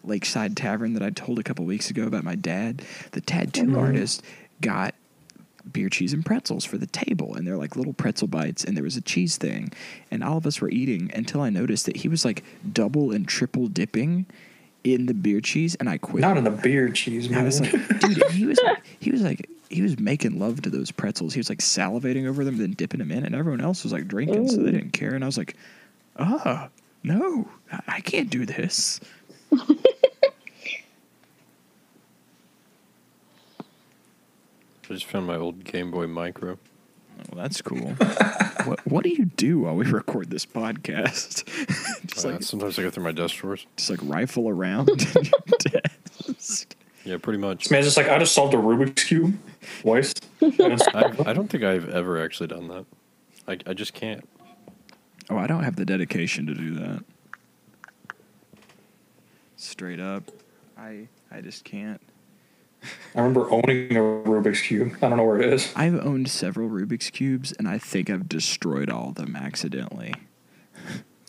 Lakeside 0.08 0.56
Tavern 0.58 0.94
that 0.94 1.04
I 1.04 1.10
told 1.10 1.40
a 1.40 1.44
couple 1.44 1.66
weeks 1.66 1.90
ago 1.90 2.04
about 2.06 2.24
my 2.24 2.36
dad, 2.36 2.82
the 3.12 3.22
tattoo 3.22 3.78
artist 3.80 4.24
got 4.62 4.96
beer 5.72 5.90
cheese 5.90 6.14
and 6.14 6.26
pretzels 6.26 6.64
for 6.64 6.78
the 6.78 6.88
table 6.88 7.36
and 7.36 7.46
they're 7.46 7.58
like 7.58 7.76
little 7.76 7.92
pretzel 7.94 8.28
bites 8.28 8.64
and 8.64 8.78
there 8.78 8.84
was 8.86 8.96
a 8.96 9.02
cheese 9.02 9.36
thing 9.36 9.70
and 10.10 10.24
all 10.24 10.38
of 10.38 10.48
us 10.48 10.62
were 10.62 10.70
eating 10.70 11.12
until 11.14 11.42
I 11.42 11.50
noticed 11.50 11.86
that 11.88 11.98
he 11.98 12.08
was 12.08 12.24
like 12.24 12.42
double 12.72 13.12
and 13.12 13.28
triple 13.28 13.68
dipping 13.68 14.26
in 14.86 15.08
the 15.08 15.14
beer 15.14 15.42
cheese 15.42 15.76
and 15.76 15.90
I 15.90 15.98
quit. 15.98 16.22
Not 16.22 16.38
in 16.38 16.46
the 16.46 16.52
beer 16.52 16.88
cheese, 16.90 17.30
I 17.34 17.44
was 17.44 17.60
like, 17.60 17.72
dude, 18.00 18.24
he 18.32 18.46
was 18.46 18.58
like, 18.64 18.82
he 19.00 19.12
was 19.12 19.22
like, 19.22 19.50
he 19.70 19.82
was 19.82 20.00
making 20.00 20.40
love 20.40 20.62
to 20.62 20.70
those 20.70 20.90
pretzels. 20.92 21.34
He 21.34 21.40
was 21.42 21.50
like 21.50 21.60
salivating 21.60 22.26
over 22.30 22.46
them, 22.46 22.58
then 22.58 22.72
dipping 22.72 23.00
them 23.00 23.12
in, 23.12 23.26
and 23.26 23.36
everyone 23.36 23.60
else 23.60 23.84
was 23.84 23.92
like 23.92 24.08
drinking, 24.08 24.48
so 24.48 24.64
they 24.64 24.72
didn't 24.72 24.92
care. 24.94 25.14
And 25.14 25.22
I 25.26 25.28
was 25.28 25.38
like, 25.38 25.58
ah, 26.18 26.70
no, 27.04 27.50
I- 27.70 27.82
I 27.88 28.00
can't 28.00 28.30
do 28.30 28.46
this. 28.46 29.02
I 34.90 34.94
just 34.94 35.06
found 35.06 35.28
my 35.28 35.36
old 35.36 35.64
Game 35.64 35.92
Boy 35.92 36.08
Micro. 36.08 36.58
Well, 37.32 37.42
that's 37.44 37.62
cool. 37.62 37.94
what 38.66 38.80
What 38.88 39.04
do 39.04 39.10
you 39.10 39.26
do 39.26 39.60
while 39.62 39.76
we 39.76 39.86
record 39.86 40.30
this 40.30 40.46
podcast? 40.46 41.44
just 42.08 42.26
Uh, 42.26 42.30
like 42.32 42.44
sometimes 42.44 42.78
I 42.80 42.84
go 42.84 42.90
through 42.92 43.04
my 43.04 43.12
desk 43.12 43.36
drawers. 43.38 43.66
just 43.76 43.90
like 43.90 44.00
rifle 44.04 44.48
around 44.48 44.88
your 45.16 45.24
desk. 46.24 46.76
Yeah, 47.04 47.18
pretty 47.18 47.40
much. 47.40 47.72
Man, 47.72 47.84
just 47.84 47.98
like 47.98 48.08
I 48.08 48.20
just 48.20 48.34
solved 48.36 48.54
a 48.54 48.58
Rubik's 48.58 49.04
cube 49.06 49.38
twice. 49.82 50.14
And 50.42 50.54
it's- 50.54 50.88
I, 50.94 51.30
I 51.30 51.34
don't 51.34 51.48
think 51.50 51.64
I've 51.64 51.90
ever 51.90 52.24
actually 52.24 52.48
done 52.48 52.68
that. 52.68 52.86
I, 53.48 53.58
I 53.70 53.74
just 53.74 53.94
can't. 53.94 54.28
Oh, 55.30 55.38
I 55.38 55.48
don't 55.48 55.64
have 55.64 55.76
the 55.76 55.86
dedication 55.86 56.46
to 56.48 56.54
do 56.54 56.76
that. 56.76 57.04
Straight 59.56 60.00
up, 60.00 60.24
I 60.78 61.08
I 61.32 61.42
just 61.42 61.64
can't. 61.64 62.00
I 63.16 63.20
remember 63.22 63.50
owning 63.52 63.96
a 63.96 64.00
Rubik's 64.00 64.62
cube. 64.62 64.94
I 65.02 65.10
don't 65.10 65.18
know 65.18 65.24
where 65.26 65.42
it 65.42 65.54
is. 65.54 65.72
I've 65.76 65.96
owned 66.06 66.30
several 66.30 66.70
Rubik's 66.70 67.10
cubes, 67.10 67.52
and 67.54 67.68
I 67.68 67.78
think 67.78 68.10
I've 68.10 68.30
destroyed 68.30 68.90
all 68.90 69.10
of 69.10 69.16
them 69.16 69.36
accidentally. 69.36 70.14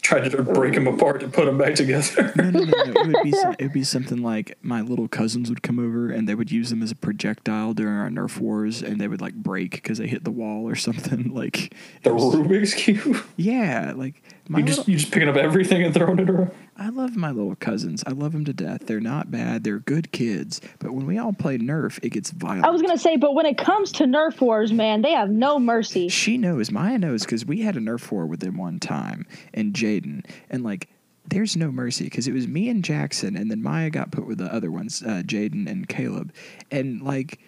Tried 0.00 0.30
to 0.30 0.42
break 0.42 0.72
them 0.74 0.86
apart 0.86 1.20
to 1.20 1.28
put 1.28 1.44
them 1.44 1.58
back 1.58 1.74
together. 1.74 2.32
No, 2.36 2.48
no, 2.50 2.60
no, 2.60 2.82
no. 2.84 2.92
It 3.02 3.06
would 3.08 3.22
be 3.24 3.32
some, 3.42 3.52
it 3.58 3.62
would 3.64 3.72
be 3.74 3.84
something 3.84 4.22
like 4.22 4.56
my 4.62 4.80
little 4.80 5.08
cousins 5.08 5.50
would 5.50 5.62
come 5.62 5.78
over, 5.78 6.08
and 6.10 6.26
they 6.28 6.34
would 6.34 6.50
use 6.50 6.70
them 6.70 6.82
as 6.82 6.90
a 6.90 6.94
projectile 6.94 7.74
during 7.74 7.98
our 7.98 8.08
Nerf 8.08 8.38
wars, 8.38 8.80
and 8.80 8.98
they 9.00 9.08
would 9.08 9.20
like 9.20 9.34
break 9.34 9.72
because 9.72 9.98
they 9.98 10.06
hit 10.06 10.24
the 10.24 10.30
wall 10.30 10.66
or 10.68 10.76
something. 10.76 11.34
Like, 11.38 11.74
The 12.04 12.14
was- 12.14 12.34
Rubik's 12.36 12.74
cube. 12.74 13.18
yeah, 13.36 13.92
like 13.96 14.22
my 14.48 14.60
You 14.60 14.64
just 14.64 14.78
little- 14.78 14.92
you 14.92 14.98
just 14.98 15.12
picking 15.12 15.28
up 15.28 15.36
everything 15.36 15.82
and 15.82 15.92
throwing 15.92 16.20
it 16.20 16.30
around. 16.30 16.52
I 16.78 16.90
love 16.90 17.16
my 17.16 17.32
little 17.32 17.56
cousins. 17.56 18.04
I 18.06 18.12
love 18.12 18.30
them 18.32 18.44
to 18.44 18.52
death. 18.52 18.86
They're 18.86 19.00
not 19.00 19.30
bad. 19.32 19.64
They're 19.64 19.80
good 19.80 20.12
kids. 20.12 20.60
But 20.78 20.92
when 20.92 21.06
we 21.06 21.18
all 21.18 21.32
play 21.32 21.58
Nerf, 21.58 21.98
it 22.04 22.10
gets 22.10 22.30
violent. 22.30 22.64
i 22.64 22.70
was 22.70 22.80
gonna 22.82 22.96
say 22.96 23.16
but 23.16 23.34
when 23.34 23.46
it 23.46 23.58
comes 23.58 23.90
to 23.92 24.04
nerf 24.04 24.40
wars 24.40 24.72
man 24.72 25.02
they 25.02 25.10
have 25.12 25.28
no 25.28 25.58
mercy 25.58 26.08
She 26.08 26.38
knows. 26.38 26.70
Maya 26.70 26.98
knows 26.98 27.24
because 27.24 27.44
we 27.44 27.62
had 27.62 27.76
a 27.76 27.80
Nerf 27.80 28.10
war 28.12 28.26
with 28.26 28.40
them 28.40 28.56
one 28.56 28.78
time 28.78 29.26
and 29.52 29.74
Jaden, 29.74 30.24
and 30.50 30.62
like, 30.62 30.88
there's 31.26 31.56
no 31.56 31.70
mercy 31.70 32.04
because 32.04 32.26
it 32.28 32.32
was 32.32 32.46
me 32.48 32.68
and 32.70 32.82
Jackson, 32.84 33.36
and 33.36 33.50
then 33.50 33.62
Maya 33.62 33.90
got 33.90 34.10
put 34.12 34.26
with 34.26 34.38
the 34.38 34.52
other 34.52 34.70
ones, 34.70 35.02
uh, 35.02 35.22
Jaden 35.26 35.68
and 35.68 35.86
Caleb, 35.88 36.32
and 36.70 37.02
like, 37.02 37.38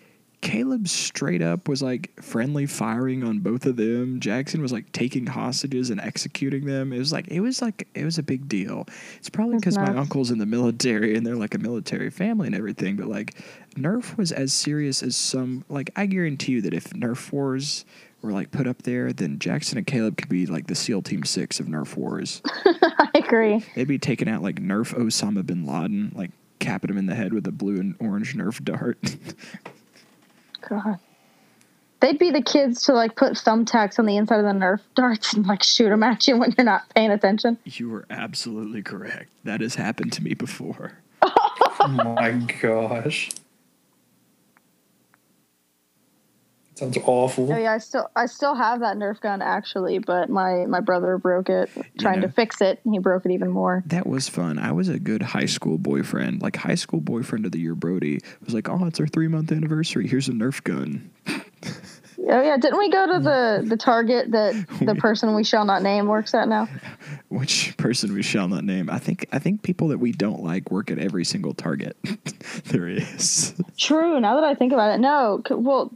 Caleb 0.40 0.88
straight 0.88 1.42
up 1.42 1.68
was 1.68 1.82
like 1.82 2.10
friendly 2.22 2.64
firing 2.64 3.22
on 3.22 3.40
both 3.40 3.66
of 3.66 3.76
them. 3.76 4.20
Jackson 4.20 4.62
was 4.62 4.72
like 4.72 4.90
taking 4.92 5.26
hostages 5.26 5.90
and 5.90 6.00
executing 6.00 6.64
them. 6.64 6.92
It 6.92 6.98
was 6.98 7.12
like 7.12 7.28
it 7.28 7.40
was 7.40 7.60
like 7.60 7.86
it 7.94 8.04
was 8.04 8.16
a 8.16 8.22
big 8.22 8.48
deal. 8.48 8.86
It's 9.18 9.28
probably 9.28 9.56
because 9.56 9.76
my 9.76 9.94
uncle's 9.96 10.30
in 10.30 10.38
the 10.38 10.46
military 10.46 11.14
and 11.14 11.26
they're 11.26 11.36
like 11.36 11.54
a 11.54 11.58
military 11.58 12.10
family 12.10 12.46
and 12.46 12.56
everything. 12.56 12.96
But 12.96 13.06
like 13.06 13.34
Nerf 13.74 14.16
was 14.16 14.32
as 14.32 14.52
serious 14.52 15.02
as 15.02 15.14
some. 15.14 15.64
Like 15.68 15.90
I 15.94 16.06
guarantee 16.06 16.52
you 16.52 16.62
that 16.62 16.72
if 16.72 16.90
Nerf 16.90 17.32
wars 17.32 17.84
were 18.22 18.32
like 18.32 18.50
put 18.50 18.66
up 18.66 18.82
there, 18.82 19.12
then 19.12 19.38
Jackson 19.38 19.76
and 19.76 19.86
Caleb 19.86 20.16
could 20.16 20.30
be 20.30 20.46
like 20.46 20.66
the 20.66 20.74
SEAL 20.74 21.02
Team 21.02 21.24
Six 21.24 21.60
of 21.60 21.66
Nerf 21.66 21.96
wars. 21.96 22.40
I 22.64 23.10
agree. 23.14 23.64
They'd 23.74 23.88
be 23.88 23.98
taking 23.98 24.28
out 24.28 24.42
like 24.42 24.56
Nerf 24.56 24.94
Osama 24.94 25.44
bin 25.44 25.66
Laden, 25.66 26.12
like 26.14 26.30
capping 26.60 26.90
him 26.90 26.98
in 26.98 27.06
the 27.06 27.14
head 27.14 27.34
with 27.34 27.46
a 27.46 27.52
blue 27.52 27.78
and 27.78 27.94
orange 28.00 28.34
Nerf 28.34 28.62
dart. 28.64 28.98
God. 30.68 30.98
They'd 32.00 32.18
be 32.18 32.30
the 32.30 32.42
kids 32.42 32.84
to 32.84 32.94
like 32.94 33.14
put 33.14 33.34
thumbtacks 33.34 33.98
on 33.98 34.06
the 34.06 34.16
inside 34.16 34.38
of 34.38 34.44
the 34.46 34.52
Nerf 34.52 34.80
darts 34.94 35.34
and 35.34 35.46
like 35.46 35.62
shoot 35.62 35.90
them 35.90 36.02
at 36.02 36.26
you 36.26 36.38
when 36.38 36.54
you're 36.56 36.64
not 36.64 36.88
paying 36.94 37.10
attention. 37.10 37.58
you 37.64 37.90
were 37.90 38.06
absolutely 38.08 38.82
correct. 38.82 39.30
That 39.44 39.60
has 39.60 39.74
happened 39.74 40.12
to 40.14 40.22
me 40.22 40.34
before. 40.34 40.92
Oh 41.82 41.88
my 41.88 42.32
gosh. 42.60 43.30
Sounds 46.80 46.96
awful. 47.04 47.52
Oh 47.52 47.58
yeah, 47.58 47.74
I 47.74 47.78
still 47.78 48.10
I 48.16 48.24
still 48.24 48.54
have 48.54 48.80
that 48.80 48.96
Nerf 48.96 49.20
gun 49.20 49.42
actually, 49.42 49.98
but 49.98 50.30
my 50.30 50.64
my 50.64 50.80
brother 50.80 51.18
broke 51.18 51.50
it 51.50 51.68
trying 51.98 52.20
know. 52.20 52.26
to 52.26 52.32
fix 52.32 52.62
it, 52.62 52.80
and 52.86 52.94
he 52.94 52.98
broke 52.98 53.26
it 53.26 53.32
even 53.32 53.50
more. 53.50 53.82
That 53.84 54.06
was 54.06 54.30
fun. 54.30 54.58
I 54.58 54.72
was 54.72 54.88
a 54.88 54.98
good 54.98 55.20
high 55.20 55.44
school 55.44 55.76
boyfriend. 55.76 56.40
Like 56.40 56.56
high 56.56 56.76
school 56.76 57.02
boyfriend 57.02 57.44
of 57.44 57.52
the 57.52 57.60
year, 57.60 57.74
Brody 57.74 58.20
was 58.42 58.54
like, 58.54 58.70
"Oh, 58.70 58.86
it's 58.86 58.98
our 58.98 59.06
three 59.06 59.28
month 59.28 59.52
anniversary. 59.52 60.06
Here's 60.06 60.28
a 60.28 60.32
Nerf 60.32 60.64
gun." 60.64 61.10
Oh 61.28 62.40
yeah, 62.40 62.56
didn't 62.56 62.78
we 62.78 62.90
go 62.90 63.06
to 63.06 63.18
the 63.18 63.62
the 63.68 63.76
Target 63.76 64.30
that 64.30 64.54
the 64.80 64.94
person 64.94 65.34
we 65.34 65.44
shall 65.44 65.66
not 65.66 65.82
name 65.82 66.06
works 66.06 66.32
at 66.32 66.48
now? 66.48 66.66
Which 67.28 67.76
person 67.76 68.14
we 68.14 68.22
shall 68.22 68.48
not 68.48 68.64
name. 68.64 68.88
I 68.88 68.98
think 68.98 69.26
I 69.32 69.38
think 69.38 69.62
people 69.62 69.88
that 69.88 69.98
we 69.98 70.12
don't 70.12 70.42
like 70.42 70.70
work 70.70 70.90
at 70.90 70.98
every 70.98 71.26
single 71.26 71.52
Target. 71.52 71.98
there 72.64 72.88
is. 72.88 73.54
True. 73.76 74.18
Now 74.18 74.36
that 74.36 74.44
I 74.44 74.54
think 74.54 74.72
about 74.72 74.94
it, 74.94 74.98
no. 74.98 75.42
Well, 75.50 75.92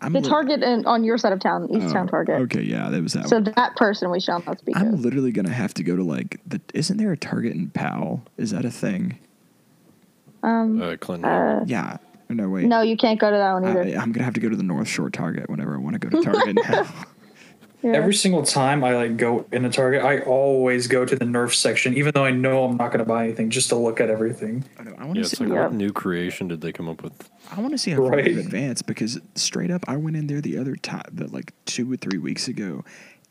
I'm 0.00 0.12
the 0.12 0.20
li- 0.20 0.28
Target 0.28 0.62
in, 0.62 0.84
on 0.86 1.04
your 1.04 1.16
side 1.18 1.32
of 1.32 1.40
town, 1.40 1.68
East 1.70 1.92
Town 1.92 2.06
Oh, 2.06 2.10
Target. 2.10 2.40
Okay, 2.42 2.62
yeah, 2.62 2.90
that 2.90 3.02
was 3.02 3.14
that. 3.14 3.28
So 3.28 3.36
one. 3.36 3.52
that 3.56 3.76
person 3.76 4.10
we 4.10 4.20
shall 4.20 4.42
not 4.46 4.58
speak 4.58 4.76
I'm 4.76 4.94
of. 4.94 5.00
literally 5.00 5.32
gonna 5.32 5.50
have 5.52 5.72
to 5.74 5.82
go 5.82 5.96
to 5.96 6.02
like 6.02 6.40
the. 6.46 6.60
Isn't 6.74 6.98
there 6.98 7.12
a 7.12 7.16
Target 7.16 7.54
in 7.54 7.70
Powell? 7.70 8.22
Is 8.36 8.50
that 8.50 8.64
a 8.64 8.70
thing? 8.70 9.18
Um, 10.42 10.80
Uh, 10.82 10.96
Clinton. 10.96 11.30
uh, 11.30 11.64
Yeah. 11.66 11.96
No 12.28 12.48
wait. 12.48 12.66
no, 12.66 12.82
you 12.82 12.96
can't 12.96 13.20
go 13.20 13.30
to 13.30 13.36
that 13.36 13.52
one 13.52 13.64
either. 13.64 13.82
I, 13.84 14.02
I'm 14.02 14.10
gonna 14.12 14.24
have 14.24 14.34
to 14.34 14.40
go 14.40 14.48
to 14.48 14.56
the 14.56 14.62
North 14.64 14.88
Shore 14.88 15.10
Target 15.10 15.48
whenever 15.48 15.74
I 15.74 15.78
want 15.78 16.00
to 16.00 16.08
go 16.08 16.08
to 16.20 16.24
Target 16.24 16.56
now. 16.68 16.86
Yeah. 17.86 17.92
Every 17.92 18.14
single 18.14 18.42
time 18.42 18.82
I 18.82 18.96
like 18.96 19.16
go 19.16 19.46
in 19.52 19.64
a 19.64 19.70
Target, 19.70 20.02
I 20.04 20.18
always 20.20 20.88
go 20.88 21.04
to 21.04 21.14
the 21.14 21.24
Nerf 21.24 21.54
section, 21.54 21.96
even 21.96 22.12
though 22.12 22.24
I 22.24 22.32
know 22.32 22.64
I'm 22.64 22.76
not 22.76 22.88
going 22.88 22.98
to 22.98 23.04
buy 23.04 23.22
anything, 23.24 23.48
just 23.48 23.68
to 23.68 23.76
look 23.76 24.00
at 24.00 24.10
everything. 24.10 24.64
I, 24.76 24.82
know, 24.82 24.94
I 24.98 25.04
want 25.04 25.14
to 25.14 25.20
it's 25.20 25.38
see. 25.38 25.44
like 25.44 25.54
Yep. 25.54 25.62
what 25.62 25.72
new 25.74 25.92
creation 25.92 26.48
did 26.48 26.62
they 26.62 26.72
come 26.72 26.88
up 26.88 27.04
with? 27.04 27.30
I 27.56 27.60
want 27.60 27.74
to 27.74 27.78
see 27.78 27.92
how 27.92 27.98
far 27.98 28.20
they've 28.20 28.38
advanced 28.38 28.86
because 28.86 29.20
straight 29.36 29.70
up, 29.70 29.84
I 29.86 29.96
went 29.96 30.16
in 30.16 30.26
there 30.26 30.40
the 30.40 30.58
other 30.58 30.74
time, 30.74 31.04
the, 31.12 31.28
like 31.28 31.52
two 31.64 31.92
or 31.92 31.96
three 31.96 32.18
weeks 32.18 32.48
ago, 32.48 32.84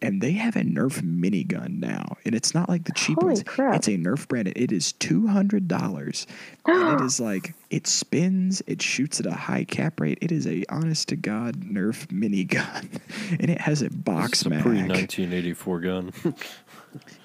and 0.05 0.21
they 0.21 0.31
have 0.33 0.55
a 0.55 0.61
Nerf 0.61 1.01
minigun 1.01 1.79
now, 1.79 2.17
and 2.25 2.33
it's 2.35 2.53
not 2.53 2.69
like 2.69 2.85
the 2.85 2.91
cheap 2.93 3.17
Holy 3.19 3.33
ones. 3.33 3.43
crap. 3.43 3.75
It's 3.75 3.87
a 3.87 3.97
Nerf 3.97 4.27
brand. 4.27 4.47
It 4.55 4.71
is 4.71 4.91
two 4.93 5.27
hundred 5.27 5.67
dollars, 5.67 6.27
and 6.65 7.01
it 7.01 7.03
is 7.05 7.19
like 7.19 7.53
it 7.69 7.87
spins. 7.87 8.61
It 8.67 8.81
shoots 8.81 9.19
at 9.19 9.25
a 9.25 9.33
high 9.33 9.63
cap 9.65 9.99
rate. 9.99 10.17
It 10.21 10.31
is 10.31 10.45
a 10.47 10.63
honest 10.69 11.09
to 11.09 11.15
god 11.15 11.61
Nerf 11.61 12.07
minigun, 12.07 12.99
and 13.39 13.49
it 13.49 13.59
has 13.61 13.81
a 13.81 13.89
box 13.89 14.39
It's 14.41 14.45
a 14.45 14.49
mag. 14.49 14.61
pre 14.61 14.77
1984 14.77 15.79
gun. 15.81 16.13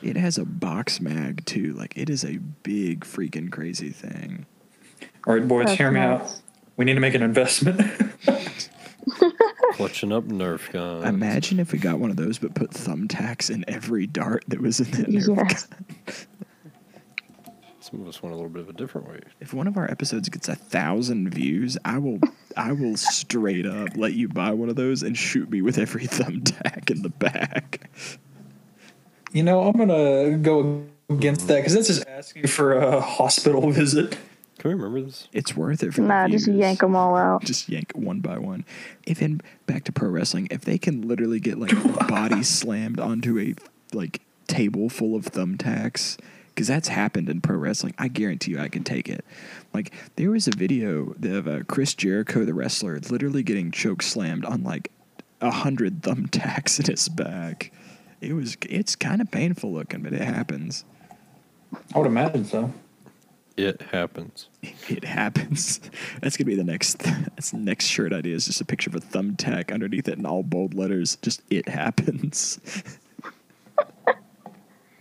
It 0.03 0.17
has 0.17 0.37
a 0.37 0.45
box 0.45 1.01
mag 1.01 1.45
too. 1.47 1.75
Like 1.75 1.97
it 1.97 2.11
is 2.11 2.25
a 2.25 2.39
big 2.65 3.05
freaking 3.05 3.53
crazy 3.53 3.91
thing. 3.91 4.45
All 5.25 5.35
right, 5.35 5.47
boys, 5.47 5.67
That's 5.67 5.79
hear 5.79 5.93
me 5.93 6.01
nuts. 6.01 6.33
out. 6.33 6.41
We 6.77 6.85
need 6.87 6.95
to 6.95 7.01
make 7.01 7.15
an 7.15 7.23
investment. 7.23 7.81
Clutching 9.73 10.13
up 10.13 10.25
Nerf 10.25 10.71
guns. 10.73 11.05
Imagine 11.05 11.61
if 11.61 11.73
we 11.73 11.79
got 11.79 11.99
one 11.99 12.11
of 12.11 12.17
those, 12.17 12.39
but 12.39 12.55
put 12.55 12.71
thumbtacks 12.71 13.51
in 13.51 13.65
every 13.69 14.07
dart 14.07 14.45
that 14.49 14.61
was 14.61 14.81
in 14.81 14.91
that 14.93 15.09
Nerf 15.09 15.37
Yes. 15.49 15.67
gun. 15.67 15.87
Some 17.81 18.03
of 18.03 18.09
us 18.09 18.23
went 18.23 18.35
a 18.35 18.37
little 18.37 18.51
bit 18.51 18.63
of 18.63 18.69
a 18.69 18.73
different 18.75 19.09
way. 19.09 19.21
If 19.41 19.55
one 19.55 19.67
of 19.67 19.77
our 19.77 19.91
episodes 19.91 20.29
gets 20.29 20.49
a 20.49 20.55
thousand 20.55 21.31
views, 21.31 21.79
I 21.85 21.99
will, 21.99 22.21
I 22.57 22.73
will 22.73 22.97
straight 22.97 23.67
up 23.67 23.97
let 23.97 24.13
you 24.13 24.29
buy 24.29 24.53
one 24.53 24.69
of 24.69 24.77
those 24.77 25.03
and 25.03 25.17
shoot 25.17 25.51
me 25.51 25.63
with 25.63 25.79
every 25.79 26.05
thumbtack 26.07 26.91
in 26.91 27.03
the 27.03 27.09
back. 27.09 27.91
you 29.33 29.43
know, 29.43 29.63
I'm 29.63 29.73
going 29.77 29.89
to 29.89 30.37
go 30.39 30.85
against 31.09 31.49
that 31.49 31.57
because 31.57 31.75
that's 31.75 31.87
just 31.89 32.07
asking 32.07 32.47
for 32.49 32.75
a 32.75 33.01
hospital 33.01 33.71
visit. 33.73 34.17
Can 34.61 34.69
we 34.69 34.75
remember 34.75 35.01
this? 35.01 35.27
It's 35.33 35.57
worth 35.57 35.83
it 35.83 35.95
for 35.95 36.03
Nah, 36.03 36.25
the 36.25 36.33
just 36.33 36.47
yank 36.47 36.81
them 36.81 36.95
all 36.95 37.17
out. 37.17 37.43
Just 37.43 37.71
yank 37.71 37.93
one 37.95 38.21
by 38.21 38.37
one. 38.37 38.67
If 39.07 39.23
in 39.23 39.41
back 39.65 39.85
to 39.85 39.93
pro 39.93 40.11
wrestling, 40.11 40.49
if 40.51 40.67
they 40.67 40.77
can 40.77 41.09
literally 41.09 41.41
get 41.41 41.59
like 41.59 41.73
body 42.09 42.43
slammed 42.43 43.01
onto 43.01 43.39
a 43.39 43.55
like 43.95 44.21
table 44.49 44.91
full 44.91 45.17
of 45.17 45.25
thumbtacks, 45.25 46.19
because 46.49 46.67
that's 46.67 46.89
happened 46.89 47.31
in 47.31 47.41
pro 47.41 47.57
wrestling, 47.57 47.95
I 47.97 48.09
guarantee 48.09 48.51
you 48.51 48.61
I 48.61 48.69
can 48.69 48.85
take 48.85 49.09
it. 49.09 49.25
Like 49.73 49.95
there 50.17 50.31
was 50.31 50.47
a 50.47 50.55
video 50.55 51.15
of 51.23 51.49
uh, 51.49 51.61
Chris 51.67 51.95
Jericho, 51.95 52.45
the 52.45 52.53
wrestler, 52.53 53.01
literally 53.09 53.43
getting 53.43 53.71
choke 53.71 54.03
slammed 54.03 54.45
on 54.45 54.63
like 54.63 54.93
a 55.41 55.51
hundred 55.51 56.03
thumbtacks 56.03 56.79
in 56.81 56.85
his 56.85 57.09
back. 57.09 57.73
It 58.21 58.35
was 58.35 58.59
it's 58.69 58.95
kind 58.95 59.23
of 59.23 59.31
painful 59.31 59.73
looking, 59.73 60.03
but 60.03 60.13
it 60.13 60.21
happens. 60.21 60.85
I 61.95 61.99
would 61.99 62.09
imagine 62.09 62.45
so. 62.45 62.71
It 63.61 63.83
happens. 63.83 64.49
It 64.89 65.05
happens. 65.05 65.81
That's 66.23 66.37
gonna 66.37 66.47
be 66.47 66.55
the 66.57 66.65
next. 66.65 66.99
That's 67.03 67.51
the 67.51 67.59
next 67.59 67.87
shirt 67.87 68.13
idea. 68.13 68.35
Is 68.35 68.47
just 68.47 68.61
a 68.61 68.65
picture 68.65 68.91
of 68.91 68.97
a 68.97 69.01
thumbtack 69.01 69.73
underneath 69.73 70.09
it 70.09 70.19
in 70.19 70.27
all 70.27 70.43
bold 70.43 70.75
letters. 70.75 71.17
Just 71.23 71.43
it 71.51 71.69
happens. 71.69 72.59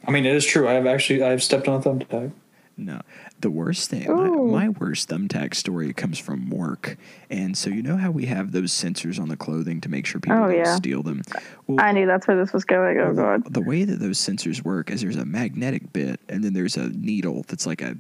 I 0.08 0.12
mean, 0.12 0.26
it 0.26 0.36
is 0.36 0.46
true. 0.46 0.68
I 0.68 0.74
have 0.74 0.86
actually 0.88 1.24
I've 1.24 1.44
stepped 1.44 1.68
on 1.68 1.80
a 1.80 1.84
thumbtack. 1.84 2.32
No, 2.78 3.02
the 3.42 3.52
worst 3.52 3.90
thing. 3.90 4.08
My, 4.08 4.30
my 4.68 4.70
worst 4.70 5.10
thumbtack 5.10 5.54
story 5.54 5.92
comes 5.92 6.18
from 6.18 6.50
work, 6.50 6.96
and 7.30 7.58
so 7.58 7.70
you 7.70 7.82
know 7.84 7.98
how 7.98 8.10
we 8.10 8.26
have 8.28 8.54
those 8.54 8.72
sensors 8.72 9.20
on 9.20 9.28
the 9.28 9.36
clothing 9.36 9.82
to 9.82 9.90
make 9.90 10.06
sure 10.06 10.22
people 10.22 10.38
Oh, 10.38 10.48
don't 10.48 10.56
yeah. 10.56 10.76
steal 10.78 11.04
them. 11.04 11.22
Well, 11.68 11.78
I 11.82 11.92
knew 11.92 12.06
that's 12.08 12.26
where 12.26 12.38
this 12.38 12.54
was 12.54 12.64
going. 12.64 12.98
Oh 13.00 13.12
Well, 13.12 13.38
god. 13.40 13.54
The 13.54 13.60
way 13.62 13.84
that 13.84 14.00
those 14.00 14.18
sensors 14.18 14.64
work 14.64 14.90
is 14.92 15.02
there's 15.02 15.18
a 15.18 15.26
magnetic 15.26 15.92
bit 15.92 16.22
and 16.30 16.42
then 16.42 16.54
there's 16.54 16.78
a 16.78 16.88
needle 16.90 17.44
that's 17.50 17.66
like 17.68 17.82
a 17.82 17.98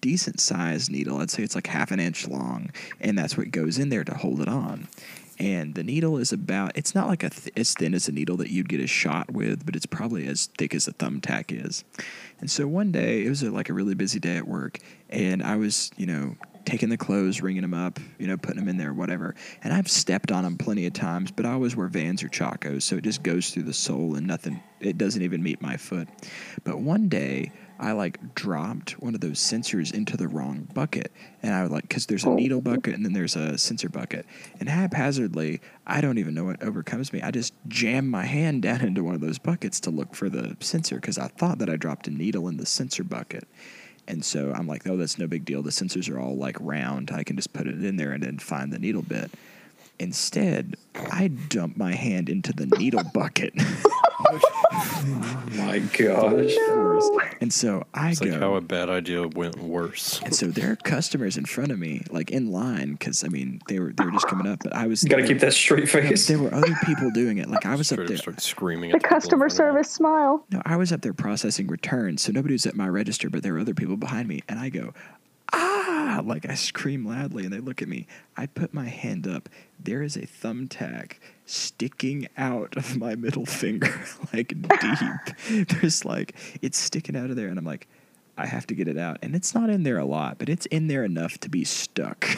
decent 0.00 0.40
sized 0.40 0.90
needle. 0.90 1.18
I'd 1.18 1.30
say 1.30 1.42
it's 1.42 1.54
like 1.54 1.66
half 1.66 1.90
an 1.90 2.00
inch 2.00 2.28
long, 2.28 2.70
and 3.00 3.16
that's 3.16 3.36
what 3.36 3.50
goes 3.50 3.78
in 3.78 3.88
there 3.88 4.04
to 4.04 4.14
hold 4.14 4.40
it 4.40 4.48
on. 4.48 4.88
And 5.38 5.74
the 5.74 5.84
needle 5.84 6.18
is 6.18 6.32
about, 6.32 6.72
it's 6.76 6.96
not 6.96 7.06
like 7.06 7.22
a 7.22 7.30
th- 7.30 7.52
as 7.56 7.72
thin 7.72 7.94
as 7.94 8.08
a 8.08 8.12
needle 8.12 8.36
that 8.38 8.50
you'd 8.50 8.68
get 8.68 8.80
a 8.80 8.88
shot 8.88 9.30
with, 9.30 9.64
but 9.64 9.76
it's 9.76 9.86
probably 9.86 10.26
as 10.26 10.46
thick 10.58 10.74
as 10.74 10.88
a 10.88 10.92
thumbtack 10.92 11.64
is. 11.64 11.84
And 12.40 12.50
so 12.50 12.66
one 12.66 12.90
day, 12.90 13.24
it 13.24 13.28
was 13.28 13.42
a, 13.44 13.50
like 13.50 13.68
a 13.68 13.72
really 13.72 13.94
busy 13.94 14.18
day 14.18 14.36
at 14.36 14.48
work, 14.48 14.80
and 15.08 15.42
I 15.42 15.56
was, 15.56 15.92
you 15.96 16.06
know, 16.06 16.36
taking 16.64 16.88
the 16.88 16.96
clothes, 16.96 17.40
ringing 17.40 17.62
them 17.62 17.72
up, 17.72 17.98
you 18.18 18.26
know, 18.26 18.36
putting 18.36 18.58
them 18.58 18.68
in 18.68 18.76
there, 18.76 18.92
whatever. 18.92 19.34
And 19.62 19.72
I've 19.72 19.88
stepped 19.88 20.30
on 20.30 20.44
them 20.44 20.58
plenty 20.58 20.86
of 20.86 20.92
times, 20.92 21.30
but 21.30 21.46
I 21.46 21.52
always 21.52 21.74
wear 21.74 21.86
Vans 21.86 22.22
or 22.22 22.28
Chacos, 22.28 22.82
so 22.82 22.96
it 22.96 23.04
just 23.04 23.22
goes 23.22 23.50
through 23.50 23.62
the 23.62 23.72
sole 23.72 24.16
and 24.16 24.26
nothing, 24.26 24.60
it 24.80 24.98
doesn't 24.98 25.22
even 25.22 25.42
meet 25.42 25.62
my 25.62 25.76
foot. 25.76 26.08
But 26.64 26.80
one 26.80 27.08
day, 27.08 27.52
I 27.80 27.92
like 27.92 28.34
dropped 28.34 28.92
one 29.00 29.14
of 29.14 29.20
those 29.20 29.38
sensors 29.38 29.94
into 29.94 30.16
the 30.16 30.26
wrong 30.26 30.68
bucket. 30.74 31.12
And 31.42 31.54
I 31.54 31.62
would 31.62 31.70
like, 31.70 31.82
because 31.82 32.06
there's 32.06 32.24
a 32.24 32.28
oh. 32.28 32.34
needle 32.34 32.60
bucket 32.60 32.94
and 32.94 33.04
then 33.04 33.12
there's 33.12 33.36
a 33.36 33.56
sensor 33.56 33.88
bucket. 33.88 34.26
And 34.58 34.68
haphazardly, 34.68 35.60
I 35.86 36.00
don't 36.00 36.18
even 36.18 36.34
know 36.34 36.44
what 36.44 36.62
overcomes 36.62 37.12
me. 37.12 37.22
I 37.22 37.30
just 37.30 37.54
jam 37.68 38.08
my 38.08 38.24
hand 38.24 38.62
down 38.62 38.80
into 38.80 39.04
one 39.04 39.14
of 39.14 39.20
those 39.20 39.38
buckets 39.38 39.78
to 39.80 39.90
look 39.90 40.14
for 40.14 40.28
the 40.28 40.56
sensor 40.60 40.96
because 40.96 41.18
I 41.18 41.28
thought 41.28 41.58
that 41.58 41.70
I 41.70 41.76
dropped 41.76 42.08
a 42.08 42.10
needle 42.10 42.48
in 42.48 42.56
the 42.56 42.66
sensor 42.66 43.04
bucket. 43.04 43.46
And 44.08 44.24
so 44.24 44.52
I'm 44.52 44.66
like, 44.66 44.88
oh, 44.88 44.96
that's 44.96 45.18
no 45.18 45.26
big 45.26 45.44
deal. 45.44 45.62
The 45.62 45.70
sensors 45.70 46.10
are 46.10 46.18
all 46.18 46.36
like 46.36 46.56
round. 46.60 47.10
I 47.12 47.22
can 47.22 47.36
just 47.36 47.52
put 47.52 47.66
it 47.66 47.84
in 47.84 47.96
there 47.96 48.12
and 48.12 48.22
then 48.22 48.38
find 48.38 48.72
the 48.72 48.78
needle 48.78 49.02
bit. 49.02 49.30
Instead, 50.00 50.76
I 50.94 51.28
dump 51.28 51.76
my 51.76 51.94
hand 51.94 52.28
into 52.28 52.52
the 52.52 52.66
needle 52.66 53.04
bucket. 53.12 53.54
My 55.56 55.78
gosh. 55.78 56.52
And 57.40 57.52
so 57.52 57.84
I 57.94 58.10
It's 58.10 58.20
go. 58.20 58.30
like 58.30 58.40
how 58.40 58.54
a 58.54 58.60
bad 58.60 58.88
idea 58.90 59.26
went 59.28 59.58
worse. 59.58 60.20
And 60.24 60.34
so 60.34 60.46
there 60.46 60.72
are 60.72 60.76
customers 60.76 61.36
in 61.36 61.44
front 61.44 61.70
of 61.72 61.78
me, 61.78 62.02
like 62.10 62.30
in 62.30 62.50
line, 62.50 62.92
because 62.92 63.22
I 63.24 63.28
mean 63.28 63.60
they 63.68 63.78
were 63.78 63.92
they 63.92 64.04
were 64.04 64.10
just 64.10 64.26
coming 64.26 64.46
up, 64.46 64.60
but 64.62 64.74
I 64.74 64.86
was 64.86 65.02
You 65.02 65.08
got 65.10 65.16
to 65.16 65.26
keep 65.26 65.40
that 65.40 65.52
straight 65.52 65.88
face. 65.88 66.26
There 66.26 66.38
were 66.38 66.52
other 66.52 66.74
people 66.84 67.10
doing 67.10 67.38
it. 67.38 67.48
Like 67.48 67.64
I 67.66 67.74
was 67.76 67.92
up 67.92 67.98
there. 67.98 68.12
up 68.12 68.16
start 68.18 68.40
screaming 68.40 68.90
The 68.90 68.96
at 68.96 69.02
people 69.02 69.16
in 69.16 69.20
customer 69.20 69.48
front 69.48 69.52
of 69.52 69.74
you. 69.74 69.74
service 69.84 69.90
smile. 69.90 70.44
No, 70.50 70.62
I 70.64 70.76
was 70.76 70.92
up 70.92 71.02
there 71.02 71.14
processing 71.14 71.66
returns, 71.68 72.22
so 72.22 72.32
nobody 72.32 72.54
was 72.54 72.66
at 72.66 72.74
my 72.74 72.88
register, 72.88 73.30
but 73.30 73.42
there 73.42 73.52
were 73.54 73.60
other 73.60 73.74
people 73.74 73.96
behind 73.96 74.28
me, 74.28 74.42
and 74.48 74.58
I 74.58 74.68
go, 74.68 74.92
ah, 75.52 76.18
ah, 76.18 76.22
like 76.24 76.48
I 76.48 76.54
scream 76.54 77.06
loudly 77.06 77.44
and 77.44 77.52
they 77.52 77.60
look 77.60 77.82
at 77.82 77.88
me. 77.88 78.06
I 78.36 78.46
put 78.46 78.74
my 78.74 78.86
hand 78.86 79.26
up. 79.26 79.48
There 79.82 80.02
is 80.02 80.16
a 80.16 80.22
thumbtack 80.26 81.14
sticking 81.48 82.28
out 82.36 82.76
of 82.76 82.96
my 82.96 83.14
middle 83.14 83.46
finger, 83.46 84.00
like 84.32 84.48
deep. 84.48 85.68
There's 85.68 86.04
like, 86.04 86.34
it's 86.62 86.78
sticking 86.78 87.16
out 87.16 87.30
of 87.30 87.36
there. 87.36 87.48
And 87.48 87.58
I'm 87.58 87.64
like, 87.64 87.88
I 88.36 88.46
have 88.46 88.66
to 88.68 88.74
get 88.74 88.86
it 88.86 88.98
out. 88.98 89.18
And 89.22 89.34
it's 89.34 89.54
not 89.54 89.70
in 89.70 89.82
there 89.82 89.98
a 89.98 90.04
lot, 90.04 90.38
but 90.38 90.48
it's 90.48 90.66
in 90.66 90.86
there 90.86 91.04
enough 91.04 91.38
to 91.38 91.48
be 91.48 91.64
stuck. 91.64 92.28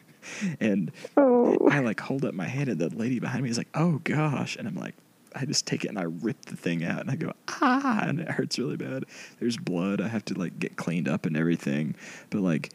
and 0.60 0.90
Oh. 1.16 1.68
I 1.70 1.80
like 1.80 2.00
hold 2.00 2.24
up 2.24 2.34
my 2.34 2.46
hand 2.46 2.68
and 2.68 2.78
the 2.78 2.88
lady 2.88 3.18
behind 3.18 3.42
me 3.42 3.50
is 3.50 3.58
like, 3.58 3.68
oh 3.74 4.00
gosh. 4.04 4.56
And 4.56 4.66
I'm 4.66 4.76
like, 4.76 4.94
I 5.34 5.44
just 5.44 5.66
take 5.66 5.84
it 5.84 5.88
and 5.88 5.98
I 5.98 6.02
rip 6.02 6.44
the 6.44 6.56
thing 6.56 6.84
out 6.84 7.00
and 7.00 7.10
I 7.10 7.16
go, 7.16 7.32
ah, 7.48 8.04
and 8.06 8.20
it 8.20 8.30
hurts 8.30 8.58
really 8.58 8.76
bad. 8.76 9.04
There's 9.40 9.56
blood. 9.56 10.00
I 10.00 10.08
have 10.08 10.24
to 10.26 10.34
like 10.38 10.58
get 10.58 10.76
cleaned 10.76 11.08
up 11.08 11.26
and 11.26 11.36
everything. 11.36 11.94
But 12.30 12.40
like, 12.40 12.70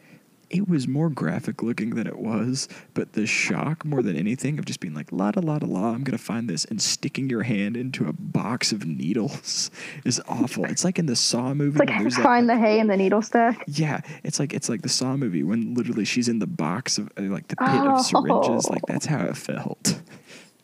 it 0.50 0.68
was 0.68 0.88
more 0.88 1.10
graphic 1.10 1.62
looking 1.62 1.90
than 1.94 2.06
it 2.06 2.18
was. 2.18 2.68
But 2.94 3.12
the 3.12 3.26
shock 3.26 3.84
more 3.84 4.02
than 4.02 4.16
anything 4.16 4.58
of 4.58 4.64
just 4.64 4.80
being 4.80 4.94
like, 4.94 5.12
la 5.12 5.30
da 5.30 5.40
la 5.40 5.58
da 5.58 5.66
la, 5.66 5.88
I'm 5.90 6.04
going 6.04 6.16
to 6.16 6.22
find 6.24 6.48
this 6.48 6.64
and 6.64 6.80
sticking 6.80 7.28
your 7.28 7.42
hand 7.42 7.76
into 7.76 8.08
a 8.08 8.12
box 8.12 8.72
of 8.72 8.86
needles 8.86 9.70
is 10.04 10.20
awful. 10.28 10.64
It's 10.64 10.84
like 10.84 10.98
in 10.98 11.06
the 11.06 11.16
Saw 11.16 11.54
movie. 11.54 11.78
It's 11.80 11.90
like 11.90 11.98
there's 12.00 12.16
that- 12.16 12.22
find 12.22 12.48
the 12.48 12.56
hay 12.58 12.80
in 12.80 12.86
the 12.86 12.96
needle 12.96 13.22
stack. 13.22 13.62
yeah, 13.66 14.00
it's 14.24 14.38
like 14.38 14.52
it's 14.54 14.68
like 14.68 14.82
the 14.82 14.88
Saw 14.88 15.16
movie 15.16 15.42
when 15.42 15.74
literally 15.74 16.04
she's 16.04 16.28
in 16.28 16.38
the 16.38 16.46
box 16.46 16.98
of 16.98 17.08
uh, 17.18 17.22
like 17.22 17.48
the 17.48 17.56
pit 17.56 17.68
Oh. 17.70 17.96
of 17.96 18.00
syringes. 18.04 18.68
Like 18.70 18.82
that's 18.86 19.06
how 19.06 19.24
it 19.26 19.36
felt. 19.36 20.00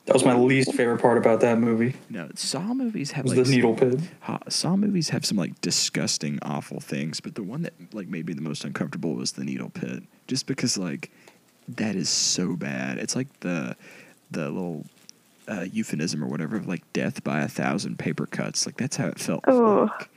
That 0.07 0.13
was 0.13 0.25
my 0.25 0.35
least 0.37 0.75
favorite 0.75 1.01
part 1.01 1.17
about 1.17 1.41
that 1.41 1.59
movie. 1.59 1.95
No, 2.11 2.29
Saw 2.35 2.75
movies 2.75 3.13
have 3.13 3.25
Was 3.25 3.37
like 3.37 3.47
the 3.47 3.51
needle 3.51 3.75
pit. 3.75 3.99
Ha- 4.21 4.41
Saw 4.49 4.77
movies 4.77 5.09
have 5.09 5.25
some 5.25 5.39
like 5.39 5.59
disgusting, 5.63 6.39
awful 6.43 6.79
things, 6.81 7.21
but 7.21 7.35
the 7.35 7.43
one 7.43 7.63
that 7.63 7.73
like 7.95 8.09
made 8.09 8.27
me 8.27 8.35
the 8.35 8.43
most 8.43 8.65
uncomfortable 8.65 9.15
was 9.15 9.33
the 9.33 9.45
needle 9.45 9.71
pit, 9.71 10.03
just 10.27 10.47
because 10.47 10.77
like 10.77 11.11
that 11.69 11.97
is 11.97 12.11
so 12.11 12.55
bad. 12.55 12.99
It's 12.99 13.17
like 13.17 13.29
the 13.41 13.77
the 14.31 14.51
little 14.51 14.85
uh, 15.49 15.67
euphemism 15.73 16.23
or 16.23 16.27
whatever 16.27 16.57
of 16.57 16.69
like 16.69 16.83
death 16.93 17.25
by 17.25 17.41
a 17.41 17.49
thousand 17.49 17.99
paper 17.99 18.27
cuts. 18.27 18.67
Like 18.67 18.77
that's 18.77 18.97
how 18.97 19.07
it 19.09 19.19
felt. 19.19 19.45
Ugh. 19.49 19.89
Like. 19.89 20.11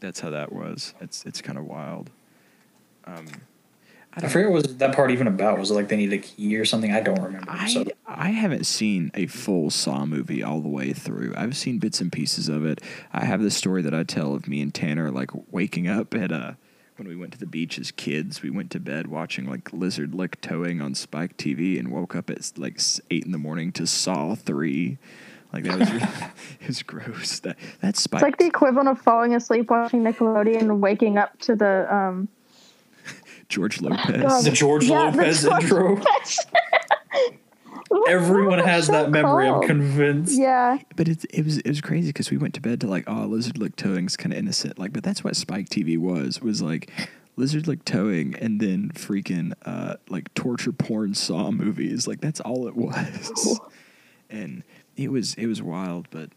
That's 0.00 0.18
how 0.20 0.30
that 0.30 0.52
was. 0.52 0.94
It's 1.00 1.24
it's 1.24 1.40
kind 1.40 1.58
of 1.58 1.64
wild. 1.64 2.10
Um, 3.04 3.26
I 4.14 4.18
I 4.18 4.20
don't 4.20 4.30
forget 4.30 4.50
what 4.50 4.62
was 4.62 4.76
that 4.76 4.94
part 4.94 5.10
even 5.10 5.26
about. 5.26 5.58
Was 5.58 5.70
it 5.70 5.74
like 5.74 5.88
they 5.88 5.96
needed 5.96 6.14
a 6.14 6.22
key 6.22 6.56
or 6.56 6.64
something? 6.64 6.92
I 6.92 7.00
don't 7.00 7.20
remember. 7.22 7.50
I, 7.50 7.68
so 7.68 7.84
I 8.06 8.30
haven't 8.30 8.64
seen 8.64 9.10
a 9.14 9.26
full 9.26 9.70
Saw 9.70 10.06
movie 10.06 10.42
all 10.42 10.60
the 10.60 10.68
way 10.68 10.92
through. 10.92 11.34
I've 11.36 11.56
seen 11.56 11.78
bits 11.78 12.00
and 12.00 12.10
pieces 12.10 12.48
of 12.48 12.64
it. 12.64 12.80
I 13.12 13.24
have 13.24 13.42
the 13.42 13.50
story 13.50 13.82
that 13.82 13.94
I 13.94 14.02
tell 14.02 14.34
of 14.34 14.48
me 14.48 14.60
and 14.60 14.74
Tanner 14.74 15.10
like 15.10 15.30
waking 15.52 15.88
up 15.88 16.14
at 16.14 16.32
uh 16.32 16.52
when 16.96 17.06
we 17.06 17.16
went 17.16 17.32
to 17.32 17.38
the 17.38 17.46
beach 17.46 17.78
as 17.78 17.90
kids. 17.92 18.42
We 18.42 18.50
went 18.50 18.70
to 18.72 18.80
bed 18.80 19.06
watching 19.06 19.48
like 19.48 19.72
Lizard 19.72 20.14
Lick 20.14 20.40
Towing 20.40 20.80
on 20.80 20.94
Spike 20.94 21.36
TV 21.36 21.78
and 21.78 21.92
woke 21.92 22.16
up 22.16 22.28
at 22.28 22.52
like 22.56 22.80
eight 23.10 23.24
in 23.24 23.32
the 23.32 23.38
morning 23.38 23.72
to 23.72 23.86
Saw 23.86 24.34
three. 24.34 24.98
Like 25.52 25.64
that 25.64 25.78
was 25.78 25.90
really, 25.92 26.04
it 26.60 26.66
was 26.66 26.82
gross. 26.82 27.40
That 27.40 27.56
that's 27.80 28.02
Spike. 28.02 28.18
It's 28.18 28.24
like 28.24 28.38
the 28.38 28.46
equivalent 28.46 28.88
of 28.88 29.00
falling 29.00 29.34
asleep 29.34 29.70
watching 29.70 30.02
Nickelodeon 30.02 30.60
and 30.60 30.80
waking 30.80 31.18
up 31.18 31.38
to 31.40 31.54
the 31.54 31.92
um. 31.94 32.28
George 33.48 33.80
Lopez. 33.82 34.22
God. 34.22 34.44
the 34.44 34.50
George 34.50 34.84
Yeah, 34.84 35.10
the 35.10 35.16
Lopez 35.18 35.42
George 35.42 35.62
intro. 35.64 35.96
What's 36.00 36.38
Everyone 38.08 38.58
has 38.58 38.86
show 38.86 38.92
that 38.92 39.10
memory. 39.10 39.48
I'm 39.48 39.62
convinced. 39.62 40.38
Yeah, 40.38 40.78
But 40.96 41.08
it 41.08 41.24
it 41.30 41.44
was 41.44 41.58
it 41.58 41.68
was 41.68 41.80
crazy 41.80 42.08
because 42.08 42.30
we 42.30 42.36
went 42.36 42.54
to 42.54 42.60
bed 42.60 42.80
to 42.82 42.86
like 42.86 43.04
oh 43.06 43.26
lizard 43.26 43.56
lick 43.58 43.76
towing's 43.76 44.16
kind 44.16 44.32
of 44.32 44.38
innocent 44.38 44.78
like 44.78 44.92
but 44.92 45.02
that's 45.02 45.24
what 45.24 45.36
Spike 45.36 45.68
TV 45.68 45.96
was 45.98 46.40
was 46.42 46.60
like 46.60 46.90
lizard 47.36 47.66
lick 47.66 47.84
towing 47.84 48.34
and 48.36 48.60
then 48.60 48.90
freaking 48.90 49.52
uh 49.64 49.94
like 50.08 50.32
torture 50.34 50.72
porn 50.72 51.14
saw 51.14 51.50
movies 51.50 52.06
like 52.06 52.20
that's 52.20 52.40
all 52.40 52.66
it 52.66 52.76
was 52.76 53.60
and 54.28 54.62
it 54.96 55.10
was 55.10 55.34
it 55.34 55.46
was 55.46 55.62
wild 55.62 56.08
but 56.10 56.30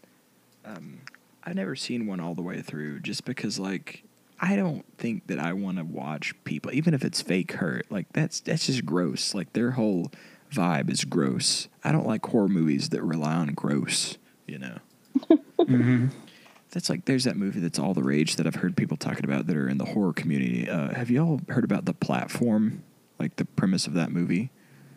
um 0.64 1.00
I've 1.44 1.56
never 1.56 1.74
seen 1.74 2.06
one 2.06 2.20
all 2.20 2.34
the 2.34 2.42
way 2.42 2.62
through 2.62 3.00
just 3.00 3.24
because 3.24 3.58
like 3.58 4.04
I 4.44 4.56
don't 4.56 4.84
think 4.98 5.28
that 5.28 5.38
I 5.38 5.52
want 5.52 5.78
to 5.78 5.84
watch 5.84 6.34
people 6.44 6.72
even 6.74 6.94
if 6.94 7.04
it's 7.04 7.22
fake 7.22 7.52
hurt 7.52 7.86
like 7.90 8.12
that's 8.12 8.40
that's 8.40 8.66
just 8.66 8.84
gross 8.84 9.34
like 9.34 9.52
their 9.52 9.70
whole 9.72 10.10
vibe 10.52 10.90
is 10.90 11.04
gross. 11.04 11.68
I 11.82 11.92
don't 11.92 12.06
like 12.06 12.26
horror 12.26 12.48
movies 12.48 12.90
that 12.90 13.02
rely 13.02 13.34
on 13.34 13.54
gross, 13.54 14.18
you 14.46 14.58
know. 14.58 14.78
hmm 15.58 16.08
That's 16.72 16.90
like 16.90 17.04
there's 17.06 17.24
that 17.24 17.36
movie 17.36 17.60
that's 17.60 17.78
all 17.78 17.94
the 17.94 18.02
rage 18.02 18.36
that 18.36 18.46
I've 18.46 18.56
heard 18.56 18.76
people 18.76 18.96
talking 18.96 19.24
about 19.24 19.46
that 19.46 19.56
are 19.56 19.68
in 19.68 19.78
the 19.78 19.86
horror 19.86 20.12
community. 20.12 20.68
Uh, 20.68 20.92
have 20.92 21.10
y'all 21.10 21.40
heard 21.48 21.64
about 21.64 21.84
the 21.84 21.94
platform? 21.94 22.82
Like 23.18 23.36
the 23.36 23.44
premise 23.44 23.86
of 23.86 23.94
that 23.94 24.10
movie? 24.10 24.50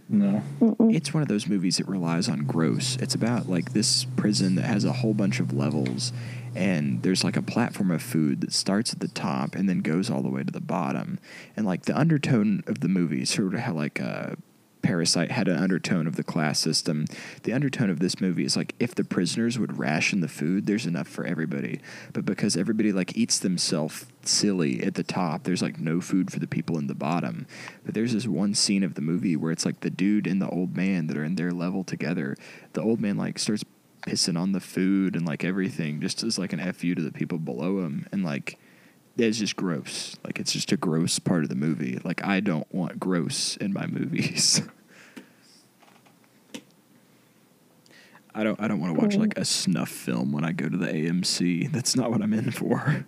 No. 0.09 0.41
It's 0.79 1.13
one 1.13 1.23
of 1.23 1.29
those 1.29 1.47
movies 1.47 1.77
that 1.77 1.87
relies 1.87 2.27
on 2.29 2.45
gross. 2.45 2.95
It's 2.97 3.15
about 3.15 3.47
like 3.49 3.73
this 3.73 4.05
prison 4.15 4.55
that 4.55 4.65
has 4.65 4.83
a 4.83 4.93
whole 4.93 5.13
bunch 5.13 5.39
of 5.39 5.53
levels, 5.53 6.11
and 6.56 7.03
there's 7.03 7.24
like 7.24 7.38
a 7.38 7.41
platform 7.41 7.91
of 7.91 8.01
food 8.01 8.41
that 8.41 8.53
starts 8.53 8.93
at 8.93 8.99
the 8.99 9.08
top 9.08 9.56
and 9.56 9.68
then 9.68 9.80
goes 9.80 10.10
all 10.10 10.22
the 10.22 10.30
way 10.30 10.43
to 10.43 10.51
the 10.51 10.62
bottom. 10.62 11.20
And 11.56 11.66
like 11.66 11.84
the 11.84 11.97
undertone 11.97 12.64
of 12.68 12.80
the 12.80 12.88
movie, 12.88 13.26
sort 13.26 13.53
of 13.53 13.60
how 13.60 13.74
like 13.74 13.99
a 13.99 14.38
Parasite 14.86 15.32
had 15.32 15.47
an 15.47 15.58
undertone 15.58 16.06
of 16.06 16.16
the 16.16 16.24
class 16.24 16.60
system. 16.60 17.06
The 17.41 17.53
undertone 17.53 17.89
of 17.89 17.99
this 17.99 18.22
movie 18.22 18.45
is 18.45 18.56
like 18.56 18.76
if 18.80 18.93
the 18.93 19.03
prisoners 19.03 19.58
would 19.58 19.80
ration 19.80 20.22
the 20.22 20.28
food, 20.28 20.68
there's 20.68 20.86
enough 20.86 21.08
for 21.08 21.26
everybody. 21.26 21.80
But 22.14 22.24
because 22.24 22.56
everybody 22.56 22.91
like 22.91 23.18
eats 23.18 23.39
themselves 23.39 24.06
silly 24.22 24.84
at 24.84 24.93
the 24.93 25.03
top, 25.03 25.43
there's 25.43 25.64
like 25.64 25.80
no 25.80 26.01
food 26.01 26.32
for 26.32 26.38
the 26.38 26.45
people 26.45 26.78
in 26.78 26.86
the 26.86 26.93
bottom. 26.93 27.47
But 27.84 27.95
there's 27.95 28.14
this 28.14 28.28
one 28.28 28.53
scene 28.53 28.84
of 28.84 28.93
the 28.93 29.01
movie 29.01 29.36
where 29.36 29.51
it's 29.51 29.66
like 29.66 29.80
the 29.80 29.89
dude 29.89 30.28
and 30.28 30.39
the 30.39 30.49
old 30.49 30.78
man 30.78 31.08
that 31.08 31.18
are 31.18 31.26
in 31.26 31.36
their 31.36 31.51
level 31.51 31.84
together. 31.84 32.38
The 32.74 32.84
old 32.84 33.01
man 33.01 33.18
like 33.18 33.39
starts 33.39 33.64
pissing 34.06 34.39
on 34.39 34.51
the 34.51 34.60
food 34.60 35.16
and 35.16 35.26
like 35.26 35.43
everything 35.43 35.99
just 35.99 36.24
as 36.24 36.38
like 36.38 36.53
an 36.53 36.74
fu 36.74 36.93
to 36.95 37.01
the 37.01 37.12
people 37.12 37.38
below 37.38 37.80
him 37.84 38.08
and 38.12 38.24
like 38.24 38.58
it's 39.18 39.38
just 39.39 39.56
gross 39.56 40.16
like 40.24 40.39
it's 40.39 40.51
just 40.51 40.72
a 40.72 40.78
gross 40.78 41.20
part 41.20 41.43
of 41.43 41.49
the 41.49 41.56
movie 41.56 41.99
like 42.03 42.24
i 42.24 42.39
don't 42.39 42.72
want 42.74 42.99
gross 42.99 43.58
in 43.58 43.74
my 43.74 43.88
movies 43.88 44.62
i 48.36 48.43
don't 48.43 48.60
i 48.62 48.68
don't 48.68 48.80
want 48.80 48.93
to 48.95 49.01
watch 49.01 49.16
like 49.16 49.38
a 49.38 49.45
snuff 49.45 49.89
film 49.89 50.32
when 50.32 50.43
i 50.43 50.51
go 50.51 50.70
to 50.70 50.78
the 50.78 50.88
amc 50.88 51.72
that's 51.72 51.95
not 51.95 52.12
what 52.12 52.22
i'm 52.22 52.34
in 52.34 52.51
for 52.51 53.06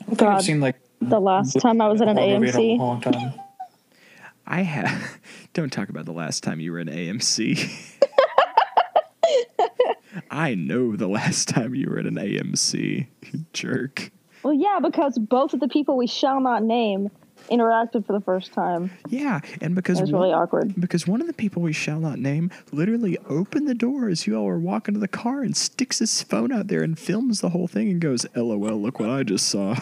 I 0.00 0.14
don't 0.14 0.28
I've 0.28 0.36
God. 0.36 0.42
seen 0.44 0.60
like 0.60 0.76
the 1.00 1.20
last 1.20 1.58
time 1.60 1.80
I 1.80 1.88
was 1.88 2.00
at 2.02 2.08
an 2.08 2.16
horror 2.16 2.44
a 2.44 2.50
AMC. 2.50 2.78
long 2.78 3.00
time. 3.00 3.32
I 4.46 4.62
have 4.62 5.18
don't 5.52 5.72
talk 5.72 5.88
about 5.88 6.04
the 6.04 6.12
last 6.12 6.42
time 6.42 6.60
you 6.60 6.72
were 6.72 6.78
in 6.78 6.88
amc 6.88 7.68
i 10.30 10.54
know 10.54 10.96
the 10.96 11.08
last 11.08 11.48
time 11.48 11.74
you 11.74 11.88
were 11.90 11.98
at 11.98 12.06
an 12.06 12.14
amc 12.16 13.06
you 13.32 13.44
jerk 13.52 14.10
Well, 14.42 14.54
yeah, 14.54 14.78
because 14.82 15.18
both 15.18 15.54
of 15.54 15.60
the 15.60 15.68
people 15.68 15.96
we 15.96 16.06
shall 16.06 16.40
not 16.40 16.62
name 16.62 17.10
interacted 17.50 18.06
for 18.06 18.12
the 18.14 18.20
first 18.20 18.52
time. 18.54 18.90
yeah 19.08 19.40
and 19.60 19.74
because 19.74 19.98
It 19.98 20.02
was 20.02 20.12
really 20.12 20.32
awkward. 20.32 20.74
Because 20.80 21.06
one 21.06 21.20
of 21.20 21.26
the 21.26 21.32
people 21.34 21.60
we 21.62 21.72
shall 21.74 21.98
not 22.00 22.18
name 22.18 22.50
literally 22.72 23.18
opened 23.28 23.68
the 23.68 23.74
door 23.74 24.08
as 24.08 24.26
you 24.26 24.36
all 24.36 24.44
were 24.44 24.58
walking 24.58 24.94
to 24.94 25.00
the 25.00 25.08
car 25.08 25.42
and 25.42 25.54
sticks 25.56 25.98
his 25.98 26.22
phone 26.22 26.52
out 26.52 26.68
there 26.68 26.82
and 26.82 26.98
films 26.98 27.40
the 27.40 27.50
whole 27.50 27.66
thing 27.68 27.90
and 27.90 28.00
goes, 28.00 28.24
LOL, 28.34 28.80
look 28.80 28.98
what 29.00 29.10
I 29.10 29.24
just 29.24 29.46
saw. 29.48 29.74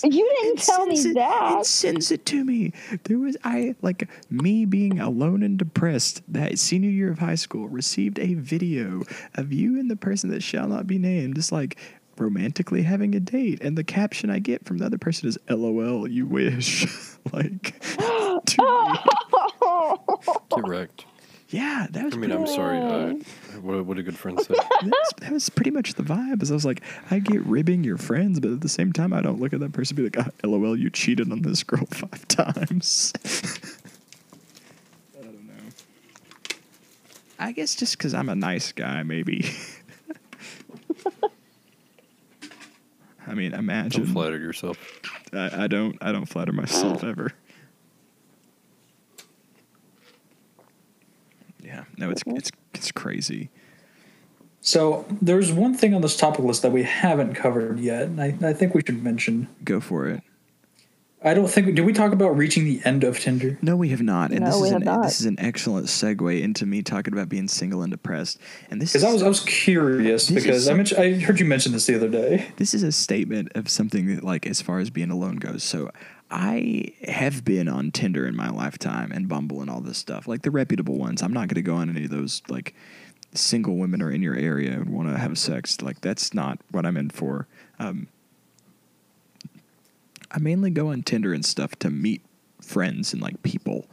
You 0.04 0.10
didn't 0.42 0.50
And 0.50 0.58
tell 0.58 0.86
me 0.86 0.96
sends 0.96 1.06
it- 1.10 1.14
that. 1.14 1.52
And 1.56 1.66
sends 1.66 2.10
it 2.10 2.24
to 2.26 2.44
me. 2.44 2.72
There 3.04 3.18
was 3.18 3.36
I 3.44 3.74
like 3.82 4.08
me 4.30 4.64
being 4.64 5.00
alone 5.00 5.42
and 5.42 5.58
depressed 5.58 6.22
that 6.28 6.58
senior 6.58 6.90
year 6.90 7.10
of 7.10 7.18
high 7.18 7.34
school 7.34 7.68
received 7.68 8.18
a 8.18 8.34
video 8.34 9.02
of 9.34 9.52
you 9.52 9.78
and 9.78 9.90
the 9.90 9.96
person 9.96 10.30
that 10.30 10.42
shall 10.42 10.68
not 10.68 10.86
be 10.86 10.98
named 10.98 11.34
just 11.36 11.52
like 11.52 11.78
romantically 12.16 12.82
having 12.82 13.14
a 13.14 13.20
date 13.20 13.62
and 13.62 13.78
the 13.78 13.84
caption 13.84 14.28
I 14.28 14.40
get 14.40 14.64
from 14.64 14.78
the 14.78 14.86
other 14.86 14.98
person 14.98 15.28
is 15.28 15.38
LOL 15.48 16.08
you 16.08 16.26
wish 16.26 16.84
like 17.32 17.78
to 18.46 18.62
me. 18.62 18.98
Get 20.56 20.66
wrecked. 20.68 21.04
Yeah 21.48 21.86
that 21.90 22.04
was 22.04 22.14
I 22.14 22.16
mean, 22.16 22.30
pretty- 22.30 22.42
I'm 22.42 22.46
sorry. 22.46 22.78
Uh, 22.78 23.14
what, 23.60 23.84
what 23.86 23.98
a 23.98 24.02
good 24.02 24.16
friend 24.16 24.38
said. 24.40 24.56
that's, 24.82 25.12
that 25.20 25.32
was 25.32 25.48
pretty 25.48 25.70
much 25.70 25.94
the 25.94 26.02
vibe. 26.02 26.42
Is 26.42 26.50
I 26.50 26.54
was 26.54 26.64
like, 26.64 26.82
I 27.10 27.18
get 27.18 27.44
ribbing 27.44 27.84
your 27.84 27.96
friends, 27.96 28.38
but 28.40 28.50
at 28.50 28.60
the 28.60 28.68
same 28.68 28.92
time, 28.92 29.12
I 29.12 29.20
don't 29.20 29.40
look 29.40 29.52
at 29.52 29.60
that 29.60 29.72
person 29.72 29.98
and 29.98 30.12
be 30.12 30.18
like, 30.18 30.28
oh, 30.44 30.48
"LOL, 30.48 30.76
you 30.78 30.90
cheated 30.90 31.32
on 31.32 31.42
this 31.42 31.62
girl 31.62 31.86
five 31.90 32.28
times." 32.28 33.12
I 35.18 35.22
don't 35.22 35.46
know. 35.46 35.54
I 37.38 37.52
guess 37.52 37.74
just 37.74 37.96
because 37.98 38.14
I'm 38.14 38.28
a 38.28 38.36
nice 38.36 38.72
guy, 38.72 39.02
maybe. 39.02 39.50
I 43.26 43.34
mean, 43.34 43.52
imagine. 43.52 44.04
Don't 44.04 44.12
flatter 44.12 44.38
yourself. 44.38 44.78
I, 45.32 45.64
I 45.64 45.66
don't. 45.66 45.96
I 46.00 46.12
don't 46.12 46.26
flatter 46.26 46.52
myself 46.52 47.04
ever. 47.04 47.32
Yeah. 51.62 51.84
No, 51.98 52.10
it's 52.10 52.22
mm-hmm. 52.22 52.36
it's 52.36 52.50
it's 52.74 52.92
crazy. 52.92 53.50
So 54.60 55.06
there's 55.22 55.52
one 55.52 55.74
thing 55.74 55.94
on 55.94 56.02
this 56.02 56.16
topic 56.16 56.44
list 56.44 56.62
that 56.62 56.72
we 56.72 56.82
haven't 56.82 57.34
covered 57.34 57.78
yet, 57.78 58.02
and 58.04 58.20
I, 58.20 58.36
I 58.42 58.52
think 58.52 58.74
we 58.74 58.82
should 58.84 59.02
mention. 59.02 59.48
Go 59.64 59.80
for 59.80 60.06
it. 60.08 60.22
I 61.22 61.34
don't 61.34 61.48
think 61.48 61.74
did 61.74 61.84
we 61.84 61.92
talk 61.92 62.12
about 62.12 62.36
reaching 62.36 62.64
the 62.64 62.80
end 62.84 63.02
of 63.02 63.18
Tinder? 63.18 63.58
No, 63.60 63.74
we 63.76 63.88
have 63.88 64.02
not. 64.02 64.30
And 64.30 64.40
No, 64.40 64.46
this 64.46 64.60
we 64.60 64.66
is 64.68 64.72
have 64.72 64.82
an, 64.82 64.86
not. 64.86 65.02
this 65.02 65.20
is 65.20 65.26
an 65.26 65.40
excellent 65.40 65.86
segue 65.86 66.40
into 66.40 66.64
me 66.64 66.80
talking 66.82 67.12
about 67.12 67.28
being 67.28 67.48
single 67.48 67.82
and 67.82 67.90
depressed. 67.90 68.38
And 68.70 68.80
this 68.80 68.92
Because 68.92 69.02
I 69.02 69.12
was 69.12 69.22
I 69.24 69.28
was 69.28 69.40
curious 69.40 70.28
This 70.28 70.36
is 70.36 70.44
because 70.44 70.68
I 70.68 70.74
mentioned 70.74 71.00
I 71.00 71.18
heard 71.18 71.40
you 71.40 71.46
mention 71.46 71.72
this 71.72 71.86
the 71.86 71.96
other 71.96 72.08
day. 72.08 72.48
this 72.56 72.72
is 72.72 72.84
a 72.84 72.92
statement 72.92 73.50
of 73.56 73.68
something 73.68 74.14
that 74.14 74.22
like 74.22 74.46
as 74.46 74.62
far 74.62 74.78
as 74.78 74.90
being 74.90 75.10
alone 75.10 75.36
goes 75.36 75.64
so 75.64 75.90
i 76.30 76.84
have 77.04 77.44
been 77.44 77.68
on 77.68 77.90
tinder 77.90 78.26
in 78.26 78.36
my 78.36 78.48
lifetime 78.50 79.10
and 79.12 79.28
bumble 79.28 79.60
and 79.60 79.70
all 79.70 79.80
this 79.80 79.98
stuff 79.98 80.28
like 80.28 80.42
the 80.42 80.50
reputable 80.50 80.96
ones. 80.96 81.22
I'm 81.22 81.32
not 81.32 81.48
going 81.48 81.56
to 81.56 81.62
go 81.62 81.76
on 81.76 81.88
any 81.90 82.04
of 82.04 82.10
those 82.10 82.42
like 82.48 82.74
single 83.34 83.76
women 83.76 84.02
are 84.02 84.10
in 84.10 84.22
your 84.22 84.34
area 84.34 84.72
and 84.72 84.90
want 84.90 85.08
to 85.08 85.18
have 85.18 85.38
sex. 85.38 85.80
Like 85.80 86.00
that's 86.00 86.34
not 86.34 86.58
what 86.70 86.86
i'm 86.86 86.96
in 86.96 87.10
for. 87.10 87.46
Um, 87.78 88.08
i 90.30 90.38
mainly 90.38 90.70
go 90.70 90.88
on 90.88 91.02
tinder 91.02 91.32
and 91.32 91.44
stuff 91.44 91.76
to 91.76 91.90
meet 91.90 92.22
friends 92.60 93.12
and 93.12 93.22
like 93.22 93.42
people. 93.42 93.86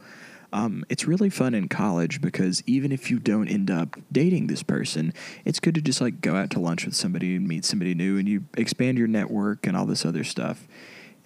Um, 0.52 0.84
it's 0.88 1.06
really 1.06 1.28
fun 1.28 1.54
in 1.54 1.68
college 1.68 2.20
because 2.20 2.62
even 2.66 2.92
if 2.92 3.10
you 3.10 3.18
don't 3.18 3.48
end 3.48 3.70
up 3.70 3.96
dating 4.12 4.46
this 4.46 4.62
person, 4.62 5.12
it's 5.44 5.60
good 5.60 5.74
to 5.74 5.82
just 5.82 6.00
like 6.00 6.20
go 6.20 6.36
out 6.36 6.50
to 6.50 6.60
lunch 6.60 6.86
with 6.86 6.94
somebody 6.94 7.36
and 7.36 7.48
meet 7.48 7.64
somebody 7.64 7.94
new 7.94 8.16
and 8.16 8.28
you 8.28 8.44
expand 8.56 8.96
your 8.96 9.08
network 9.08 9.66
and 9.66 9.76
all 9.76 9.86
this 9.86 10.06
other 10.06 10.24
stuff. 10.24 10.66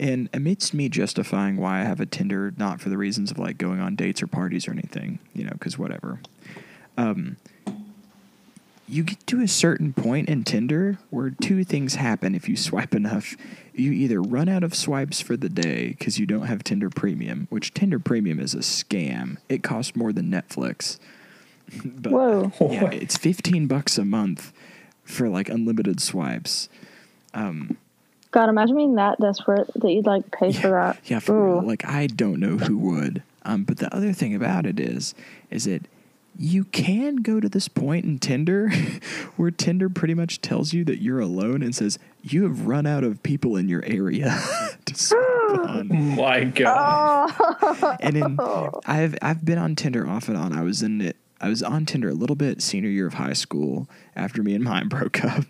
And 0.01 0.31
amidst 0.33 0.73
me 0.73 0.89
justifying 0.89 1.59
why 1.59 1.81
I 1.81 1.85
have 1.85 2.01
a 2.01 2.07
Tinder, 2.07 2.55
not 2.57 2.81
for 2.81 2.89
the 2.89 2.97
reasons 2.97 3.31
of 3.31 3.39
like 3.39 3.59
going 3.59 3.81
on 3.81 3.97
dates 3.97 4.23
or 4.23 4.27
parties 4.27 4.67
or 4.67 4.71
anything, 4.71 5.19
you 5.35 5.45
know, 5.45 5.53
because 5.53 5.79
whatever. 5.79 6.21
Um, 6.97 7.37
you 8.89 9.05
get 9.05 9.25
to 9.27 9.43
a 9.43 9.47
certain 9.47 9.93
point 9.93 10.31
in 10.31 10.43
Tinder 10.43 10.99
where 11.11 11.29
two 11.29 11.65
things 11.65 11.97
happen 11.97 12.35
if 12.35 12.49
you 12.49 12.57
swipe 12.57 12.95
enough. 12.95 13.37
You 13.75 13.93
either 13.93 14.23
run 14.23 14.49
out 14.49 14.65
of 14.65 14.75
swipes 14.75 15.21
for 15.21 15.37
the 15.37 15.51
day 15.51 15.91
because 15.91 16.19
you 16.19 16.25
don't 16.25 16.47
have 16.47 16.65
Tinder 16.65 16.89
Premium, 16.89 17.47
which 17.51 17.75
Tinder 17.75 17.99
Premium 17.99 18.41
is 18.41 18.55
a 18.55 18.59
scam. 18.59 19.37
It 19.51 19.63
costs 19.63 19.95
more 19.95 20.15
than 20.15 20.31
Netflix. 20.31 20.99
but, 21.85 22.11
Whoa. 22.11 22.53
Yeah, 22.59 22.91
it's 22.91 23.19
15 23.19 23.67
bucks 23.67 23.99
a 23.99 24.05
month 24.07 24.51
for 25.05 25.29
like 25.29 25.51
unlimited 25.51 26.01
swipes. 26.01 26.71
God, 28.33 28.49
imagine 28.49 28.77
being 28.77 28.95
that 28.95 29.19
desperate 29.21 29.69
that 29.75 29.91
you'd 29.91 30.07
like 30.07 30.31
pay 30.31 30.53
for 30.53 30.71
that. 30.71 30.99
Yeah, 31.05 31.19
for 31.19 31.55
real. 31.55 31.67
Like 31.67 31.85
I 31.85 32.07
don't 32.07 32.39
know 32.41 32.57
who 32.59 32.79
would. 32.79 33.23
Um, 33.45 33.65
but 33.65 33.79
the 33.79 33.93
other 33.95 34.13
thing 34.13 34.35
about 34.35 34.67
it 34.67 34.79
is, 34.79 35.15
is 35.51 35.65
that 35.65 35.83
you 36.37 36.65
can 36.65 37.17
go 37.17 37.41
to 37.41 37.49
this 37.49 37.69
point 37.69 38.05
in 38.05 38.19
Tinder 38.19 38.71
where 39.37 39.51
Tinder 39.51 39.89
pretty 39.89 40.15
much 40.15 40.41
tells 40.41 40.73
you 40.73 40.85
that 40.85 41.03
you're 41.03 41.21
alone 41.21 41.63
and 41.63 41.75
says 41.75 41.99
you 42.23 42.45
have 42.45 42.67
run 42.67 42.87
out 42.87 43.03
of 43.03 43.23
people 43.23 43.57
in 43.57 43.69
your 43.69 43.85
area 43.85 44.39
to 44.85 44.95
swipe 44.95 45.21
on. 45.69 45.89
My 46.17 46.45
God. 46.45 47.33
Oh, 47.61 47.97
And 48.01 48.17
in, 48.17 48.39
I've 48.87 49.17
I've 49.23 49.45
been 49.45 49.59
on 49.59 49.75
Tinder 49.75 50.07
off 50.09 50.29
and 50.29 50.37
on. 50.37 50.53
I 50.57 50.63
was 50.63 50.83
in 50.83 51.01
it. 51.01 51.17
I 51.41 51.49
was 51.49 51.63
on 51.63 51.87
Tinder 51.87 52.11
a 52.11 52.15
little 52.15 52.37
bit 52.37 52.61
senior 52.61 52.91
year 52.91 53.07
of 53.07 53.15
high 53.15 53.33
school 53.33 53.89
after 54.15 54.43
me 54.43 54.55
and 54.55 54.63
mine 54.63 54.89
broke 54.91 55.25
up, 55.25 55.47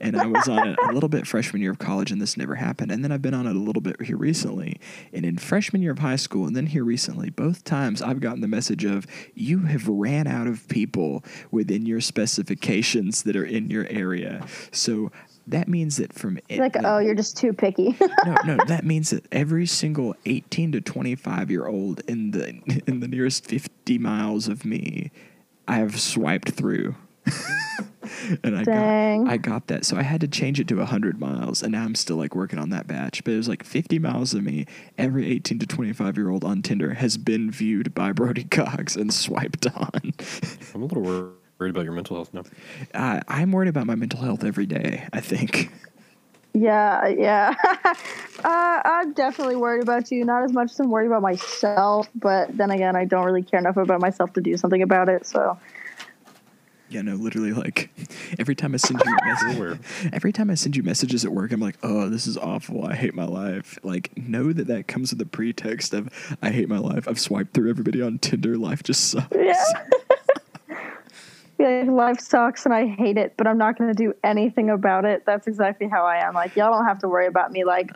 and 0.00 0.16
I 0.16 0.26
was 0.26 0.48
on 0.48 0.68
it 0.68 0.78
a 0.82 0.92
little 0.92 1.08
bit 1.08 1.26
freshman 1.26 1.60
year 1.60 1.72
of 1.72 1.78
college, 1.78 2.10
and 2.10 2.20
this 2.20 2.36
never 2.36 2.54
happened. 2.54 2.90
And 2.90 3.04
then 3.04 3.12
I've 3.12 3.22
been 3.22 3.34
on 3.34 3.46
it 3.46 3.54
a 3.54 3.58
little 3.58 3.82
bit 3.82 4.00
here 4.00 4.16
recently, 4.16 4.80
and 5.12 5.26
in 5.26 5.36
freshman 5.36 5.82
year 5.82 5.92
of 5.92 5.98
high 5.98 6.16
school, 6.16 6.46
and 6.46 6.56
then 6.56 6.66
here 6.66 6.84
recently, 6.84 7.30
both 7.30 7.64
times 7.64 8.00
I've 8.00 8.20
gotten 8.20 8.40
the 8.40 8.48
message 8.48 8.84
of 8.84 9.06
you 9.34 9.60
have 9.60 9.86
ran 9.86 10.26
out 10.26 10.46
of 10.46 10.66
people 10.68 11.22
within 11.50 11.84
your 11.84 12.00
specifications 12.00 13.22
that 13.24 13.36
are 13.36 13.44
in 13.44 13.70
your 13.70 13.86
area. 13.90 14.46
So 14.72 15.10
that 15.48 15.68
means 15.68 15.96
that 15.96 16.12
from 16.12 16.38
it, 16.48 16.58
like, 16.58 16.76
oh, 16.84 16.98
you're 16.98 17.14
just 17.14 17.36
too 17.36 17.52
picky. 17.52 17.96
no, 18.24 18.36
no, 18.44 18.56
that 18.66 18.84
means 18.84 19.10
that 19.10 19.24
every 19.32 19.66
single 19.66 20.14
18 20.24 20.72
to 20.72 20.80
25 20.80 21.50
year 21.50 21.66
old 21.66 22.00
in 22.08 22.32
the 22.32 22.48
in 22.86 23.00
the 23.00 23.08
nearest 23.08 23.46
50 23.46 23.98
miles 23.98 24.48
of 24.48 24.64
me, 24.64 25.10
I 25.68 25.76
have 25.76 26.00
swiped 26.00 26.50
through. 26.50 26.96
and 28.44 28.56
I 28.56 28.62
Dang. 28.62 29.24
got 29.24 29.32
I 29.32 29.36
got 29.36 29.66
that. 29.68 29.84
So 29.84 29.96
I 29.96 30.02
had 30.02 30.20
to 30.20 30.28
change 30.28 30.60
it 30.60 30.68
to 30.68 30.76
100 30.76 31.20
miles 31.20 31.62
and 31.62 31.72
now 31.72 31.84
I'm 31.84 31.94
still 31.94 32.16
like 32.16 32.34
working 32.34 32.58
on 32.58 32.70
that 32.70 32.86
batch. 32.86 33.24
But 33.24 33.34
it 33.34 33.36
was 33.36 33.48
like 33.48 33.62
50 33.64 33.98
miles 33.98 34.34
of 34.34 34.42
me, 34.42 34.66
every 34.98 35.30
18 35.30 35.58
to 35.60 35.66
25 35.66 36.16
year 36.16 36.30
old 36.30 36.44
on 36.44 36.62
Tinder 36.62 36.94
has 36.94 37.16
been 37.16 37.50
viewed 37.50 37.94
by 37.94 38.12
Brody 38.12 38.44
Cox 38.44 38.96
and 38.96 39.12
swiped 39.12 39.66
on. 39.66 40.12
I'm 40.74 40.82
a 40.82 40.86
little 40.86 41.02
wor- 41.02 41.32
worried 41.58 41.70
about 41.70 41.84
your 41.84 41.92
mental 41.94 42.16
health 42.16 42.32
now. 42.34 42.42
uh, 42.94 43.20
I'm 43.28 43.52
worried 43.52 43.68
about 43.68 43.86
my 43.86 43.94
mental 43.94 44.20
health 44.20 44.44
every 44.44 44.66
day, 44.66 45.06
I 45.12 45.20
think. 45.20 45.70
yeah, 46.54 47.06
yeah. 47.08 47.54
uh, 48.44 48.80
I'm 48.84 49.12
definitely 49.12 49.56
worried 49.56 49.82
about 49.82 50.10
you. 50.10 50.24
Not 50.24 50.42
as 50.44 50.52
much 50.52 50.70
as 50.70 50.80
I'm 50.80 50.90
worried 50.90 51.06
about 51.06 51.22
myself, 51.22 52.08
but 52.14 52.56
then 52.56 52.70
again, 52.70 52.96
I 52.96 53.04
don't 53.04 53.24
really 53.24 53.42
care 53.42 53.60
enough 53.60 53.76
about 53.76 54.00
myself 54.00 54.32
to 54.34 54.40
do 54.40 54.56
something 54.56 54.82
about 54.82 55.08
it. 55.08 55.26
So, 55.26 55.58
Yeah, 56.88 57.02
no, 57.02 57.14
literally, 57.14 57.52
like 57.52 57.90
every 58.38 58.54
time 58.54 58.74
I 58.74 58.76
send 58.76 59.00
you 59.04 59.16
a 59.22 59.26
message, 59.26 59.80
every 60.12 60.32
time 60.32 60.50
I 60.50 60.54
send 60.54 60.76
you 60.76 60.82
messages 60.82 61.24
at 61.24 61.32
work, 61.32 61.52
I'm 61.52 61.60
like, 61.60 61.78
oh, 61.82 62.08
this 62.08 62.26
is 62.26 62.36
awful. 62.36 62.84
I 62.84 62.94
hate 62.94 63.14
my 63.14 63.24
life. 63.24 63.78
Like, 63.82 64.16
know 64.16 64.52
that 64.52 64.66
that 64.68 64.86
comes 64.88 65.10
with 65.10 65.18
the 65.18 65.26
pretext 65.26 65.94
of 65.94 66.08
I 66.42 66.50
hate 66.50 66.68
my 66.68 66.78
life. 66.78 67.08
I've 67.08 67.20
swiped 67.20 67.54
through 67.54 67.70
everybody 67.70 68.02
on 68.02 68.18
Tinder. 68.18 68.56
Life 68.56 68.82
just 68.82 69.10
sucks. 69.10 69.34
yeah. 69.34 69.64
Yeah, 71.58 71.84
life 71.88 72.20
sucks 72.20 72.66
and 72.66 72.74
I 72.74 72.86
hate 72.86 73.16
it, 73.16 73.34
but 73.38 73.46
I'm 73.46 73.56
not 73.56 73.78
going 73.78 73.88
to 73.88 73.94
do 73.94 74.12
anything 74.22 74.68
about 74.68 75.04
it. 75.06 75.24
That's 75.24 75.46
exactly 75.46 75.88
how 75.88 76.04
I 76.04 76.16
am. 76.18 76.34
Like, 76.34 76.54
y'all 76.54 76.70
don't 76.70 76.84
have 76.86 76.98
to 76.98 77.08
worry 77.08 77.26
about 77.26 77.50
me, 77.50 77.64
like, 77.64 77.92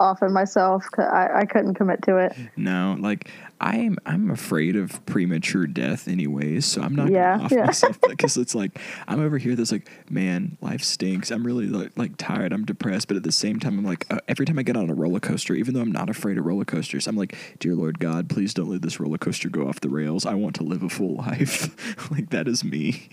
offing 0.00 0.32
myself. 0.34 0.86
'cause 0.92 1.06
I, 1.06 1.40
I 1.42 1.46
couldn't 1.46 1.76
commit 1.76 2.02
to 2.04 2.18
it. 2.18 2.32
No, 2.56 2.96
like 3.00 3.30
I'm 3.60 3.98
I'm 4.06 4.30
afraid 4.30 4.76
of 4.76 5.04
premature 5.06 5.66
death 5.66 6.08
anyways, 6.08 6.66
so 6.66 6.82
I'm 6.82 6.94
not 6.94 7.12
Yeah, 7.12 7.14
gonna 7.14 7.44
off 7.44 7.56
yeah. 7.56 7.62
myself 7.62 7.98
because 8.06 8.36
it's 8.38 8.54
like 8.54 8.78
I'm 9.08 9.20
over 9.20 9.38
here 9.38 9.56
that's 9.56 9.72
like, 9.72 9.90
man, 10.10 10.58
life 10.60 10.82
stinks. 10.82 11.30
I'm 11.30 11.46
really 11.46 11.66
like, 11.68 11.92
like 11.98 12.16
tired. 12.18 12.52
I'm 12.52 12.64
depressed, 12.66 13.08
but 13.08 13.16
at 13.16 13.24
the 13.24 13.32
same 13.32 13.60
time, 13.60 13.78
I'm 13.78 13.86
like 13.86 14.06
uh, 14.12 14.20
every 14.28 14.46
time 14.46 14.58
I 14.58 14.64
get 14.64 14.76
on 14.76 14.90
a 14.90 14.94
roller 14.94 15.20
coaster, 15.20 15.54
even 15.54 15.74
though 15.74 15.82
I'm 15.82 15.92
not 15.92 16.10
afraid 16.10 16.38
of 16.38 16.46
roller 16.46 16.66
coasters, 16.66 17.06
I'm 17.08 17.16
like, 17.16 17.36
dear 17.60 17.74
Lord 17.74 17.98
God, 18.00 18.28
please 18.30 18.54
don't 18.54 18.70
let 18.70 18.82
this 18.82 19.00
roller 19.00 19.18
coaster 19.18 19.48
go 19.50 19.68
off 19.68 19.80
the 19.80 19.90
rails. 19.90 20.26
I 20.26 20.34
want 20.34 20.56
to 20.56 20.64
live 20.64 20.82
a 20.84 20.90
full 20.90 21.16
life. 21.18 22.10
like 22.12 22.30
that 22.30 22.48
is 22.48 22.64
me. 22.64 23.10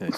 Hey, 0.00 0.12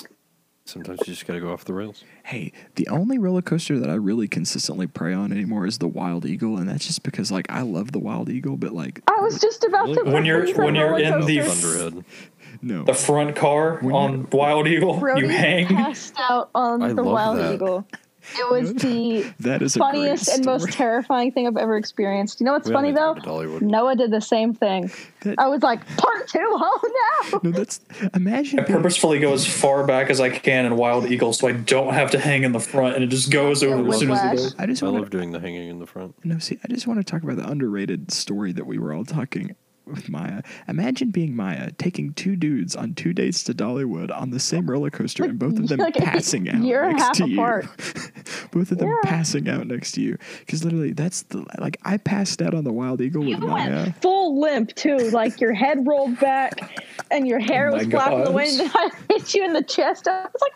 sometimes 0.66 1.00
you 1.00 1.14
just 1.14 1.26
gotta 1.26 1.40
go 1.40 1.52
off 1.52 1.64
the 1.64 1.72
rails. 1.72 2.04
Hey, 2.24 2.52
the 2.74 2.86
only 2.88 3.18
roller 3.18 3.42
coaster 3.42 3.78
that 3.78 3.88
I 3.88 3.94
really 3.94 4.28
consistently 4.28 4.86
pray 4.86 5.14
on 5.14 5.32
anymore 5.32 5.66
is 5.66 5.78
the 5.78 5.88
Wild 5.88 6.26
Eagle, 6.26 6.58
and 6.58 6.68
that's 6.68 6.86
just 6.86 7.02
because 7.02 7.32
like 7.32 7.46
I 7.50 7.62
love 7.62 7.92
the 7.92 7.98
Wild 7.98 8.28
Eagle, 8.28 8.56
but 8.56 8.72
like 8.72 9.00
I 9.08 9.20
was 9.20 9.40
just 9.40 9.64
about 9.64 9.86
to. 9.94 10.02
When 10.04 10.24
you're- 10.24 10.52
when 10.54 10.74
you're 10.74 10.98
in 10.98 11.24
the- 11.24 11.38
coaster. 11.38 11.66
Thunderhead. 11.78 12.04
no. 12.62 12.84
The 12.84 12.94
front 12.94 13.36
car 13.36 13.78
When 13.80 13.94
on 13.94 14.28
Wild 14.30 14.66
Eagle, 14.66 14.98
Brody 14.98 15.22
you 15.22 15.28
hang. 15.28 15.66
passed 15.66 16.14
out 16.18 16.50
on 16.54 16.82
I 16.82 16.92
the 16.92 17.02
love 17.02 17.12
Wild 17.14 17.38
that. 17.38 17.54
Eagle. 17.54 17.86
It 18.38 18.50
was 18.50 18.74
the 18.82 19.32
That 19.40 19.62
is 19.62 19.76
a 19.76 19.78
funniest 19.78 20.28
and 20.28 20.44
most 20.44 20.72
terrifying 20.72 21.32
thing 21.32 21.46
I've 21.46 21.56
ever 21.56 21.76
experienced. 21.76 22.40
You 22.40 22.46
know 22.46 22.52
what's 22.52 22.68
We 22.68 22.74
funny 22.74 22.92
though? 22.92 23.14
go 23.14 23.20
to 23.20 23.26
Dollywood. 23.28 23.62
Noah 23.62 23.94
did 23.96 24.10
the 24.10 24.20
same 24.20 24.52
thing. 24.54 24.90
That- 25.22 25.38
I 25.38 25.48
was 25.48 25.62
like, 25.62 25.86
part 25.96 26.28
two? 26.28 26.38
Oh 26.58 27.30
no! 27.32 27.40
No, 27.44 27.50
that's 27.50 27.80
imagine 28.14 28.60
I 28.60 28.64
purposefully 28.64 29.18
go 29.18 29.32
as 29.32 29.46
far 29.46 29.86
back 29.86 30.10
as 30.10 30.20
I 30.20 30.30
can 30.30 30.64
in 30.66 30.76
Wild 30.76 31.06
Eagle 31.10 31.32
so 31.32 31.46
I 31.48 31.52
don't 31.52 31.94
have 31.94 32.10
to 32.12 32.18
hang 32.18 32.42
in 32.44 32.52
the 32.52 32.60
front 32.60 32.94
and 32.96 33.04
it 33.04 33.08
just 33.08 33.30
goes 33.30 33.62
over 33.62 33.86
as 33.88 33.98
soon 33.98 34.10
as 34.10 34.18
it 34.18 34.22
Whiplash. 34.30 34.36
goes. 34.36 34.54
I 34.58 34.66
just 34.66 34.82
I 34.82 34.86
want 34.86 34.98
love 35.00 35.10
doing 35.10 35.32
the 35.32 35.40
hanging 35.40 35.68
in 35.68 35.78
the 35.78 35.86
front. 35.86 36.14
no 36.24 36.38
see. 36.38 36.58
I 36.64 36.68
just 36.68 36.86
want 36.86 36.98
to 37.00 37.04
talk 37.04 37.22
about 37.22 37.36
the 37.36 37.48
underrated 37.48 38.10
story 38.10 38.52
that 38.52 38.66
we 38.66 38.78
were 38.78 38.92
all 38.92 39.04
talking 39.04 39.54
with 39.86 40.08
Maya. 40.08 40.42
Imagine 40.68 41.10
being 41.10 41.34
Maya, 41.36 41.70
taking 41.78 42.12
two 42.14 42.36
dudes 42.36 42.74
on 42.76 42.94
two 42.94 43.12
dates 43.12 43.42
to 43.44 43.54
Dollywood 43.54 44.10
on 44.16 44.30
the 44.30 44.40
same 44.40 44.68
roller 44.68 44.90
coaster, 44.90 45.24
and 45.24 45.38
both 45.38 45.58
of 45.58 45.68
them 45.68 45.78
passing 45.94 46.48
out 46.48 46.56
a 46.56 46.58
next 46.58 47.02
half 47.02 47.12
to 47.16 47.28
you. 47.28 47.36
both 48.52 48.70
of 48.72 48.78
them 48.78 48.88
Yeah. 48.88 48.98
passing 49.10 49.48
out 49.48 49.66
next 49.66 49.92
to 49.92 50.00
you, 50.02 50.18
because 50.40 50.64
literally 50.64 50.92
that's 50.92 51.22
the 51.24 51.44
like 51.58 51.78
I 51.84 51.96
passed 51.98 52.42
out 52.42 52.54
on 52.54 52.64
the 52.64 52.72
Wild 52.72 53.00
Eagle 53.00 53.20
with 53.22 53.30
You 53.40 53.46
Maya. 53.46 53.92
full 54.02 54.40
limp 54.40 54.74
too, 54.74 54.96
like 55.10 55.40
your 55.40 55.52
head 55.52 55.86
rolled 55.86 56.18
back 56.20 56.78
and 57.10 57.26
your 57.26 57.38
hair 57.38 57.70
Oh 57.70 57.74
was 57.74 57.86
flapping 57.86 58.24
the 58.24 58.32
wind. 58.32 58.60
And 58.60 58.70
I 58.74 58.90
hit 59.10 59.34
you 59.34 59.44
in 59.44 59.52
the 59.52 59.62
chest. 59.62 60.08
I 60.08 60.22
was 60.22 60.32
like, 60.40 60.52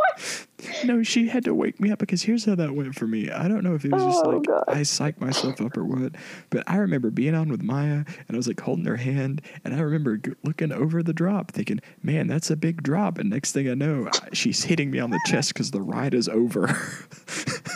what? 0.00 0.46
No, 0.84 1.02
she 1.02 1.28
had 1.28 1.44
to 1.44 1.54
wake 1.54 1.80
me 1.80 1.90
up 1.90 1.98
because 1.98 2.22
here's 2.22 2.44
how 2.44 2.54
that 2.54 2.74
went 2.74 2.94
for 2.94 3.06
me. 3.06 3.30
I 3.30 3.48
don't 3.48 3.64
know 3.64 3.74
if 3.74 3.84
it 3.84 3.92
was 3.92 4.02
just 4.02 4.24
Oh, 4.24 4.30
like 4.30 4.46
God. 4.46 4.64
I 4.68 4.80
psyched 4.80 5.20
myself 5.20 5.60
up 5.60 5.76
or 5.76 5.84
what, 5.84 6.12
but 6.50 6.64
I 6.66 6.76
remember 6.76 7.10
being 7.10 7.34
on 7.34 7.48
with 7.48 7.62
Maya 7.62 8.04
and 8.06 8.26
I 8.30 8.36
was 8.36 8.46
like 8.48 8.60
holding 8.60 8.84
her 8.84 8.96
hand, 8.96 9.42
and 9.64 9.74
I 9.74 9.80
remember 9.80 10.20
looking 10.44 10.72
over 10.72 11.02
the 11.02 11.12
drop, 11.12 11.50
thinking, 11.52 11.80
"Man, 12.02 12.26
that's 12.26 12.50
a 12.50 12.56
big 12.56 12.82
drop." 12.82 13.18
And 13.18 13.30
next 13.30 13.52
thing 13.52 13.68
I 13.70 13.74
know, 13.74 14.10
she's 14.32 14.64
hitting 14.64 14.90
me 14.90 14.98
on 14.98 15.10
the 15.10 15.20
chest 15.26 15.54
because 15.54 15.70
the 15.70 15.82
ride 15.82 16.14
is 16.14 16.28
over. 16.28 16.68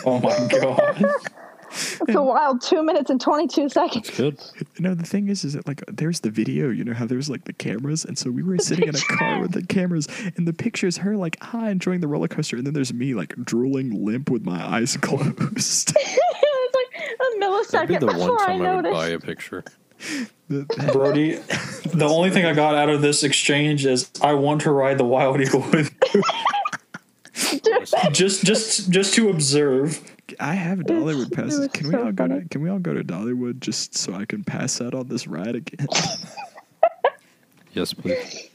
Oh 0.05 0.19
my 0.19 0.47
god. 0.61 1.05
It's 2.01 2.15
a 2.15 2.21
wild 2.21 2.61
two 2.61 2.83
minutes 2.83 3.09
and 3.09 3.19
22 3.19 3.69
seconds. 3.69 4.09
Good. 4.09 4.39
You 4.57 4.83
know, 4.83 4.93
the 4.95 5.05
thing 5.05 5.27
is, 5.27 5.43
is 5.43 5.53
that 5.53 5.67
like 5.67 5.83
there's 5.87 6.19
the 6.21 6.29
video. 6.29 6.69
You 6.69 6.83
know 6.83 6.93
how 6.93 7.05
there's 7.05 7.29
like 7.29 7.45
the 7.45 7.53
cameras, 7.53 8.05
and 8.05 8.17
so 8.17 8.31
we 8.31 8.43
were 8.43 8.57
sitting 8.57 8.87
in 8.87 8.95
a 8.95 8.99
car 8.99 9.41
with 9.41 9.51
the 9.51 9.65
cameras, 9.65 10.07
and 10.37 10.47
the 10.47 10.53
pictures 10.53 10.97
her 10.97 11.15
like 11.15 11.37
ah 11.41 11.67
enjoying 11.67 12.01
the 12.01 12.07
roller 12.07 12.27
coaster, 12.27 12.57
and 12.57 12.65
then 12.65 12.73
there's 12.73 12.93
me 12.93 13.13
like 13.13 13.35
drooling 13.43 14.05
limp 14.05 14.29
with 14.29 14.45
my 14.45 14.63
eyes 14.65 14.97
closed. 15.01 15.95
it's 15.97 16.75
like 16.75 17.15
a 17.19 17.71
That'd 17.71 17.87
be 17.87 17.95
millisecond 17.95 17.99
the 17.99 18.05
one 18.07 18.15
before 18.17 18.41
I 18.41 18.45
time 18.45 18.61
I, 18.61 18.75
would 18.75 18.83
noticed. 18.85 18.93
buy 18.93 19.07
a 19.09 19.19
picture. 19.19 19.63
Brody, 20.91 21.35
the 21.93 22.07
only 22.07 22.29
thing 22.29 22.45
I 22.45 22.53
got 22.53 22.75
out 22.75 22.89
of 22.89 23.01
this 23.01 23.23
exchange 23.23 23.85
is 23.85 24.11
I 24.21 24.33
want 24.33 24.61
to 24.61 24.71
ride 24.71 24.97
the 24.97 25.05
Wild 25.05 25.39
Eagle 25.41 25.61
with 25.71 25.91
you. 26.13 26.21
just 28.11 28.43
just 28.43 28.89
just 28.91 29.13
to 29.15 29.29
observe. 29.29 30.14
I 30.39 30.53
have 30.53 30.79
Dollywood 30.79 31.27
it 31.27 31.33
passes. 31.33 31.67
Can 31.69 31.87
we 31.87 31.93
so 31.93 32.05
all 32.05 32.11
go 32.11 32.27
to. 32.27 32.45
Can 32.49 32.61
we 32.61 32.69
all 32.69 32.79
go 32.79 32.93
to 32.93 33.03
Dollywood 33.03 33.59
just 33.59 33.95
so 33.95 34.13
I 34.13 34.25
can 34.25 34.43
pass 34.43 34.81
out 34.81 34.93
on 34.93 35.07
this 35.07 35.27
ride 35.27 35.55
again? 35.55 35.87
Yes, 37.75 37.93
please. 37.93 38.49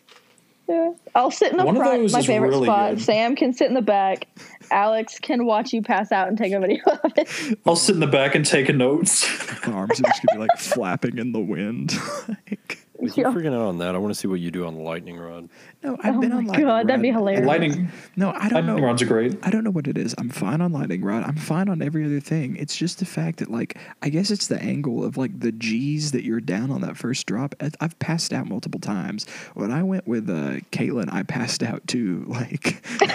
Yeah. 0.67 0.93
I'll 1.15 1.31
sit 1.31 1.53
in 1.53 1.59
the 1.59 1.65
One 1.65 1.77
front, 1.77 2.11
my 2.11 2.23
favorite 2.23 2.49
really 2.49 2.65
spot. 2.65 2.95
good. 2.95 3.03
Sam 3.03 3.37
can 3.37 3.53
sit 3.53 3.69
in 3.69 3.75
the 3.75 3.83
back. 3.83 4.29
Alex 4.71 5.19
can 5.19 5.45
watch 5.45 5.73
you 5.73 5.83
pass 5.83 6.11
out 6.11 6.29
and 6.29 6.39
take 6.39 6.53
a 6.53 6.61
video 6.61 6.83
of 6.87 7.13
it. 7.17 7.59
I'll 7.67 7.77
sit 7.77 7.95
in 7.97 8.01
the 8.01 8.07
back 8.07 8.35
and 8.35 8.47
take 8.47 8.75
notes. 8.75 9.29
my 9.67 9.75
arms 9.75 10.01
are 10.01 10.05
just 10.05 10.23
gonna 10.25 10.39
be 10.39 10.49
like 10.49 10.59
flapping 10.59 11.19
in 11.19 11.33
the 11.33 11.41
wind. 11.41 11.93
like, 12.29 12.79
If 13.03 13.17
you 13.17 13.25
Yeah. 13.25 13.31
freaking 13.33 13.55
out 13.55 13.63
on 13.69 13.79
that, 13.79 13.95
I 13.95 13.99
want 13.99 14.13
to 14.13 14.19
see 14.19 14.29
what 14.29 14.41
you 14.41 14.51
do 14.51 14.67
on 14.67 14.75
the 14.75 14.81
lightning 14.83 15.19
rod. 15.19 15.49
no, 15.83 15.97
I've 16.03 16.17
Oh 16.17 16.21
been 16.21 16.31
my 16.31 16.37
on 16.37 16.45
lightning 16.47 16.67
God, 16.67 16.87
that'd 16.89 17.01
be 17.03 17.11
hilarious. 17.11 17.47
Lightning 17.47 17.89
No, 18.17 18.31
I 18.31 18.49
don't 18.49 18.53
lightning 18.67 18.77
know. 18.77 18.83
rods 18.83 19.03
are 19.03 19.07
great. 19.07 19.39
I 19.43 19.51
don't 19.51 19.65
know 19.65 19.71
what 19.71 19.87
it 19.89 19.97
is. 19.97 20.15
I'm 20.19 20.29
fine 20.29 20.61
on 20.61 20.73
lightning 20.73 21.03
rod. 21.03 21.25
I'm 21.25 21.37
fine 21.37 21.69
on 21.69 21.81
every 21.83 22.05
other 22.05 22.21
thing. 22.21 22.57
It's 22.57 22.77
just 22.77 22.99
the 22.99 23.07
fact 23.07 23.39
that, 23.39 23.51
like, 23.51 23.79
I 24.03 24.09
guess 24.11 24.31
it's 24.31 24.47
the 24.49 24.61
angle 24.63 25.03
of 25.05 25.17
like 25.17 25.41
the 25.41 25.53
G's 25.53 26.13
that 26.13 26.25
you're 26.25 26.41
down 26.41 26.71
on 26.71 26.83
that 26.83 26.97
first 26.97 27.27
drop. 27.27 27.55
I- 27.61 27.71
I've 27.81 27.99
passed 27.99 28.33
out 28.33 28.47
multiple 28.49 28.81
times. 28.81 29.27
When 29.55 29.71
I 29.73 29.83
went 29.83 30.07
with 30.07 30.29
uh, 30.29 30.61
Caitlin, 30.73 31.13
I 31.13 31.23
passed 31.23 31.63
out 31.63 31.87
too. 31.87 32.25
Like, 32.31 32.83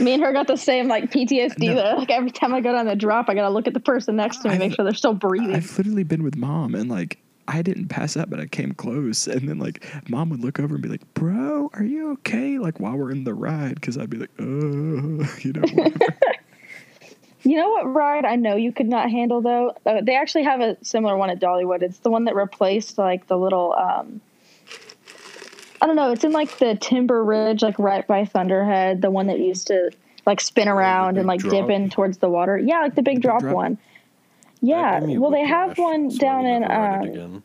Me 0.00 0.12
and 0.12 0.22
her 0.24 0.32
got 0.32 0.48
the 0.48 0.56
same 0.56 0.88
like 0.88 1.12
PTSD. 1.12 1.68
No. 1.68 1.74
That 1.76 1.98
like 1.98 2.10
every 2.10 2.30
time 2.32 2.52
I 2.52 2.60
go 2.60 2.72
down 2.72 2.86
the 2.86 2.96
drop, 2.96 3.28
I 3.28 3.34
gotta 3.34 3.50
look 3.54 3.68
at 3.68 3.74
the 3.74 3.80
person 3.80 4.16
next 4.16 4.38
to 4.38 4.48
me, 4.48 4.54
I've- 4.54 4.58
make 4.58 4.74
sure 4.74 4.84
they're 4.84 4.92
still 4.92 5.14
breathing. 5.14 5.54
I've 5.54 5.78
literally 5.78 6.02
been 6.02 6.24
with 6.24 6.36
mom, 6.36 6.74
and 6.74 6.90
like, 6.90 7.18
I 7.46 7.62
didn't 7.62 7.88
pass 7.88 8.16
out, 8.16 8.30
but 8.30 8.40
I 8.40 8.46
came 8.46 8.72
close. 8.72 9.26
And 9.26 9.48
then 9.48 9.58
like, 9.58 9.84
mom 10.08 10.30
would 10.30 10.40
look 10.40 10.58
over 10.58 10.74
and 10.74 10.82
be 10.82 10.88
like, 10.88 11.14
"Bro, 11.14 11.70
are 11.74 11.84
you 11.84 12.12
okay?" 12.12 12.58
Like 12.58 12.80
while 12.80 12.96
we're 12.96 13.10
in 13.10 13.24
the 13.24 13.34
ride, 13.34 13.76
because 13.76 13.98
I'd 13.98 14.10
be 14.10 14.18
like, 14.18 14.30
"Oh, 14.38 15.36
you 15.40 15.52
know. 15.52 15.64
You 17.46 17.58
know 17.58 17.68
what 17.68 17.92
ride 17.92 18.24
I 18.24 18.36
know 18.36 18.56
you 18.56 18.72
could 18.72 18.88
not 18.88 19.10
handle 19.10 19.42
though? 19.42 19.74
Uh, 19.84 20.00
they 20.02 20.16
actually 20.16 20.44
have 20.44 20.62
a 20.62 20.82
similar 20.82 21.14
one 21.14 21.28
at 21.28 21.40
Dollywood. 21.40 21.82
It's 21.82 21.98
the 21.98 22.10
one 22.10 22.24
that 22.24 22.34
replaced 22.34 22.96
like 22.96 23.26
the 23.26 23.36
little 23.36 23.74
um 23.74 24.22
I 25.82 25.86
don't 25.86 25.96
know, 25.96 26.12
it's 26.12 26.24
in 26.24 26.32
like 26.32 26.56
the 26.56 26.76
Timber 26.76 27.22
Ridge, 27.22 27.60
like 27.60 27.78
right 27.78 28.06
by 28.06 28.24
Thunderhead, 28.24 29.02
the 29.02 29.10
one 29.10 29.26
that 29.26 29.38
used 29.38 29.66
to 29.66 29.90
like 30.24 30.40
spin 30.40 30.68
around 30.68 31.18
and 31.18 31.26
like 31.26 31.40
drop? 31.40 31.52
dip 31.52 31.70
in 31.70 31.90
towards 31.90 32.16
the 32.18 32.30
water. 32.30 32.56
Yeah, 32.56 32.80
like 32.80 32.94
the 32.94 33.02
big 33.02 33.20
drop, 33.20 33.40
drop? 33.40 33.54
one. 33.54 33.78
Yeah. 34.64 35.00
Well, 35.00 35.30
they 35.30 35.46
have 35.46 35.76
one 35.78 36.10
so 36.10 36.18
down 36.18 36.46
in 36.46 36.64
um. 36.64 37.42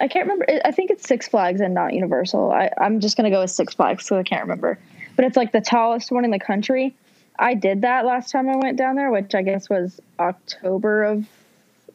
I 0.00 0.08
can't 0.08 0.26
remember. 0.26 0.46
I- 0.64 0.72
think 0.72 0.90
it's 0.90 1.06
Six 1.06 1.28
Flags 1.28 1.60
and 1.60 1.74
not 1.74 1.92
Universal. 1.92 2.52
I, 2.52 2.70
I'm 2.78 3.00
just 3.00 3.16
gonna 3.16 3.30
go 3.30 3.42
with 3.42 3.50
Six 3.50 3.74
Flags 3.74 4.04
because 4.04 4.18
I 4.18 4.22
can't 4.22 4.42
remember. 4.42 4.78
But 5.16 5.26
it's 5.26 5.36
like 5.36 5.52
the 5.52 5.60
tallest 5.60 6.10
one 6.10 6.24
in 6.24 6.30
the 6.30 6.38
country. 6.38 6.94
I 7.38 7.54
did 7.54 7.82
that 7.82 8.06
last 8.06 8.30
time 8.30 8.48
I 8.48 8.56
went 8.56 8.78
down 8.78 8.96
there, 8.96 9.10
which 9.10 9.34
I 9.34 9.42
guess 9.42 9.68
was 9.68 10.00
October 10.18 11.04
of 11.04 11.26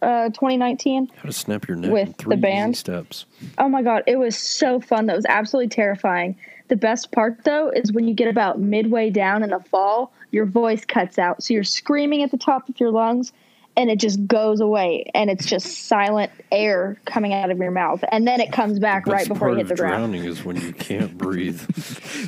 uh, 0.02 0.26
2019. 0.30 1.10
How 1.16 1.24
to 1.24 1.32
snap 1.32 1.68
your 1.68 1.78
neck 1.78 1.91
with 1.91 2.18
the 2.18 2.38
band? 2.38 2.78
steps. 2.78 3.26
Oh 3.58 3.70
my 3.70 3.82
god, 3.82 4.04
it 4.06 4.18
was 4.18 4.38
so 4.38 4.80
fun. 4.80 5.08
That 5.08 5.16
was 5.16 5.26
absolutely 5.26 5.70
terrifying. 5.70 6.36
The 6.68 6.76
best 6.76 7.12
part 7.12 7.43
though 7.43 7.70
is 7.70 7.91
when 7.91 8.08
you 8.08 8.14
get 8.14 8.28
about 8.28 8.60
midway 8.60 9.10
down 9.10 9.41
in 9.41 9.50
the 9.50 9.60
fall, 9.60 10.12
your 10.32 10.46
voice 10.46 10.86
cuts 10.86 11.18
out. 11.18 11.41
So 11.41 11.54
you're 11.54 11.64
screaming 11.64 12.22
at 12.22 12.30
the 12.30 12.38
top 12.38 12.70
of 12.70 12.80
your 12.80 12.91
lungs 12.91 13.34
and 13.78 13.89
it 13.89 13.99
just 13.99 14.26
goes 14.28 14.59
away 14.61 15.09
and 15.13 15.30
it's 15.30 15.45
just 15.45 15.88
silent 15.88 16.32
air 16.51 16.97
coming 17.05 17.34
out 17.34 17.51
of 17.51 17.57
your 17.59 17.71
mouth. 17.71 18.03
And 18.11 18.28
then 18.28 18.39
it 18.41 18.51
comes 18.51 18.80
back 18.80 19.05
right 19.07 19.17
Best 19.19 19.30
before 19.30 19.49
you 19.49 19.55
part 19.55 19.67
hit 19.67 19.67
the 19.67 19.73
of 19.73 19.80
ground. 19.80 20.13
drowning 20.13 20.23
is 20.26 20.43
when 20.45 20.55
you 20.59 20.73
can't 20.73 21.17
breathe. 21.17 21.59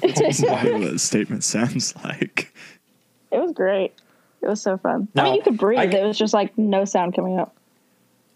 That's 0.01 0.19
exactly 0.21 0.71
what 0.73 0.91
that 0.91 0.99
statement 0.99 1.43
sounds 1.43 1.95
like. 2.03 2.53
It 3.31 3.39
was 3.39 3.51
great. 3.53 3.93
It 4.41 4.47
was 4.47 4.61
so 4.61 4.77
fun. 4.77 5.07
I 5.15 5.23
mean, 5.23 5.35
you 5.35 5.41
could 5.41 5.57
breathe. 5.57 5.79
I- 5.79 5.83
it 5.97 6.05
was 6.05 6.17
just 6.17 6.33
like 6.33 6.57
no 6.57 6.85
sound 6.85 7.15
coming 7.15 7.39
up. 7.39 7.55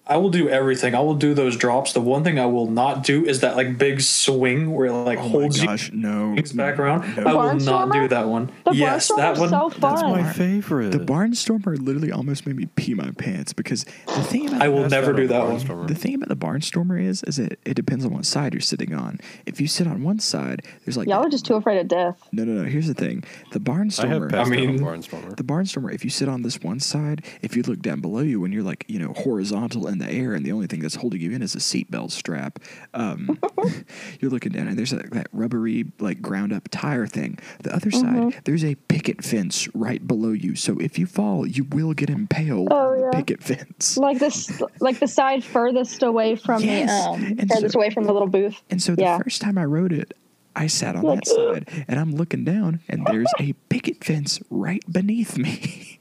I 0.08 0.18
will 0.18 0.30
do 0.32 0.49
everything. 0.49 0.95
I 0.95 0.99
will 0.99 1.14
do 1.16 1.34
those 1.34 1.56
drops. 1.56 1.93
The 1.93 2.02
one 2.02 2.24
thing 2.24 2.39
I 2.39 2.47
will 2.47 2.70
not 2.70 3.04
do 3.04 3.24
is 3.26 3.41
that 3.41 3.56
like 3.56 3.78
big 3.78 4.02
swing 4.02 4.72
where 4.74 4.88
it 4.88 4.93
like 4.93 5.20
Oh 5.20 5.24
my 5.24 5.30
holds 5.30 5.62
you 5.62 5.68
gosh, 5.68 5.91
no. 5.93 6.36
back 6.56 6.80
around. 6.80 7.16
No. 7.16 7.24
I 7.24 7.34
will 7.34 7.60
not 7.60 7.91
do 7.93 8.08
that 8.08 8.28
one. 8.28 8.52
The 8.66 8.72
yes, 8.72 9.10
that 9.16 9.38
one. 9.38 9.49
so 9.49 9.70
fun. 9.70 9.95
That's 9.95 10.02
my 10.04 10.34
favorite. 10.34 10.91
The 10.91 10.97
Barnstormer 10.99 11.80
literally 11.80 12.12
almost 12.12 12.45
made 12.47 12.56
me 12.56 12.66
pee 12.76 12.93
my 12.95 13.12
pants 13.12 13.54
because 13.54 13.86
the 14.08 14.24
thing 14.24 14.47
about 14.47 14.62
I 14.64 14.70
will 14.70 14.89
never 14.89 15.14
do 15.14 15.28
that 15.28 15.39
the 15.39 15.45
one. 15.45 15.60
Barnstormer. 15.62 15.88
The 15.88 15.95
thing 15.95 16.16
about 16.16 16.30
the 16.30 16.36
Barnstormer 16.36 17.02
is, 17.02 17.24
is 17.24 17.38
it, 17.39 17.60
it 17.64 17.76
depends 17.76 18.04
on 18.04 18.12
what 18.14 18.26
side 18.26 18.54
you're 18.54 18.62
sitting 18.62 18.93
on. 18.93 19.20
If 19.45 19.62
you 19.62 19.68
sit 19.68 19.86
on 19.88 20.04
one 20.04 20.20
side, 20.20 20.64
there's 20.84 20.97
like 20.97 21.08
Y'all 21.08 21.26
are 21.26 21.30
just 21.30 21.45
too 21.45 21.54
afraid 21.56 21.80
of 21.80 21.88
death. 21.88 22.18
no, 22.32 22.43
no, 22.43 22.64
no. 22.64 22.68
Here's 22.70 22.88
the 22.88 22.93
thing: 22.95 23.24
the 23.52 23.62
I 23.72 23.76
have 23.76 23.88
Barnstormer. 23.88 24.30
passed 24.32 24.52
I 24.52 24.56
mean- 24.56 24.80
Barnstormer. 24.80 25.38
the 25.38 25.43
Barnstormer. 25.43 25.93
If 25.93 26.04
you 26.04 26.10
sit 26.10 26.28
on 26.28 26.41
this 26.41 26.60
one 26.62 26.80
side, 26.80 27.24
if 27.43 27.56
you 27.56 27.62
look 27.64 27.82
down 27.82 28.02
below 28.02 28.22
you, 28.22 28.41
when 28.41 28.52
you're 28.52 28.64
like 28.64 28.84
you 28.88 28.97
know 28.99 29.14
horizontal 29.14 29.88
in 29.92 30.00
the 30.00 30.10
air, 30.10 30.34
and 30.34 30.46
the 30.46 30.52
only 30.52 30.68
thing 30.68 30.80
that's 30.80 30.96
holding 30.96 31.22
you 31.22 31.32
in 31.32 31.42
is 31.42 31.54
a 31.54 31.60
seatbelt 31.60 32.12
strap, 32.12 32.60
um, 32.94 33.38
you're 34.20 34.32
looking 34.32 34.52
down, 34.52 34.68
and 34.68 34.78
there's 34.78 34.92
that, 34.92 35.12
that 35.12 35.28
rubbery 35.34 35.86
like 36.00 36.22
ground 36.22 36.52
up 36.54 36.68
tire 36.72 37.06
thing. 37.08 37.38
The 37.64 37.76
other 37.76 37.89
Mm-hmm. 37.92 38.30
side, 38.32 38.42
there's 38.46 38.64
a 38.64 38.76
picket 38.76 39.24
fence 39.24 39.68
right 39.76 40.06
below 40.08 40.32
you. 40.32 40.56
So 40.56 40.78
if 40.80 40.98
you 40.98 41.06
fall, 41.06 41.46
you 41.46 41.66
will 41.66 41.94
get 41.94 42.10
impaled 42.10 42.70
Oh, 42.72 42.76
on 42.94 42.98
the 42.98 43.04
yeah. 43.06 43.12
picket 43.20 43.44
fence. 43.44 43.98
Like 43.98 44.18
this, 44.20 44.62
like 44.80 45.00
the 45.00 45.08
side 45.08 45.44
furthest 45.44 46.02
away 46.04 46.36
from 46.36 46.64
Yes. 46.64 46.89
the 47.06 47.10
um, 47.12 47.24
And 47.39 47.50
furthest 47.52 47.74
so- 47.74 47.80
away 47.80 47.89
from 47.89 48.06
the 48.06 48.14
little 48.14 48.28
booth. 48.30 48.62
And 48.70 48.82
so 48.82 48.96
the 48.96 49.02
Yeah. 49.04 49.18
first 49.18 49.42
time 49.42 49.58
I 49.58 49.66
rode 49.66 49.92
it, 49.92 50.14
I 50.56 50.68
sat 50.68 50.96
on 50.96 51.04
Like, 51.04 51.22
that 51.24 51.28
side 51.28 51.86
and 51.88 52.00
I'm 52.00 52.12
looking 52.14 52.44
down 52.44 52.80
and 52.89 53.06
there's 53.08 53.32
a 53.39 53.54
picket 53.70 54.04
fence 54.04 54.39
right 54.50 54.84
beneath 54.92 55.38
me. 55.38 56.00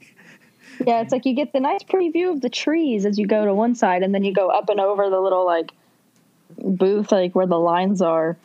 Yeah, 0.85 1.01
it's 1.01 1.11
like 1.11 1.25
you 1.25 1.33
get 1.33 1.53
the 1.53 1.59
nice 1.59 1.83
preview 1.83 2.31
of 2.31 2.41
the 2.41 2.49
trees 2.49 3.05
as 3.05 3.19
you 3.19 3.27
go 3.27 3.45
to 3.45 3.53
one 3.53 3.75
side, 3.75 4.03
and 4.03 4.13
then 4.13 4.23
you 4.23 4.33
go 4.33 4.49
up 4.49 4.69
and 4.69 4.79
over 4.79 5.09
the 5.09 5.19
little 5.19 5.45
like 5.45 5.71
booth, 6.57 7.11
like 7.11 7.35
where 7.35 7.47
the 7.47 7.59
lines 7.59 8.01
are. 8.01 8.37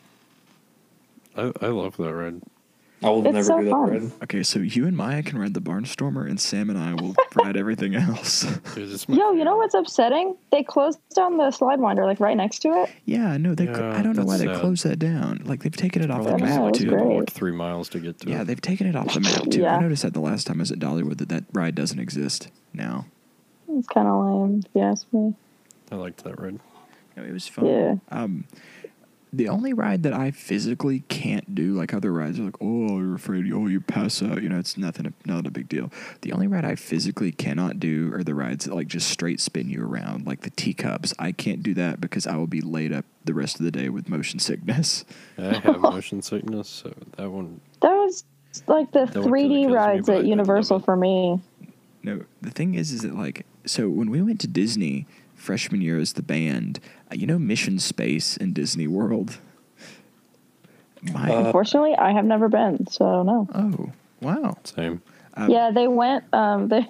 I, 1.35 1.51
I 1.61 1.67
love 1.67 1.97
that 1.97 2.13
ride. 2.13 2.41
I 3.03 3.09
will 3.09 3.23
It's 3.27 3.33
never 3.33 3.43
so 3.43 3.59
do 3.59 3.65
that 3.65 3.71
fun. 3.71 3.89
ride. 3.91 4.11
okay, 4.23 4.41
so 4.41 4.57
you 4.59 4.87
and 4.87 4.97
Maya 4.97 5.21
can 5.21 5.37
ride 5.37 5.53
the 5.53 5.61
Barnstormer 5.61 6.27
and 6.27 6.39
Sam 6.39 6.69
and 6.71 6.79
I 6.79 6.95
will 6.95 7.15
ride 7.35 7.55
everything 7.55 7.93
else. 7.93 8.41
Dude, 8.75 8.91
it's 8.91 9.07
my 9.07 9.15
Yo, 9.17 9.33
you 9.33 9.43
know 9.43 9.55
what's 9.55 9.75
upsetting? 9.75 10.35
They 10.51 10.63
closed 10.63 10.97
down 11.15 11.37
the 11.37 11.43
Slidewinder, 11.45 12.05
like 12.05 12.19
right 12.19 12.35
next 12.35 12.59
to 12.59 12.69
it. 12.69 12.89
yeah, 13.05 13.37
no, 13.37 13.53
they. 13.53 13.65
cl- 13.67 13.79
Yeah, 13.91 13.99
I 13.99 14.01
don't 14.01 14.15
know 14.15 14.25
why 14.25 14.37
that's 14.37 14.51
they 14.51 14.59
closed 14.59 14.83
that 14.83 14.97
down. 14.97 15.43
Like 15.45 15.61
they've 15.61 15.75
taken 15.75 16.01
it 16.01 16.09
off 16.09 16.23
the 16.23 16.29
Probably 16.29 16.47
know, 16.47 16.65
map 16.65 16.73
too. 16.73 16.85
You 16.85 16.89
had 16.89 16.97
to 16.97 17.03
great. 17.05 17.15
walk 17.17 17.29
three 17.29 17.51
miles 17.51 17.89
to 17.89 17.99
get 17.99 18.19
to 18.21 18.29
Yeah, 18.29 18.41
it. 18.41 18.45
they've 18.45 18.61
taken 18.61 18.87
it 18.87 18.95
off 18.95 19.13
the 19.13 19.19
map 19.19 19.43
too. 19.51 19.61
Yeah. 19.61 19.77
I 19.77 19.79
noticed 19.81 20.01
that 20.01 20.13
the 20.15 20.19
last 20.19 20.47
time 20.47 20.57
I 20.57 20.63
was 20.63 20.71
at 20.71 20.79
Dollywood 20.79 21.17
that 21.19 21.29
that 21.29 21.43
ride 21.53 21.75
doesn't 21.75 21.99
exist 21.99 22.49
now. 22.73 23.05
It's 23.69 23.87
kind 23.87 24.07
of 24.07 24.25
lame, 24.25 24.63
if 24.65 24.71
you 24.73 24.81
ask 24.81 25.05
me. 25.13 25.35
I 25.91 25.95
liked 25.95 26.23
that 26.23 26.39
ride. 26.41 26.59
No, 27.15 27.23
it 27.23 27.31
was 27.31 27.47
fun. 27.47 27.65
Yeah. 27.67 27.95
Um, 28.11 28.45
the 29.33 29.49
only 29.49 29.73
ride 29.73 30.03
that 30.03 30.13
I 30.13 30.31
physically 30.31 31.01
can't 31.09 31.53
do, 31.53 31.73
like 31.73 31.93
other 31.93 32.13
rides, 32.13 32.39
are 32.39 32.43
like, 32.43 32.61
oh, 32.61 32.99
you're 32.99 33.15
afraid, 33.15 33.51
oh, 33.51 33.67
you 33.67 33.81
pass 33.81 34.21
out. 34.23 34.41
You 34.41 34.49
know, 34.49 34.59
it's 34.59 34.77
nothing, 34.77 35.13
not 35.25 35.45
a 35.45 35.51
big 35.51 35.67
deal. 35.67 35.91
The 36.21 36.31
only 36.31 36.47
ride 36.47 36.65
I 36.65 36.75
physically 36.75 37.31
cannot 37.31 37.79
do 37.79 38.13
are 38.13 38.23
the 38.23 38.33
rides 38.33 38.65
that 38.65 38.75
like 38.75 38.87
just 38.87 39.09
straight 39.09 39.41
spin 39.41 39.69
you 39.69 39.83
around, 39.85 40.25
like 40.25 40.41
the 40.41 40.49
teacups. 40.51 41.13
I 41.19 41.31
can't 41.31 41.61
do 41.61 41.73
that 41.75 41.99
because 41.99 42.25
I 42.25 42.37
will 42.37 42.47
be 42.47 42.61
laid 42.61 42.93
up 42.93 43.05
the 43.25 43.33
rest 43.33 43.59
of 43.59 43.65
the 43.65 43.71
day 43.71 43.89
with 43.89 44.09
motion 44.09 44.39
sickness. 44.39 45.03
I 45.37 45.55
have 45.55 45.79
motion 45.79 46.21
sickness, 46.21 46.69
so 46.69 46.93
that 47.17 47.29
one. 47.29 47.59
That 47.81 47.91
was 47.91 48.23
like 48.65 48.91
the 48.91 49.05
That 49.05 49.13
3D 49.13 49.49
kills 49.49 49.49
me, 49.49 49.67
rides 49.67 50.09
at 50.09 50.25
Universal 50.25 50.79
for 50.79 50.95
me. 50.95 51.41
No, 52.01 52.23
the 52.41 52.51
thing 52.51 52.75
is, 52.75 52.91
is 52.91 53.01
that 53.01 53.15
like, 53.15 53.45
so 53.65 53.89
when 53.89 54.09
we 54.09 54.21
went 54.21 54.39
to 54.41 54.47
Disney 54.47 55.05
freshman 55.47 55.81
year 55.81 55.97
as 55.97 56.13
the 56.13 56.21
band, 56.21 56.81
uh, 57.09 57.15
you 57.15 57.25
know, 57.25 57.39
Mission 57.39 57.79
Space 57.79 58.35
in 58.35 58.51
Disney 58.51 58.85
World. 58.85 59.37
My 61.13 61.31
Uh, 61.31 61.45
Unfortunately, 61.45 61.95
I 61.95 62.11
have 62.11 62.25
never 62.25 62.49
been, 62.49 62.85
so 62.87 63.05
I 63.05 63.11
don't 63.13 63.25
know. 63.25 63.47
oh 63.55 63.91
wow, 64.21 64.57
Same. 64.65 65.01
Um, 65.35 65.49
yeah, 65.49 65.71
they 65.71 65.87
went. 65.87 66.25
Um, 66.33 66.67
they 66.73 66.85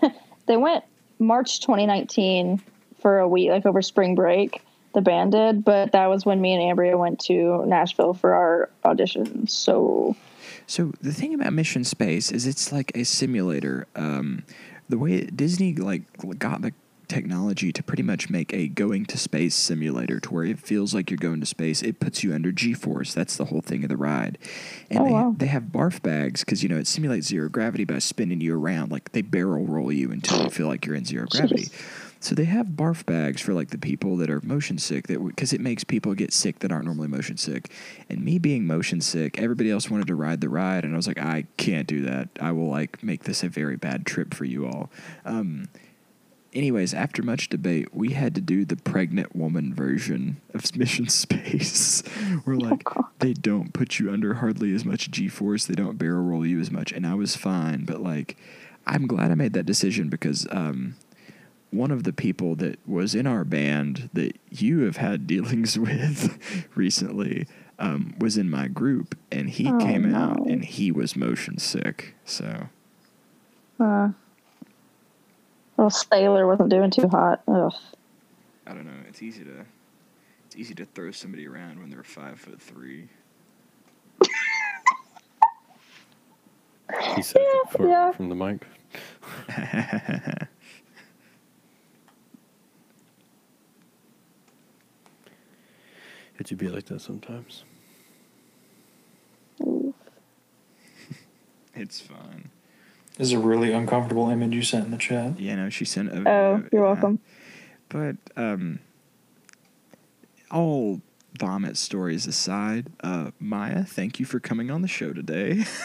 they 0.47 0.57
went 0.57 0.83
March 1.19 1.61
2019 1.61 2.59
for 2.99 3.19
a 3.19 3.27
week, 3.27 3.51
like 3.51 3.65
over 3.67 3.83
spring 3.83 4.15
break. 4.15 4.63
The 4.95 5.01
band 5.01 5.33
did, 5.33 5.63
but 5.63 5.91
that 5.91 6.07
was 6.07 6.25
when 6.25 6.41
me 6.41 6.53
and 6.53 6.63
Ambria 6.63 6.97
went 6.97 7.19
to 7.25 7.63
Nashville 7.67 8.15
for 8.15 8.33
our 8.33 8.69
auditions. 8.83 9.51
So 9.51 10.15
So 10.65 10.93
the 11.01 11.13
thing 11.13 11.35
about 11.35 11.53
Mission 11.53 11.83
Space 11.83 12.31
is 12.31 12.47
it's 12.47 12.71
like 12.71 12.91
a 12.95 13.03
simulator 13.03 13.85
um, 13.95 14.43
the 14.89 14.97
way 14.97 15.25
Disney 15.25 15.75
like 15.75 16.01
got 16.39 16.63
the 16.63 16.73
technology 17.07 17.71
to 17.71 17.83
pretty 17.83 18.03
much 18.03 18.29
make 18.29 18.53
a 18.53 18.67
going 18.67 19.05
to 19.05 19.17
space 19.17 19.55
simulator 19.55 20.19
to 20.19 20.33
where 20.33 20.43
it 20.45 20.59
feels 20.59 20.93
like 20.93 21.09
you're 21.09 21.17
going 21.17 21.39
to 21.39 21.45
space. 21.45 21.81
It 21.81 21.99
puts 21.99 22.23
you 22.23 22.33
under 22.33 22.51
G-force. 22.51 23.13
That's 23.13 23.37
the 23.37 23.45
whole 23.45 23.61
thing 23.61 23.83
of 23.83 23.89
the 23.89 23.97
ride. 23.97 24.37
And 24.89 24.99
Oh, 24.99 25.05
they 25.05 25.11
wow. 25.11 25.35
they 25.37 25.45
have 25.47 25.63
barf 25.63 26.01
bags 26.01 26.43
because 26.43 26.63
you 26.63 26.69
know 26.69 26.77
it 26.77 26.87
simulates 26.87 27.27
zero 27.27 27.49
gravity 27.49 27.85
by 27.85 27.99
spinning 27.99 28.41
you 28.41 28.57
around. 28.57 28.91
Like 28.91 29.11
they 29.11 29.21
barrel 29.21 29.65
roll 29.65 29.91
you 29.91 30.11
until 30.11 30.43
you 30.43 30.49
feel 30.49 30.67
like 30.67 30.85
you're 30.85 30.95
in 30.95 31.05
zero 31.05 31.25
gravity. 31.29 31.67
So 32.19 32.33
they 32.33 32.45
have 32.45 32.69
barf 32.69 33.05
bags 33.05 33.41
for 33.41 33.53
like 33.53 33.69
the 33.69 33.77
people 33.77 34.17
that 34.17 34.29
are 34.31 34.41
motion 34.41 34.79
sick 34.79 35.05
that 35.05 35.23
because 35.23 35.53
it 35.53 35.61
makes 35.61 35.83
people 35.83 36.15
get 36.15 36.33
sick 36.33 36.59
that 36.59 36.71
aren't 36.71 36.85
normally 36.85 37.07
motion 37.07 37.37
sick. 37.37 37.71
And 38.09 38.25
me 38.25 38.39
being 38.39 38.65
motion 38.65 39.01
sick, 39.01 39.39
everybody 39.39 39.69
else 39.69 39.89
wanted 39.89 40.07
to 40.07 40.15
ride 40.15 40.41
the 40.41 40.49
ride, 40.49 40.83
and 40.83 40.93
I 40.93 40.97
was 40.97 41.07
like, 41.07 41.19
I 41.19 41.45
can't 41.57 41.87
do 41.87 42.01
that. 42.03 42.29
I 42.41 42.51
will 42.53 42.69
like 42.69 43.03
make 43.03 43.25
this 43.25 43.43
a 43.43 43.49
very 43.49 43.75
bad 43.75 44.05
trip 44.07 44.33
for 44.33 44.45
you 44.45 44.65
all. 44.65 44.89
Um, 45.25 45.69
anyways, 46.57 46.93
after 46.93 47.21
much 47.23 47.47
debate, 47.49 47.93
we 47.93 48.09
had 48.13 48.33
to 48.35 48.41
do 48.41 48.65
the 48.65 48.75
pregnant 48.75 49.35
woman 49.35 49.73
version 49.73 50.41
of 50.53 50.75
Mission 50.75 51.07
Space. 51.07 52.01
Where 52.43 52.57
like 52.57 52.83
God. 52.83 53.05
they 53.19 53.33
don't 53.33 53.73
put 53.73 53.99
you 53.99 54.11
under 54.11 54.35
hardly 54.35 54.73
as 54.73 54.83
much 54.83 55.11
G 55.11 55.27
force, 55.27 55.65
they 55.65 55.75
don't 55.75 55.97
barrel 55.97 56.23
roll 56.23 56.45
you 56.45 56.59
as 56.59 56.71
much, 56.71 56.91
and 56.91 57.05
I 57.05 57.13
was 57.13 57.35
fine. 57.35 57.85
But 57.85 58.01
like, 58.01 58.37
I'm 58.85 59.07
glad 59.07 59.31
I 59.31 59.35
made 59.35 59.53
that 59.53 59.65
decision 59.65 60.09
because 60.09 60.47
um, 60.51 60.95
one 61.71 61.91
of 61.91 62.03
the 62.03 62.13
people 62.13 62.55
that 62.55 62.79
was 62.87 63.13
in 63.13 63.27
our 63.27 63.43
band 63.43 64.09
that 64.13 64.37
you 64.49 64.79
have 64.81 64.97
had 64.97 65.27
dealings 65.33 65.77
with 65.77 66.37
recently 66.75 67.47
um, 67.79 68.15
was 68.17 68.37
in 68.37 68.49
my 68.49 68.67
group, 68.67 69.15
and 69.31 69.49
he 69.49 69.67
Oh, 69.69 69.77
came 69.79 70.13
out 70.15 70.39
and 70.47 70.65
he 70.65 70.91
was 70.91 71.15
motion 71.15 71.59
sick. 71.59 72.15
So 72.25 72.67
Uh, 73.79 74.09
little 75.77 75.89
sailor 75.89 76.47
wasn't 76.47 76.69
doing 76.69 76.91
too 76.91 77.07
hot. 77.07 77.41
Ugh. 77.47 77.73
I 78.65 78.73
don't 78.73 78.85
know. 78.85 79.03
It's 79.07 79.21
easy 79.21 79.43
to 79.43 79.65
it's 80.45 80.55
easy 80.55 80.73
to 80.75 80.85
throw 80.85 81.11
somebody 81.11 81.47
around 81.47 81.79
when 81.79 81.89
they're 81.89 82.03
five 82.03 82.39
foot 82.39 82.61
three. 82.61 83.09
He 87.15 87.21
said 87.21 87.41
it 87.41 87.71
before 87.71 87.87
yeah. 87.87 88.11
from 88.11 88.29
the 88.29 88.35
mic. 88.35 88.65
It 96.39 96.47
should 96.47 96.57
be 96.57 96.69
like 96.69 96.85
that 96.85 97.01
sometimes. 97.01 97.63
It's 101.73 101.99
fine. 101.99 102.49
This 103.17 103.27
is 103.27 103.33
a 103.33 103.39
really 103.39 103.71
uncomfortable 103.73 104.29
image 104.29 104.53
you 104.53 104.61
sent 104.61 104.85
in 104.85 104.91
the 104.91 104.97
chat. 104.97 105.39
Yeah, 105.39 105.55
no, 105.55 105.69
she 105.69 105.85
sent 105.85 106.09
a 106.09 106.17
Oh, 106.29 106.55
video, 106.57 106.69
you're 106.71 106.83
yeah. 106.85 106.91
welcome. 106.93 107.19
But 107.89 108.17
um, 108.35 108.79
all 110.51 111.01
vomit 111.39 111.77
stories 111.77 112.27
aside, 112.27 112.87
uh, 113.03 113.31
Maya, 113.39 113.83
thank 113.83 114.19
you 114.19 114.25
for 114.25 114.39
coming 114.39 114.69
on 114.71 114.81
the 114.81 114.87
show 114.87 115.13
today. 115.13 115.65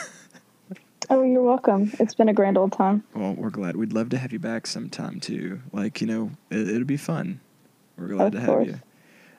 Oh, 1.10 1.24
you're 1.24 1.42
welcome. 1.42 1.92
It's 1.98 2.14
been 2.14 2.28
a 2.28 2.32
grand 2.32 2.56
old 2.56 2.72
time. 2.72 3.02
well, 3.12 3.34
we're 3.34 3.50
glad. 3.50 3.76
We'd 3.76 3.92
love 3.92 4.08
to 4.10 4.18
have 4.18 4.32
you 4.32 4.38
back 4.38 4.66
sometime 4.68 5.18
too. 5.20 5.60
Like 5.72 6.00
you 6.00 6.06
know, 6.06 6.30
it, 6.48 6.68
it'll 6.70 6.84
be 6.84 6.96
fun. 6.96 7.40
We're 7.98 8.06
glad 8.08 8.26
Of 8.28 8.32
to 8.34 8.40
have 8.40 8.48
course. 8.48 8.66
you. 8.68 8.80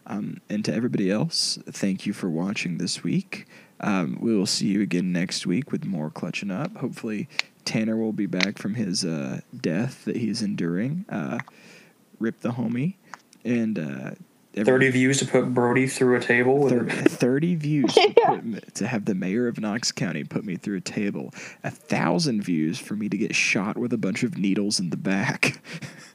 Um, 0.06 0.42
and 0.50 0.64
to 0.66 0.74
everybody 0.74 1.10
else, 1.10 1.58
thank 1.66 2.06
you 2.06 2.12
for 2.14 2.30
watching 2.30 2.78
this 2.78 3.02
week. 3.02 3.48
Um, 3.80 4.18
we 4.22 4.36
will 4.38 4.46
see 4.46 4.68
you 4.68 4.82
again 4.82 5.14
next 5.14 5.48
week 5.48 5.72
with 5.72 5.86
more 5.86 6.12
clutching 6.12 6.52
up. 6.52 6.76
Hopefully, 6.78 7.28
Tanner 7.66 7.98
will 7.98 8.14
be 8.14 8.26
back 8.26 8.58
from 8.58 8.76
his 8.76 9.04
uh, 9.06 9.42
death 9.60 10.06
that 10.06 10.16
he's 10.18 10.42
enduring. 10.42 11.06
Uh, 11.10 11.40
rip 12.20 12.40
the 12.42 12.52
homie, 12.52 12.96
and 13.44 13.78
uh, 13.80 14.12
every- 14.56 14.64
30 14.66 14.90
views 14.92 15.20
to 15.20 15.26
put 15.26 15.54
Brody 15.54 15.88
through 15.88 16.18
a 16.18 16.20
table. 16.22 16.58
With 16.60 16.74
Thir- 16.92 17.10
30 17.10 17.56
views 17.56 17.94
to, 17.94 18.14
put 18.26 18.76
to 18.76 18.88
have 18.88 19.06
the 19.06 19.16
mayor 19.16 19.48
of 19.48 19.60
Knox 19.60 19.92
County 19.92 20.24
put 20.24 20.44
me 20.46 20.56
through 20.56 20.78
a 20.78 20.82
table. 20.82 21.34
A 21.64 21.72
thousand 21.72 22.44
views 22.44 22.80
for 22.80 22.96
me 22.96 23.10
to 23.10 23.18
get 23.18 23.36
shot 23.36 23.78
with 23.78 23.94
a 23.94 23.98
bunch 23.98 24.24
of 24.24 24.38
needles 24.38 24.80
in 24.80 24.90
the 24.90 24.98
back. 24.98 25.62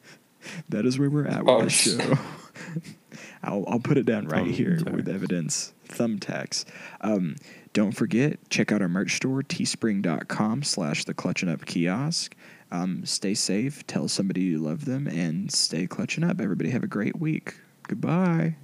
that 0.68 0.84
is 0.86 0.98
where 0.98 1.10
we're 1.10 1.26
at 1.26 1.40
with 1.44 1.48
Oh, 1.48 1.62
the 1.62 1.70
show. 1.70 2.18
I'll, 3.42 3.64
I'll 3.68 3.78
put 3.80 3.96
it 3.98 4.04
down 4.06 4.26
right 4.28 4.46
here 4.46 4.78
with 4.90 5.08
evidence. 5.08 5.72
Thumbtacks. 5.88 6.64
Um, 7.00 7.36
don't 7.72 7.92
forget, 7.92 8.38
check 8.50 8.72
out 8.72 8.82
our 8.82 8.88
merch 8.88 9.16
store, 9.16 9.42
teespring.com 9.42 10.62
slash 10.62 11.04
the 11.04 11.14
clutching 11.14 11.48
up 11.48 11.64
kiosk. 11.66 12.34
Um, 12.70 13.04
stay 13.04 13.34
safe, 13.34 13.86
tell 13.86 14.08
somebody 14.08 14.42
you 14.42 14.58
love 14.58 14.84
them, 14.84 15.06
and 15.06 15.50
stay 15.50 15.86
clutching 15.86 16.24
up. 16.24 16.40
Everybody 16.40 16.70
have 16.70 16.82
a 16.82 16.88
great 16.88 17.18
week. 17.18 17.54
Goodbye. 17.86 18.56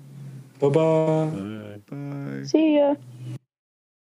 Bye 0.59 0.69
bye. 0.69 1.27
Bye. 1.27 1.81
Bye. 1.89 2.43
See 2.45 2.77
ya. 2.77 2.95